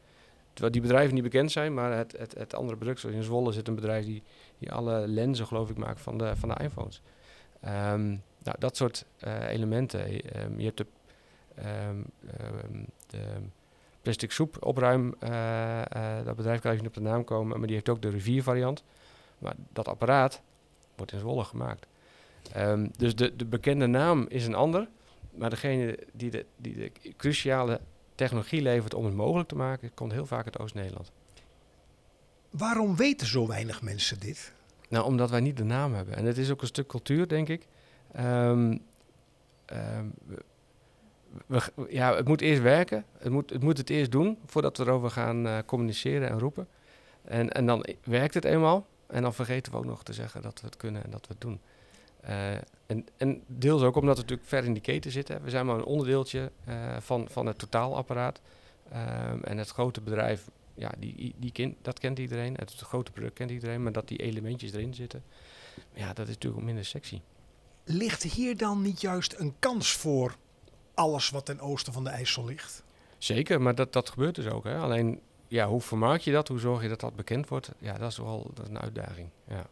Terwijl 0.60 0.80
die 0.80 0.89
bedrijven 0.89 1.13
niet 1.13 1.24
bekend 1.24 1.52
zijn, 1.52 1.74
maar 1.74 1.98
het, 1.98 2.17
het, 2.17 2.34
het 2.34 2.56
andere 2.56 2.78
product, 2.78 3.00
zoals 3.00 3.15
in 3.15 3.24
Zwolle 3.24 3.52
zit 3.52 3.67
een 3.67 3.76
bedrijf 3.76 4.06
die, 4.06 4.24
die 4.58 4.72
alle 4.72 5.08
lenzen, 5.08 5.48
geloof 5.48 5.69
ik, 5.69 5.78
maakt 5.78 6.02
van 6.02 6.17
de, 6.17 6.36
van 6.36 6.50
de 6.50 6.63
iPhones. 6.63 7.02
Ehm, 7.62 8.08
nou, 8.43 8.56
dat 8.60 8.78
soort 8.78 9.06
eh, 9.17 9.48
elementen. 9.48 10.06
Ehm, 10.06 10.60
je 10.60 10.65
hebt 10.65 10.78
de, 10.78 10.86
ehm, 11.56 11.98
de 13.08 13.24
plastic 14.02 14.32
soep 14.32 14.65
opruim, 14.65 15.15
eh, 15.19 15.80
eh, 15.80 16.26
dat 16.26 16.36
bedrijf 16.36 16.62
kan 16.62 16.72
even 16.72 16.84
niet 16.84 16.98
op 16.98 17.04
de 17.04 17.10
naam 17.10 17.24
komen, 17.24 17.58
maar 17.58 17.67
die 17.67 17.76
heeft 17.76 17.89
ook 17.89 18.02
de 18.02 18.10
riviervariant. 18.10 18.84
Maar 19.38 19.56
dat 19.74 19.88
apparaat 19.88 20.41
wordt 20.95 21.12
in 21.12 21.19
Zwolle 21.19 21.43
gemaakt. 21.43 21.88
Dus 22.98 23.15
de, 23.15 23.36
de 23.36 23.45
bekende 23.45 23.88
naam 23.88 24.26
is 24.30 24.45
een 24.45 24.56
ander, 24.56 24.88
maar 25.32 25.50
degene 25.50 26.00
die 26.13 26.32
de, 26.32 26.45
die 26.58 26.76
de 26.76 26.91
cruciale 27.17 27.80
technologie 28.19 28.62
levert 28.62 28.93
om 28.93 29.05
het 29.05 29.13
mogelijk 29.13 29.49
te 29.49 29.55
maken, 29.55 29.93
komt 29.93 30.12
heel 30.12 30.25
vaak 30.25 30.45
uit 30.45 30.60
Oost-Nederland. 30.60 31.12
Waarom 32.49 32.95
weten 32.95 33.27
zo 33.27 33.47
weinig 33.47 33.82
mensen 33.82 34.19
dit? 34.19 34.53
Nou, 34.89 35.05
omdat 35.05 35.29
wij 35.29 35.39
niet 35.39 35.58
de 35.58 35.63
naam 35.63 35.93
hebben. 35.93 36.15
En 36.15 36.25
het 36.25 36.38
is 36.38 36.51
ook 36.51 36.62
een 36.62 36.67
stuk 36.67 36.88
cultuur, 36.88 37.27
denk 37.27 37.47
ik. 37.49 37.67
Ehm, 38.12 38.77
ehm, 39.65 40.05
we- 41.45 41.71
we- 41.75 41.88
ja, 41.89 42.15
het 42.15 42.27
moet 42.27 42.41
eerst 42.41 42.62
werken. 42.62 43.05
Het 43.17 43.32
moet, 43.32 43.49
het 43.49 43.63
moet 43.63 43.77
het 43.77 43.89
eerst 43.89 44.12
doen 44.12 44.38
voordat 44.45 44.77
we 44.77 44.84
erover 44.84 45.10
gaan 45.12 45.47
eh, 45.47 45.58
communiceren 45.65 46.29
en 46.29 46.39
roepen. 46.39 46.67
En, 47.23 47.49
en 47.49 47.65
dan 47.65 47.86
werkt 48.03 48.34
het 48.34 48.45
eenmaal. 48.45 48.88
En 49.08 49.21
dan 49.21 49.34
vergeten 49.34 49.71
we 49.71 49.77
ook 49.77 49.86
nog 49.86 50.03
te 50.03 50.13
zeggen 50.13 50.41
dat 50.41 50.60
we 50.62 50.65
het 50.65 50.77
kunnen 50.77 51.03
en 51.03 51.10
dat 51.12 51.27
we 51.27 51.34
het 51.34 51.41
doen. 51.41 51.60
Eh, 52.21 52.51
en, 52.86 53.08
en 53.17 53.43
deels 53.47 53.82
ook 53.82 53.95
omdat 53.95 54.15
we 54.15 54.21
natuurlijk 54.21 54.49
ver 54.49 54.63
in 54.63 54.73
die 54.73 54.82
keten 54.82 55.12
zitten. 55.12 55.43
We 55.43 55.49
zijn 55.49 55.65
maar 55.65 55.75
een 55.75 55.84
onderdeeltje 55.84 56.51
eh, 56.65 56.97
van, 56.99 57.27
van 57.29 57.45
het 57.45 57.58
totaalapparaat. 57.58 58.41
Ehm, 58.91 59.39
en 59.43 59.58
het 59.58 59.69
grote 59.69 60.01
bedrijf, 60.01 60.49
ja, 60.73 60.91
die, 60.97 61.34
die 61.38 61.51
kent, 61.51 61.75
dat 61.82 61.99
kent 61.99 62.19
iedereen. 62.19 62.53
Het 62.55 62.73
grote 62.73 63.12
product 63.12 63.34
kent 63.34 63.51
iedereen. 63.51 63.84
Maar 63.84 63.91
dat 63.91 64.08
die 64.08 64.17
elementjes 64.17 64.73
erin 64.73 64.93
zitten, 64.93 65.23
ja, 65.93 66.13
dat 66.13 66.27
is 66.27 66.34
natuurlijk 66.34 66.63
minder 66.63 66.86
sexy. 66.86 67.21
Ligt 67.84 68.23
hier 68.23 68.58
dan 68.58 68.82
niet 68.82 69.01
juist 69.01 69.36
een 69.38 69.53
kans 69.60 69.91
voor 69.91 70.36
alles 70.93 71.29
wat 71.29 71.45
ten 71.45 71.60
oosten 71.60 71.93
van 71.93 72.03
de 72.03 72.10
IJssel 72.10 72.45
ligt? 72.45 72.84
Zeker, 73.17 73.62
maar 73.62 73.75
dat, 73.75 73.93
dat 73.93 74.10
gebeurt 74.10 74.36
dus 74.36 74.47
ook. 74.47 74.63
Hè? 74.63 74.77
Alleen, 74.77 75.19
ja, 75.47 75.67
hoe 75.67 75.82
vermaak 75.82 76.19
je 76.19 76.32
dat? 76.32 76.47
Hoe 76.47 76.60
zorg 76.60 76.82
je 76.82 76.89
dat 76.89 76.99
dat 76.99 77.15
bekend 77.15 77.47
wordt? 77.47 77.71
Ja, 77.77 77.97
dat 77.97 78.12
is 78.12 78.17
wel 78.17 78.51
dat 78.53 78.63
is 78.65 78.69
een 78.69 78.79
uitdaging. 78.79 79.29
Ja. 79.47 79.65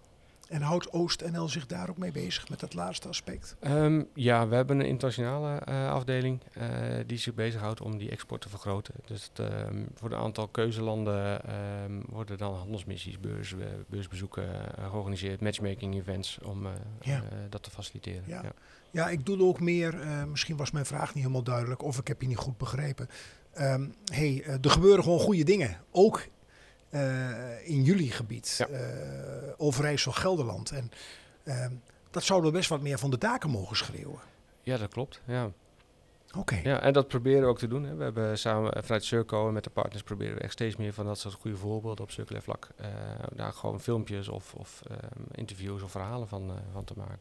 En 0.50 0.62
houdt 0.62 0.92
OostNL 0.92 1.50
zich 1.50 1.66
daar 1.66 1.90
ook 1.90 1.98
mee 1.98 2.12
bezig 2.12 2.50
met 2.50 2.60
dat 2.60 2.74
laatste 2.74 3.08
aspect? 3.08 3.56
Ehm, 3.60 4.04
ja, 4.14 4.48
we 4.48 4.56
hebben 4.56 4.80
een 4.80 4.86
internationale 4.86 5.58
eh, 5.58 5.92
afdeling 5.92 6.40
eh, 6.54 6.68
die 7.06 7.18
zich 7.18 7.34
bezighoudt 7.34 7.82
om 7.82 7.98
die 7.98 8.10
export 8.10 8.42
te 8.42 8.50
vergroten. 8.50 8.94
Dus 9.06 9.30
het, 9.34 9.40
ehm, 9.50 9.84
voor 9.94 10.12
een 10.12 10.18
aantal 10.20 10.48
keuzelanden 10.48 11.44
ehm, 11.44 12.02
worden 12.10 12.38
dan 12.38 12.54
handelsmissies, 12.56 13.20
beurs, 13.20 13.54
eh, 13.54 13.60
beursbezoeken 13.88 14.48
georganiseerd, 14.90 15.42
matchmaking 15.42 15.96
events 15.96 16.40
om 16.44 16.68
Ja. 17.02 17.24
dat 17.50 17.64
te 17.64 17.70
faciliteren. 17.72 18.24
Ja. 18.26 18.42
Ja. 18.44 18.52
Ja, 18.92 19.10
ik 19.10 19.26
doe 19.26 19.42
ook 19.42 19.60
meer, 19.60 19.96
misschien 20.30 20.58
was 20.58 20.72
mijn 20.72 20.86
vraag 20.86 21.08
niet 21.14 21.24
helemaal 21.24 21.44
duidelijk 21.44 21.84
of 21.84 21.98
ik 21.98 22.08
heb 22.08 22.22
je 22.22 22.28
niet 22.28 22.38
goed 22.38 22.58
begrepen. 22.58 23.08
Ehm 23.54 23.88
hey, 24.12 24.44
er 24.62 24.70
gebeuren 24.70 25.04
gewoon 25.04 25.20
goede 25.20 25.44
dingen, 25.44 25.78
ook 25.92 26.22
eh, 26.90 27.70
in 27.70 27.84
jullie 27.84 28.12
gebied, 28.12 28.56
Ja. 28.58 28.66
eh, 28.68 29.54
Overijssel, 29.58 30.12
Gelderland. 30.12 30.72
En 30.72 30.92
ehm, 31.44 31.72
dat 32.12 32.24
zouden 32.24 32.52
we 32.52 32.58
best 32.58 32.70
wat 32.70 32.82
meer 32.82 32.98
van 32.98 33.10
de 33.10 33.18
daken 33.18 33.50
mogen 33.50 33.78
schreeuwen. 33.78 34.20
ja, 34.62 34.78
dat 34.78 34.90
klopt. 34.94 35.22
Ja. 35.26 35.52
Oké, 36.38 36.56
Ja, 36.64 36.80
en 36.82 36.94
dat 36.94 37.08
proberen 37.08 37.42
we 37.42 37.48
ook 37.48 37.58
te 37.60 37.68
doen. 37.68 37.84
Hè. 37.84 37.96
We 37.96 38.04
hebben 38.04 38.38
samen 38.40 38.84
vanuit 38.84 39.04
Circo 39.04 39.48
en 39.48 39.54
met 39.54 39.64
de 39.64 39.70
partners 39.70 40.04
proberen 40.04 40.36
we 40.36 40.42
echt 40.42 40.52
steeds 40.54 40.76
meer 40.76 40.94
van 40.94 41.06
dat 41.06 41.20
soort 41.20 41.34
goede 41.34 41.58
voorbeelden 41.58 42.04
op 42.04 42.12
circulair 42.12 42.44
vlak. 42.44 42.68
eh, 42.76 42.88
daar 43.36 43.54
gewoon 43.54 43.80
filmpjes 43.80 44.28
of, 44.28 44.54
of 44.54 44.82
ehm, 44.90 45.24
interviews 45.32 45.82
of 45.82 45.92
verhalen 45.92 46.28
van, 46.28 46.50
eh, 46.50 46.56
van 46.74 46.84
te 46.84 46.94
maken. 46.98 47.20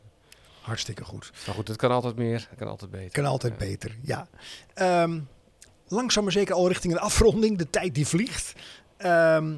hartstikke 0.61 1.05
goed. 1.05 1.31
Maar 1.47 1.55
goed, 1.55 1.69
het 1.69 1.77
kan 1.77 1.91
altijd 1.91 2.17
meer, 2.17 2.47
het 2.51 2.59
kan 2.59 2.69
altijd 2.69 2.91
beter. 2.91 3.11
Kan 3.11 3.25
altijd 3.25 3.53
Ja. 3.53 3.59
beter, 3.59 3.97
ja. 4.03 4.29
Ehm, 4.75 5.21
langzaam 5.89 6.23
maar 6.23 6.33
zeker 6.33 6.55
al 6.55 6.69
richting 6.69 6.93
een 6.93 6.99
afronding. 7.01 7.59
De 7.59 7.71
tijd 7.71 7.95
die 7.95 8.07
vliegt. 8.07 8.53
Ehm, 8.97 9.55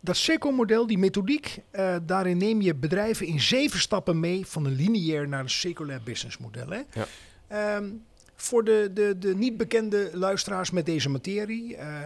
dat 0.00 0.16
SECO-model, 0.16 0.86
die 0.86 0.98
methodiek, 0.98 1.58
eh, 1.70 1.96
daarin 2.02 2.36
neem 2.36 2.60
je 2.60 2.74
bedrijven 2.74 3.26
in 3.26 3.40
zeven 3.40 3.80
stappen 3.80 4.20
mee 4.20 4.46
van 4.46 4.64
een 4.64 4.74
lineair 4.74 5.28
naar 5.28 5.40
een 5.40 5.50
circulair 5.50 6.00
businessmodel. 6.04 6.68
Hè? 6.68 6.80
Ja. 6.92 7.06
Ehm, 7.46 7.90
voor 8.36 8.64
de, 8.64 8.90
de, 8.94 9.18
de 9.18 9.34
niet 9.34 9.56
bekende 9.56 10.10
luisteraars 10.12 10.70
met 10.70 10.86
deze 10.86 11.08
materie, 11.08 11.76
eh, 11.76 12.02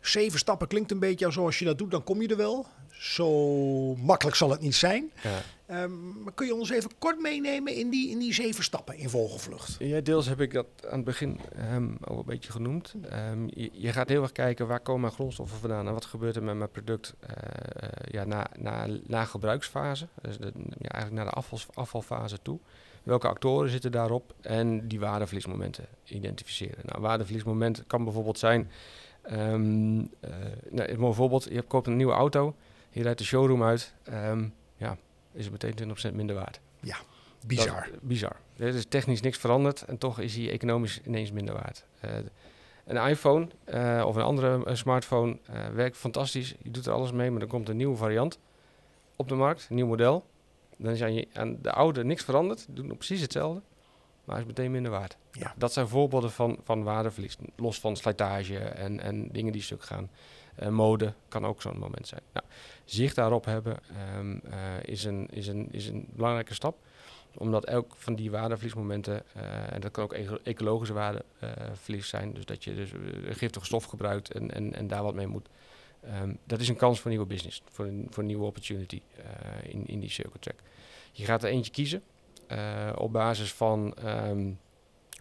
zeven 0.00 0.38
stappen 0.38 0.68
klinkt 0.68 0.90
een 0.90 0.98
beetje 0.98 1.26
als 1.26 1.38
als 1.38 1.58
je 1.58 1.64
dat 1.64 1.78
doet, 1.78 1.90
dan 1.90 2.04
kom 2.04 2.22
je 2.22 2.28
er 2.28 2.36
wel. 2.36 2.66
Zo 2.90 3.94
makkelijk 3.96 4.36
zal 4.36 4.50
het 4.50 4.60
niet 4.60 4.74
zijn. 4.74 5.10
Ja. 5.22 5.42
Ehm, 5.72 6.22
maar 6.22 6.32
kun 6.32 6.46
je 6.46 6.54
ons 6.54 6.70
even 6.70 6.90
kort 6.98 7.20
meenemen 7.20 7.74
in 7.74 7.90
die, 7.90 8.10
in 8.10 8.18
die 8.18 8.34
zeven 8.34 8.64
stappen 8.64 8.96
in 8.96 9.08
vogelvlucht? 9.08 9.76
Ja, 9.78 10.00
deels 10.00 10.26
heb 10.26 10.40
ik 10.40 10.52
dat 10.52 10.66
aan 10.88 10.96
het 10.96 11.04
begin 11.04 11.40
ehm, 11.56 11.88
al 12.00 12.18
een 12.18 12.24
beetje 12.24 12.52
genoemd. 12.52 12.94
Ehm, 13.08 13.48
je, 13.72 13.92
gaat 13.92 14.08
heel 14.08 14.22
erg 14.22 14.32
kijken 14.32 14.66
waar 14.66 14.80
komen 14.80 15.00
mijn 15.00 15.12
grondstoffen 15.12 15.58
vandaan 15.58 15.86
en 15.86 15.92
wat 15.92 16.04
gebeurt 16.04 16.36
er 16.36 16.42
met 16.42 16.56
mijn 16.56 16.70
product 16.70 17.14
eh, 17.20 17.34
ja, 18.10 18.24
na, 18.24 18.46
na, 18.58 18.86
na 19.06 19.24
gebruiksfase. 19.24 20.08
Dus 20.22 20.36
ja, 20.78 20.88
eigenlijk 20.88 21.12
naar 21.12 21.24
de 21.24 21.30
afval, 21.30 21.58
afvalfase 21.74 22.38
toe. 22.42 22.58
Welke 23.02 23.28
actoren 23.28 23.70
zitten 23.70 23.92
daarop 23.92 24.34
en 24.40 24.88
die 24.88 25.00
waardeverliesmomenten 25.00 25.86
identificeren. 26.04 26.84
Nou, 26.84 27.00
waardeverliesmoment 27.00 27.84
kan 27.86 28.04
bijvoorbeeld 28.04 28.38
zijn, 28.38 28.70
ehm 29.22 29.96
nou, 30.70 30.96
bijvoorbeeld 30.96 31.44
je 31.50 31.62
koopt 31.62 31.86
een 31.86 31.96
nieuwe 31.96 32.12
auto, 32.12 32.54
je 32.90 33.02
rijdt 33.02 33.18
de 33.18 33.24
showroom 33.24 33.62
uit, 33.62 33.94
ja, 34.76 34.96
is 35.34 35.44
het 35.44 35.52
meteen 35.52 35.74
20% 36.10 36.14
minder 36.14 36.36
waard. 36.36 36.60
Bizar. 37.46 37.88
Dat- 37.90 38.00
bizar. 38.00 38.36
Er 38.56 38.66
is 38.74 38.84
technisch 38.88 39.20
niks 39.20 39.38
veranderd 39.38 39.82
en 39.82 39.98
toch 39.98 40.20
is 40.20 40.36
hij 40.36 40.50
economisch 40.50 41.00
ineens 41.06 41.32
minder 41.32 41.54
waard. 41.54 41.84
Eh, 42.00 42.10
een 42.84 43.08
iPhone 43.08 43.48
eh, 43.64 44.04
of 44.06 44.16
een 44.16 44.22
andere 44.22 44.64
eh, 44.64 44.74
smartphone 44.74 45.38
werkt 45.74 45.96
fantastisch. 45.96 46.54
Je 46.62 46.70
doet 46.70 46.86
er 46.86 46.92
alles 46.92 47.12
mee, 47.12 47.30
maar 47.30 47.40
dan 47.40 47.48
komt 47.48 47.68
een 47.68 47.76
nieuwe 47.76 47.96
variant 47.96 48.38
op 49.16 49.28
de 49.28 49.34
markt, 49.34 49.66
een 49.70 49.76
nieuw 49.76 49.86
model. 49.86 50.24
Dan 50.76 50.92
is 50.92 51.02
aan, 51.02 51.14
je, 51.14 51.28
aan 51.32 51.58
de 51.62 51.72
oude 51.72 52.04
niks 52.04 52.24
veranderd, 52.24 52.66
doen 52.68 52.96
precies 52.96 53.20
hetzelfde, 53.20 53.62
maar 54.24 54.38
is 54.38 54.44
meteen 54.44 54.70
minder 54.70 54.90
waard. 54.90 55.16
Ja. 55.32 55.54
Dat 55.56 55.72
zijn 55.72 55.88
voorbeelden 55.88 56.30
van, 56.30 56.58
van 56.64 56.82
waardeverlies, 56.82 57.36
los 57.56 57.80
van 57.80 57.96
slijtage 57.96 58.58
en, 58.58 59.00
en 59.00 59.28
dingen 59.32 59.52
die 59.52 59.62
stuk 59.62 59.82
gaan. 59.82 60.10
Eh, 60.54 60.68
mode 60.68 61.12
kan 61.28 61.46
ook 61.46 61.62
zo'n 61.62 61.78
moment 61.78 62.08
zijn. 62.08 62.20
Nou, 62.32 62.46
zicht 62.84 63.14
daarop 63.14 63.44
hebben 63.44 63.78
ehm, 63.96 64.36
eh, 64.52 64.82
is, 64.82 65.04
een, 65.04 65.28
is, 65.30 65.46
een, 65.46 65.68
is 65.70 65.86
een 65.86 66.06
belangrijke 66.10 66.54
stap 66.54 66.76
omdat 67.34 67.64
elk 67.64 67.92
van 67.96 68.14
die 68.14 68.30
waardeverliesmomenten, 68.30 69.22
eh, 69.34 69.72
en 69.72 69.80
dat 69.80 69.90
kan 69.90 70.04
ook 70.04 70.12
eco- 70.12 70.38
ecologische 70.42 70.94
waardeverlies 70.94 72.08
zijn, 72.08 72.34
dus 72.34 72.44
dat 72.44 72.64
je 72.64 72.74
dus 72.74 72.90
giftige 73.24 73.64
stof 73.64 73.84
gebruikt 73.84 74.32
en, 74.32 74.54
en, 74.54 74.74
en 74.74 74.86
daar 74.86 75.02
wat 75.02 75.14
mee 75.14 75.26
moet. 75.26 75.48
Ehm, 76.00 76.34
dat 76.44 76.60
is 76.60 76.68
een 76.68 76.76
kans 76.76 77.00
voor 77.00 77.10
nieuwe 77.10 77.26
business, 77.26 77.62
voor 77.70 77.84
een, 77.84 78.06
voor 78.10 78.22
een 78.22 78.28
nieuwe 78.28 78.44
opportunity 78.44 79.02
in, 79.62 79.86
in 79.86 80.00
die 80.00 80.10
circle 80.10 80.40
track. 80.40 80.58
Je 81.12 81.24
gaat 81.24 81.42
er 81.42 81.50
eentje 81.50 81.72
kiezen 81.72 82.02
op 82.94 83.12
basis 83.12 83.52
van 83.52 83.94
ehm, 83.94 84.50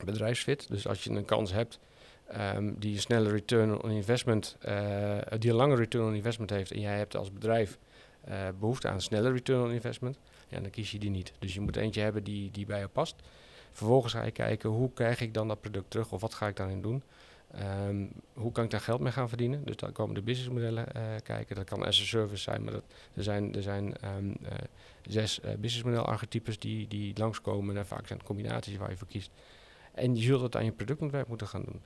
bedrijfsfit. 0.06 0.68
Dus 0.68 0.88
als 0.88 1.04
je 1.04 1.10
een 1.10 1.26
kans 1.26 1.52
hebt 1.52 1.80
ehm, 2.28 2.72
die 2.78 2.94
een 2.94 3.02
snelle 3.02 3.30
return 3.30 3.82
on 3.82 3.92
investment, 3.92 4.58
eh, 4.60 5.18
die 5.40 5.50
een 5.50 5.56
lange 5.56 5.76
return 5.76 6.06
on 6.06 6.16
investment 6.16 6.50
heeft 6.50 6.72
en 6.72 6.80
jij 6.80 6.98
hebt 6.98 7.16
als 7.16 7.34
bedrijf 7.34 7.78
eh, 8.24 8.48
behoefte 8.60 8.88
aan 8.88 8.94
een 8.94 9.02
snelle 9.02 9.32
return 9.32 9.64
on 9.64 9.72
investment, 9.72 10.20
ja, 10.48 10.60
dan 10.60 10.70
kies 10.70 10.92
je 10.92 11.00
die 11.00 11.10
niet. 11.10 11.34
Dus 11.40 11.54
je 11.54 11.62
moet 11.62 11.76
eentje 11.76 12.02
hebben 12.02 12.24
die, 12.24 12.52
die 12.52 12.66
bij 12.66 12.80
je 12.80 12.88
past. 12.88 13.16
Vervolgens 13.72 14.14
ga 14.14 14.24
je 14.24 14.32
kijken 14.32 14.70
hoe 14.70 14.94
krijg 14.94 15.22
ik 15.22 15.34
dan 15.34 15.48
dat 15.48 15.62
product 15.62 15.90
terug 15.90 16.12
of 16.12 16.22
wat 16.22 16.34
ga 16.34 16.48
ik 16.48 16.56
daarin 16.56 16.82
doen. 16.82 17.04
Ehm, 17.52 18.06
hoe 18.34 18.52
kan 18.52 18.64
ik 18.64 18.70
daar 18.70 18.82
geld 18.82 19.00
mee 19.00 19.12
gaan 19.12 19.30
verdienen? 19.30 19.66
Dus 19.66 19.76
daar 19.76 19.92
komen 19.92 20.16
de 20.16 20.22
businessmodellen 20.22 20.94
eh, 20.94 21.04
kijken. 21.24 21.56
Dat 21.56 21.66
kan 21.66 21.86
as 21.86 22.02
a 22.02 22.06
service 22.06 22.42
zijn, 22.44 22.64
maar 22.64 22.74
er 22.74 23.24
zijn, 23.24 23.56
er 23.56 23.62
zijn 23.62 23.98
ehm, 23.98 24.32
eh, 24.44 24.52
zes 25.02 25.40
eh 25.40 25.56
businessmodel 25.56 26.06
archetypes 26.06 26.60
die, 26.60 26.88
die 26.88 27.18
langskomen. 27.18 27.78
En 27.78 27.86
vaak 27.86 28.08
zijn 28.08 28.20
het 28.20 28.28
combinaties 28.28 28.78
waar 28.78 28.90
je 28.90 28.98
voor 28.98 29.08
kiest. 29.08 29.32
En 29.94 30.16
je 30.16 30.22
zult 30.22 30.42
het 30.42 30.56
aan 30.56 30.66
je 30.66 30.72
productontwerp 30.72 31.28
moeten 31.28 31.48
gaan 31.48 31.64
doen. 31.64 31.82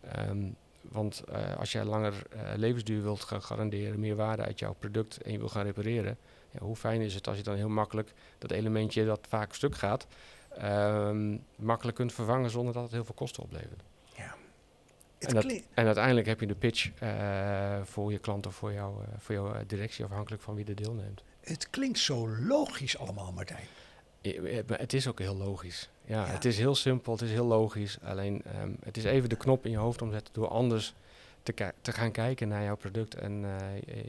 Ehm, 0.00 0.50
want 0.82 1.24
eh, 1.24 1.56
als 1.56 1.72
jij 1.72 1.84
langer 1.84 2.22
eh, 2.30 2.40
levensduur 2.56 3.02
wilt 3.02 3.24
gaan 3.24 3.42
garanderen, 3.42 4.00
meer 4.00 4.16
waarde 4.16 4.42
uit 4.42 4.58
jouw 4.58 4.74
product 4.78 5.22
en 5.22 5.32
je 5.32 5.38
wil 5.38 5.48
gaan 5.48 5.64
repareren, 5.64 6.18
ja, 6.50 6.60
hoe 6.60 6.76
fijn 6.76 7.00
is 7.00 7.14
het 7.14 7.28
als 7.28 7.36
je 7.36 7.42
dan 7.42 7.56
heel 7.56 7.68
makkelijk 7.68 8.12
dat 8.38 8.50
elementje 8.50 9.04
dat 9.04 9.26
vaak 9.28 9.54
stuk 9.54 9.74
gaat, 9.74 10.06
makkelijk 11.56 11.96
kunt 11.96 12.12
vervangen 12.12 12.50
zonder 12.50 12.72
dat 12.72 12.82
het 12.82 12.92
heel 12.92 13.04
veel 13.04 13.14
kosten 13.14 13.42
oplevert. 13.42 13.82
En 15.18 15.34
dat- 15.34 15.44
kli- 15.44 15.64
En 15.74 15.86
uiteindelijk 15.86 16.26
heb 16.26 16.40
je 16.40 16.46
de 16.46 16.54
pitch 16.54 16.90
eh, 16.98 17.82
voor 17.84 18.12
je 18.12 18.18
klant 18.18 18.46
of 18.46 18.54
voor, 18.54 18.72
jou, 18.72 19.02
eh, 19.02 19.08
voor 19.18 19.34
jouw 19.34 19.52
eh, 19.54 19.60
directie, 19.66 20.04
afhankelijk 20.04 20.42
van 20.42 20.54
wie 20.54 20.64
er 20.64 20.74
deelneemt. 20.74 21.22
het 21.40 21.70
klinkt 21.70 21.98
zo 21.98 22.28
logisch 22.28 22.98
allemaal, 22.98 23.32
Martijn. 23.32 23.64
Ja, 24.20 24.62
maar 24.66 24.78
Het 24.78 24.92
is 24.92 25.08
ook 25.08 25.18
heel 25.18 25.36
logisch. 25.36 25.90
Ja, 26.04 26.26
Ja. 26.26 26.32
het 26.32 26.44
is 26.44 26.58
heel 26.58 26.74
simpel, 26.74 27.12
het 27.12 27.22
is 27.22 27.30
heel 27.30 27.46
logisch. 27.46 27.98
Alleen 28.02 28.42
ehm, 28.44 28.70
het 28.84 28.96
is 28.96 29.04
even 29.04 29.28
de 29.28 29.36
knop 29.36 29.64
in 29.64 29.70
je 29.70 29.76
hoofd 29.76 30.02
omzetten 30.02 30.34
door 30.34 30.48
anders 30.48 30.94
te, 31.42 31.72
gaan 31.92 32.10
kijken 32.12 32.48
naar 32.48 32.62
jouw 32.64 32.76
product 32.76 33.14
en 33.14 33.44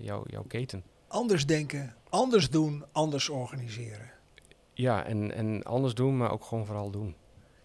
jouw, 0.01 0.23
jouw 0.27 0.43
keten. 0.47 0.83
Anders 1.07 1.45
denken, 1.45 1.95
anders 2.09 2.49
doen, 2.49 2.83
anders 2.91 3.29
organiseren. 3.29 4.11
Ja, 4.73 5.05
en, 5.05 5.31
en 5.33 5.63
anders 5.63 5.93
doen, 5.93 6.17
maar 6.17 6.31
ook 6.31 6.43
gewoon 6.43 6.65
vooral 6.65 6.89
doen. 6.91 7.15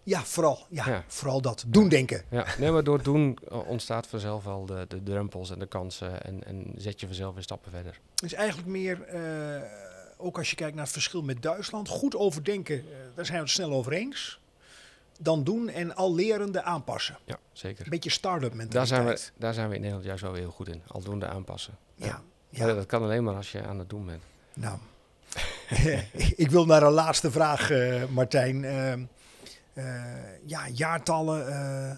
Ja, 0.05 0.22
vooral, 0.24 0.66
ja, 0.68 0.88
Ja. 0.88 1.05
vooral 1.07 1.40
dat. 1.40 1.64
Doen 1.66 1.88
denken. 1.88 2.22
Ja, 2.30 2.46
nee, 2.59 2.70
maar 2.70 2.84
door 2.84 3.02
doen 3.02 3.38
eh, 3.48 3.68
ontstaat 3.68 4.07
vanzelf 4.07 4.44
wel 4.44 4.66
de, 4.66 4.84
de 4.88 5.02
drempels 5.02 5.50
en 5.50 5.59
de 5.59 5.66
kansen 5.66 6.22
en, 6.24 6.44
en 6.44 6.72
zet 6.76 7.00
je 7.00 7.07
vanzelf 7.07 7.34
weer 7.34 7.42
stappen 7.42 7.70
verder. 7.70 7.98
Het 8.14 8.22
is 8.24 8.32
eigenlijk 8.32 8.68
meer, 8.68 9.02
eh, 9.02 9.62
ook 10.16 10.38
als 10.38 10.50
je 10.50 10.57
kijkt 10.57 10.74
naar 10.74 10.84
het 10.84 10.92
verschil 10.92 11.22
met 11.22 11.42
Duitsland, 11.42 11.88
goed 11.88 12.16
overdenken, 12.16 12.78
eh, 12.78 12.84
daar 13.14 13.24
zijn 13.26 13.38
we 13.38 13.44
het 13.44 13.52
snel 13.52 13.72
over 13.72 13.92
eens. 13.92 14.40
Dan 15.20 15.44
doen 15.44 15.68
en 15.68 15.94
al 15.94 16.14
lerende 16.14 16.62
aanpassen. 16.62 17.18
Ja, 17.24 17.36
zeker. 17.52 17.84
Een 17.84 17.90
beetje 17.90 18.11
start-up 18.11 18.48
Daar 18.48 18.57
mentaliteit. 18.57 18.88
zijn, 18.88 19.05
we, 19.34 19.40
daar 19.40 19.55
zijn 19.55 19.68
we 19.68 19.74
in 19.74 19.80
Nederland 19.80 20.07
juist 20.07 20.22
wel 20.22 20.34
heel 20.34 20.50
goed 20.50 20.68
in. 20.68 20.82
Aldoende 20.86 21.26
aanpassen. 21.26 21.76
Ja, 21.94 22.07
Ja. 22.07 22.66
ja. 22.66 22.74
dat 22.74 22.86
kan 22.86 23.02
alleen 23.02 23.24
maar 23.24 23.34
als 23.34 23.52
je 23.52 23.62
aan 23.62 23.78
het 23.78 23.88
doen 23.90 24.07
bent. 24.07 24.22
Nou, 24.55 24.78
ik 26.44 26.50
wil 26.50 26.66
naar 26.66 26.82
een 26.82 26.92
laatste 26.92 27.30
vraag, 27.30 27.70
eh, 27.70 28.02
Martijn. 28.11 28.64
Eh, 29.74 29.84
ja, 30.46 30.68
jaartallen. 30.68 31.48
eh, 31.48 31.90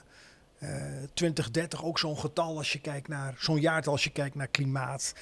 eh, 0.59 1.03
2030 1.15 1.85
ook 1.85 1.99
zo'n 1.99 2.19
getal 2.19 2.57
als 2.57 2.73
je 2.73 2.81
kijkt 2.81 3.09
naar 3.09 3.35
zo'n 3.39 3.61
jaartal 3.61 3.93
als 3.93 4.05
je 4.05 4.11
kijkt 4.11 4.35
naar 4.35 4.47
klimaat. 4.49 5.15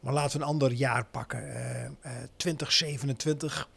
Maar 0.00 0.12
laten 0.12 0.38
we 0.38 0.42
een 0.44 0.50
ander 0.50 0.72
jaar 0.72 1.04
pakken. 1.04 1.54
eh, 1.54 1.84
eh, 1.84 1.92
2027. 2.36 3.68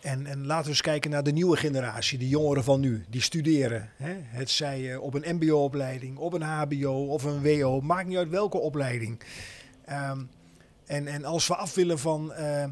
En, 0.00 0.26
en 0.26 0.46
laten 0.46 0.64
we 0.64 0.70
eens 0.70 0.80
kijken 0.80 1.10
naar 1.10 1.22
de 1.22 1.32
nieuwe 1.32 1.56
generatie, 1.56 2.18
de 2.18 2.28
jongeren 2.28 2.64
van 2.64 2.80
nu, 2.80 3.04
die 3.08 3.20
studeren. 3.22 3.90
Hè? 3.96 4.14
Het 4.22 4.50
zij 4.50 4.92
eh, 4.92 5.02
op 5.02 5.14
een 5.14 5.36
MBO-opleiding, 5.36 6.16
op 6.18 6.32
een 6.32 6.42
HBO 6.42 7.06
of 7.06 7.22
een 7.24 7.42
WO, 7.42 7.80
maakt 7.80 8.08
niet 8.08 8.16
uit 8.16 8.28
welke 8.28 8.58
opleiding. 8.58 9.20
Ehm, 9.84 10.22
en, 10.86 11.06
en 11.06 11.24
als 11.24 11.46
we 11.46 11.56
af 11.56 11.74
willen 11.74 11.98
van 11.98 12.32
eh, 12.32 12.64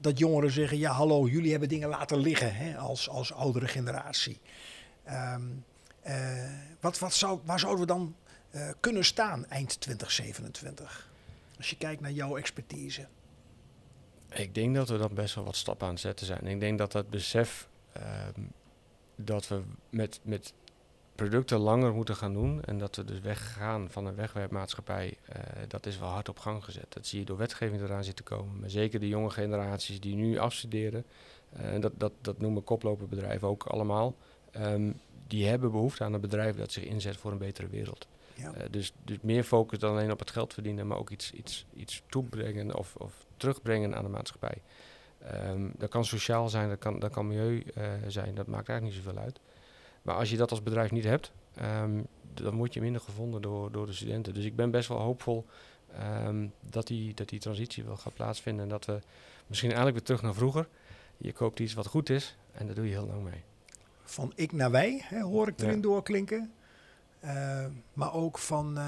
dat 0.00 0.18
jongeren 0.18 0.50
zeggen: 0.50 0.78
ja, 0.78 0.92
hallo, 0.92 1.26
jullie 1.28 1.50
hebben 1.50 1.68
dingen 1.68 1.88
laten 1.88 2.18
liggen 2.18 2.54
hè, 2.54 2.76
als, 2.76 3.08
als 3.08 3.32
oudere 3.32 3.68
generatie. 3.68 4.40
Ehm, 5.04 5.42
eh, 6.02 6.50
wat, 6.80 6.98
wat 6.98 7.14
zou, 7.14 7.40
waar 7.44 7.58
zouden 7.58 7.80
we 7.80 7.86
dan 7.86 8.16
eh, 8.50 8.70
kunnen 8.80 9.04
staan 9.04 9.46
eind 9.46 9.80
2027? 9.80 11.08
Als 11.56 11.70
je 11.70 11.76
kijkt 11.76 12.00
naar 12.00 12.12
jouw 12.12 12.36
expertise. 12.36 13.06
Ik 14.30 14.54
denk 14.54 14.74
dat 14.74 14.88
we 14.88 14.98
dan 14.98 15.14
best 15.14 15.34
wel 15.34 15.44
wat 15.44 15.56
stappen 15.56 15.86
aan 15.86 15.92
het 15.92 16.02
zetten 16.02 16.26
zijn. 16.26 16.46
Ik 16.46 16.60
denk 16.60 16.78
dat 16.78 16.92
dat 16.92 17.10
besef 17.10 17.68
ehm, 17.92 18.40
dat 19.16 19.48
we 19.48 19.62
met, 19.90 20.20
met 20.22 20.52
producten 21.20 21.58
langer 21.58 21.94
moeten 21.94 22.16
gaan 22.16 22.32
doen 22.32 22.62
en 22.62 22.78
dat 22.78 22.96
we 22.96 23.04
dus 23.04 23.20
weggaan 23.20 23.90
van 23.90 24.06
een 24.06 24.14
wegwerpmaatschappij, 24.14 25.16
eh, 25.24 25.40
dat 25.68 25.86
is 25.86 25.98
wel 25.98 26.08
hard 26.08 26.28
op 26.28 26.38
gang 26.38 26.64
gezet. 26.64 26.86
Dat 26.88 27.06
zie 27.06 27.18
je 27.18 27.24
door 27.24 27.36
wetgeving 27.36 27.82
eraan 27.82 28.04
zitten 28.04 28.24
komen. 28.24 28.60
Maar 28.60 28.70
zeker 28.70 29.00
de 29.00 29.08
jonge 29.08 29.30
generaties 29.30 30.00
die 30.00 30.14
nu 30.14 30.38
afstuderen, 30.38 31.04
en 31.52 31.80
dat, 31.80 31.92
dat, 31.96 32.12
dat 32.20 32.38
noemen 32.38 32.64
koploperbedrijven 32.64 33.48
ook 33.48 33.64
allemaal, 33.64 34.16
ehm, 34.50 34.92
die 35.26 35.46
hebben 35.46 35.70
behoefte 35.70 36.04
aan 36.04 36.12
een 36.12 36.20
bedrijf 36.20 36.56
dat 36.56 36.72
zich 36.72 36.84
inzet 36.84 37.16
voor 37.16 37.32
een 37.32 37.38
betere 37.38 37.68
wereld. 37.68 38.08
Ja. 38.34 38.52
Eh, 38.52 38.64
dus, 38.70 38.92
dus 39.04 39.16
meer 39.22 39.44
focus 39.44 39.78
dan 39.78 39.90
alleen 39.90 40.12
op 40.12 40.18
het 40.18 40.30
geld 40.30 40.52
verdienen, 40.52 40.86
maar 40.86 40.98
ook 40.98 41.10
iets, 41.10 41.32
iets, 41.32 41.66
iets 41.74 42.02
toebrengen 42.08 42.76
of, 42.76 42.96
of 42.96 43.26
terugbrengen 43.36 43.96
aan 43.96 44.04
de 44.04 44.10
maatschappij. 44.10 44.62
Ehm, 45.18 45.68
dat 45.76 45.90
kan 45.90 46.04
sociaal 46.04 46.48
zijn, 46.48 46.68
dat 46.68 46.78
kan, 46.78 46.98
dat 46.98 47.12
kan 47.12 47.26
milieu 47.26 47.64
zijn, 48.06 48.34
dat 48.34 48.46
maakt 48.46 48.68
eigenlijk 48.68 48.82
niet 48.82 49.04
zoveel 49.04 49.22
uit. 49.22 49.40
Maar 50.02 50.14
als 50.14 50.30
je 50.30 50.36
dat 50.36 50.50
als 50.50 50.62
bedrijf 50.62 50.90
niet 50.90 51.04
hebt, 51.04 51.32
ehm, 51.54 52.02
dan 52.34 52.56
word 52.56 52.74
je 52.74 52.80
minder 52.80 53.00
gevonden 53.00 53.42
door, 53.42 53.72
door 53.72 53.86
de 53.86 53.92
studenten. 53.92 54.34
Dus 54.34 54.44
ik 54.44 54.56
ben 54.56 54.70
best 54.70 54.88
wel 54.88 54.98
hoopvol 54.98 55.46
ehm, 55.96 56.46
dat, 56.60 56.86
die, 56.86 57.14
dat 57.14 57.28
die 57.28 57.38
transitie 57.40 57.84
wel 57.84 57.96
gaat 57.96 58.14
plaatsvinden. 58.14 58.62
En 58.62 58.68
dat 58.68 58.84
we 58.84 58.98
misschien 59.46 59.68
eigenlijk 59.70 59.98
weer 59.98 60.06
terug 60.06 60.22
naar 60.22 60.34
vroeger. 60.34 60.68
Je 61.16 61.32
koopt 61.32 61.60
iets 61.60 61.74
wat 61.74 61.86
goed 61.86 62.08
is 62.10 62.36
en 62.52 62.66
daar 62.66 62.74
doe 62.74 62.84
je 62.84 62.90
heel 62.90 63.06
lang 63.06 63.22
mee. 63.22 63.42
Van 64.04 64.32
ik 64.34 64.52
naar 64.52 64.70
wij, 64.70 65.00
hè, 65.04 65.20
hoor 65.20 65.48
ik 65.48 65.60
erin 65.60 65.74
Ja. 65.74 65.80
doorklinken. 65.82 66.52
Eh, 67.20 67.66
maar 67.92 68.14
ook 68.14 68.38
van, 68.38 68.78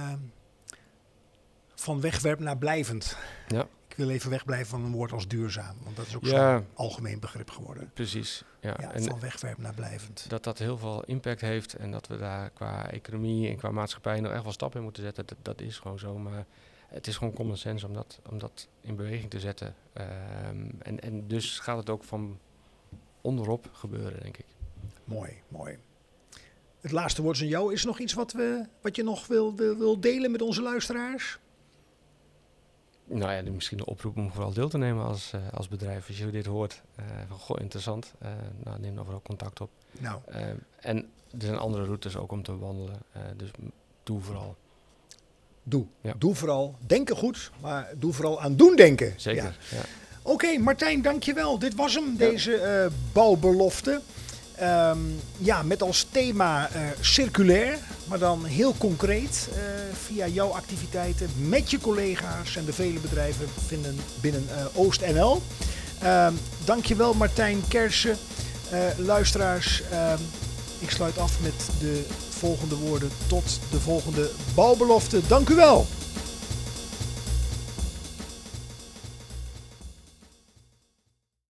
van 1.75 2.01
wegwerp 2.01 2.39
naar 2.39 2.59
blijvend. 2.59 3.17
Ja. 3.49 3.67
Ik 3.93 3.99
wil 3.99 4.11
even 4.11 4.31
wegblijven 4.31 4.67
van 4.67 4.85
een 4.85 4.93
woord 4.93 5.13
als 5.13 5.29
duurzaam. 5.29 5.77
Want 5.83 5.97
dat 5.97 6.07
is 6.07 6.17
ook 6.17 6.25
Ja. 6.25 6.57
zo'n 6.57 6.67
algemeen 6.75 7.21
begrip 7.21 7.51
geworden. 7.51 7.91
Precies. 7.95 8.45
Ja. 8.61 8.77
Ja, 8.81 8.93
en 8.93 9.03
van 9.05 9.21
wegwerp 9.21 9.59
naar 9.59 9.75
blijvend. 9.75 10.25
dat 10.29 10.45
dat 10.45 10.59
heel 10.59 10.79
veel 10.79 11.05
impact 11.05 11.41
heeft 11.41 11.75
en 11.75 11.91
dat 11.91 12.07
we 12.07 12.17
daar 12.19 12.51
qua 12.51 12.91
economie 12.91 13.49
en 13.49 13.57
qua 13.57 13.71
maatschappij 13.71 14.21
nog 14.21 14.33
echt 14.33 14.43
wel 14.43 14.53
stappen 14.53 14.79
in 14.79 14.85
moeten 14.85 15.03
zetten, 15.03 15.25
dat, 15.27 15.37
dat 15.43 15.61
is 15.61 15.79
gewoon 15.79 15.99
zo. 15.99 16.19
Maar 16.19 16.47
het 16.89 17.07
is 17.07 17.17
gewoon 17.17 17.33
common 17.33 17.57
sense 17.57 17.87
om 17.87 17.95
dat, 17.95 18.21
om 18.31 18.39
dat 18.39 18.69
in 18.81 18.97
beweging 18.97 19.31
te 19.31 19.41
zetten. 19.41 19.75
Ehm, 19.93 20.67
en, 20.79 21.01
en 21.01 21.29
dus 21.29 21.59
gaat 21.59 21.77
het 21.77 21.91
ook 21.91 22.05
van 22.05 22.39
onderop 23.21 23.69
gebeuren, 23.73 24.21
denk 24.23 24.37
ik. 24.37 24.47
Mooi, 25.05 25.33
mooi. 25.49 25.79
Het 26.81 26.93
laatste 26.93 27.23
woord 27.23 27.37
is 27.37 27.43
aan 27.43 27.49
jou. 27.49 27.73
Is 27.73 27.81
er 27.81 27.87
nog 27.87 27.99
iets 27.99 28.13
wat, 28.13 28.33
we, 28.33 28.67
wat 28.81 28.97
je 28.97 29.03
nog 29.03 29.27
wil, 29.27 29.55
wil, 29.57 29.77
wil 29.77 30.01
delen 30.01 30.31
met 30.31 30.43
onze 30.43 30.63
luisteraars? 30.63 31.39
Nou 33.13 33.33
ja, 33.33 33.43
misschien 33.53 33.79
een 33.79 33.87
oproep 33.87 34.17
om 34.17 34.33
vooral 34.33 34.53
deel 34.53 34.69
te 34.69 34.79
nemen 34.79 35.05
als, 35.05 35.33
eh, 35.33 35.41
als 35.53 35.69
bedrijf. 35.69 36.09
Als 36.09 36.19
je 36.19 36.31
dit 36.31 36.47
hoort, 36.47 36.83
eh, 36.95 37.05
van 37.29 37.39
goh, 37.39 37.61
interessant, 37.61 38.13
eh, 38.19 38.31
nou, 38.65 38.81
neem 38.81 38.95
dan 38.95 39.05
vooral 39.05 39.23
contact 39.23 39.61
op. 39.61 39.71
Nou, 39.91 40.21
en 40.81 40.97
er 41.31 41.43
zijn 41.47 41.59
andere 41.59 41.85
routes 41.85 42.17
ook 42.17 42.33
om 42.33 42.43
te 42.43 42.59
wandelen, 42.59 42.97
dus 43.37 43.51
doe 44.03 44.21
vooral. 44.21 44.57
doe. 45.63 45.87
Ja. 46.01 46.15
Doe 46.19 46.35
vooral. 46.35 46.75
Denken 46.87 47.17
goed, 47.17 47.51
maar 47.61 47.93
doe 47.97 48.13
vooral 48.13 48.41
aan 48.41 48.57
doen 48.57 48.77
denken. 48.77 49.15
Zeker, 49.17 49.43
Ja. 49.43 49.77
ja. 49.77 49.83
Oké, 50.23 50.59
Martijn, 50.59 51.03
dankjewel. 51.03 51.59
Dit 51.59 51.75
was 51.75 51.95
hem, 51.95 52.17
deze 52.17 52.91
bouwbelofte. 53.13 54.01
Ehm, 54.63 54.99
ja, 55.39 55.63
met 55.63 55.83
als 55.83 56.07
thema 56.11 56.69
eh, 56.69 56.83
circulair, 57.01 57.79
maar 58.09 58.19
dan 58.19 58.45
heel 58.45 58.75
concreet 58.79 59.49
eh, 59.53 59.61
via 60.07 60.27
jouw 60.27 60.49
activiteiten 60.49 61.31
met 61.37 61.71
je 61.71 61.79
collega's 61.79 62.57
en 62.57 62.65
de 62.65 62.73
vele 62.73 62.99
bedrijven 62.99 63.47
vinden 63.67 63.97
binnen 64.21 64.47
eh, 64.49 64.65
Oost-NL. 64.73 65.43
Ehm 66.03 66.33
dankjewel 66.65 67.15
Martijn 67.15 67.63
Kersen. 67.69 68.17
Luisteraars, 68.97 69.83
ehm, 69.91 70.19
ik 70.79 70.91
sluit 70.91 71.19
af 71.19 71.41
met 71.41 71.69
de 71.81 72.05
volgende 72.29 72.75
woorden. 72.75 73.11
Tot 73.27 73.61
de 73.71 73.81
volgende 73.81 74.31
bouwbelofte. 74.55 75.21
Dank 75.27 75.49
u 75.49 75.55
wel. 75.55 75.87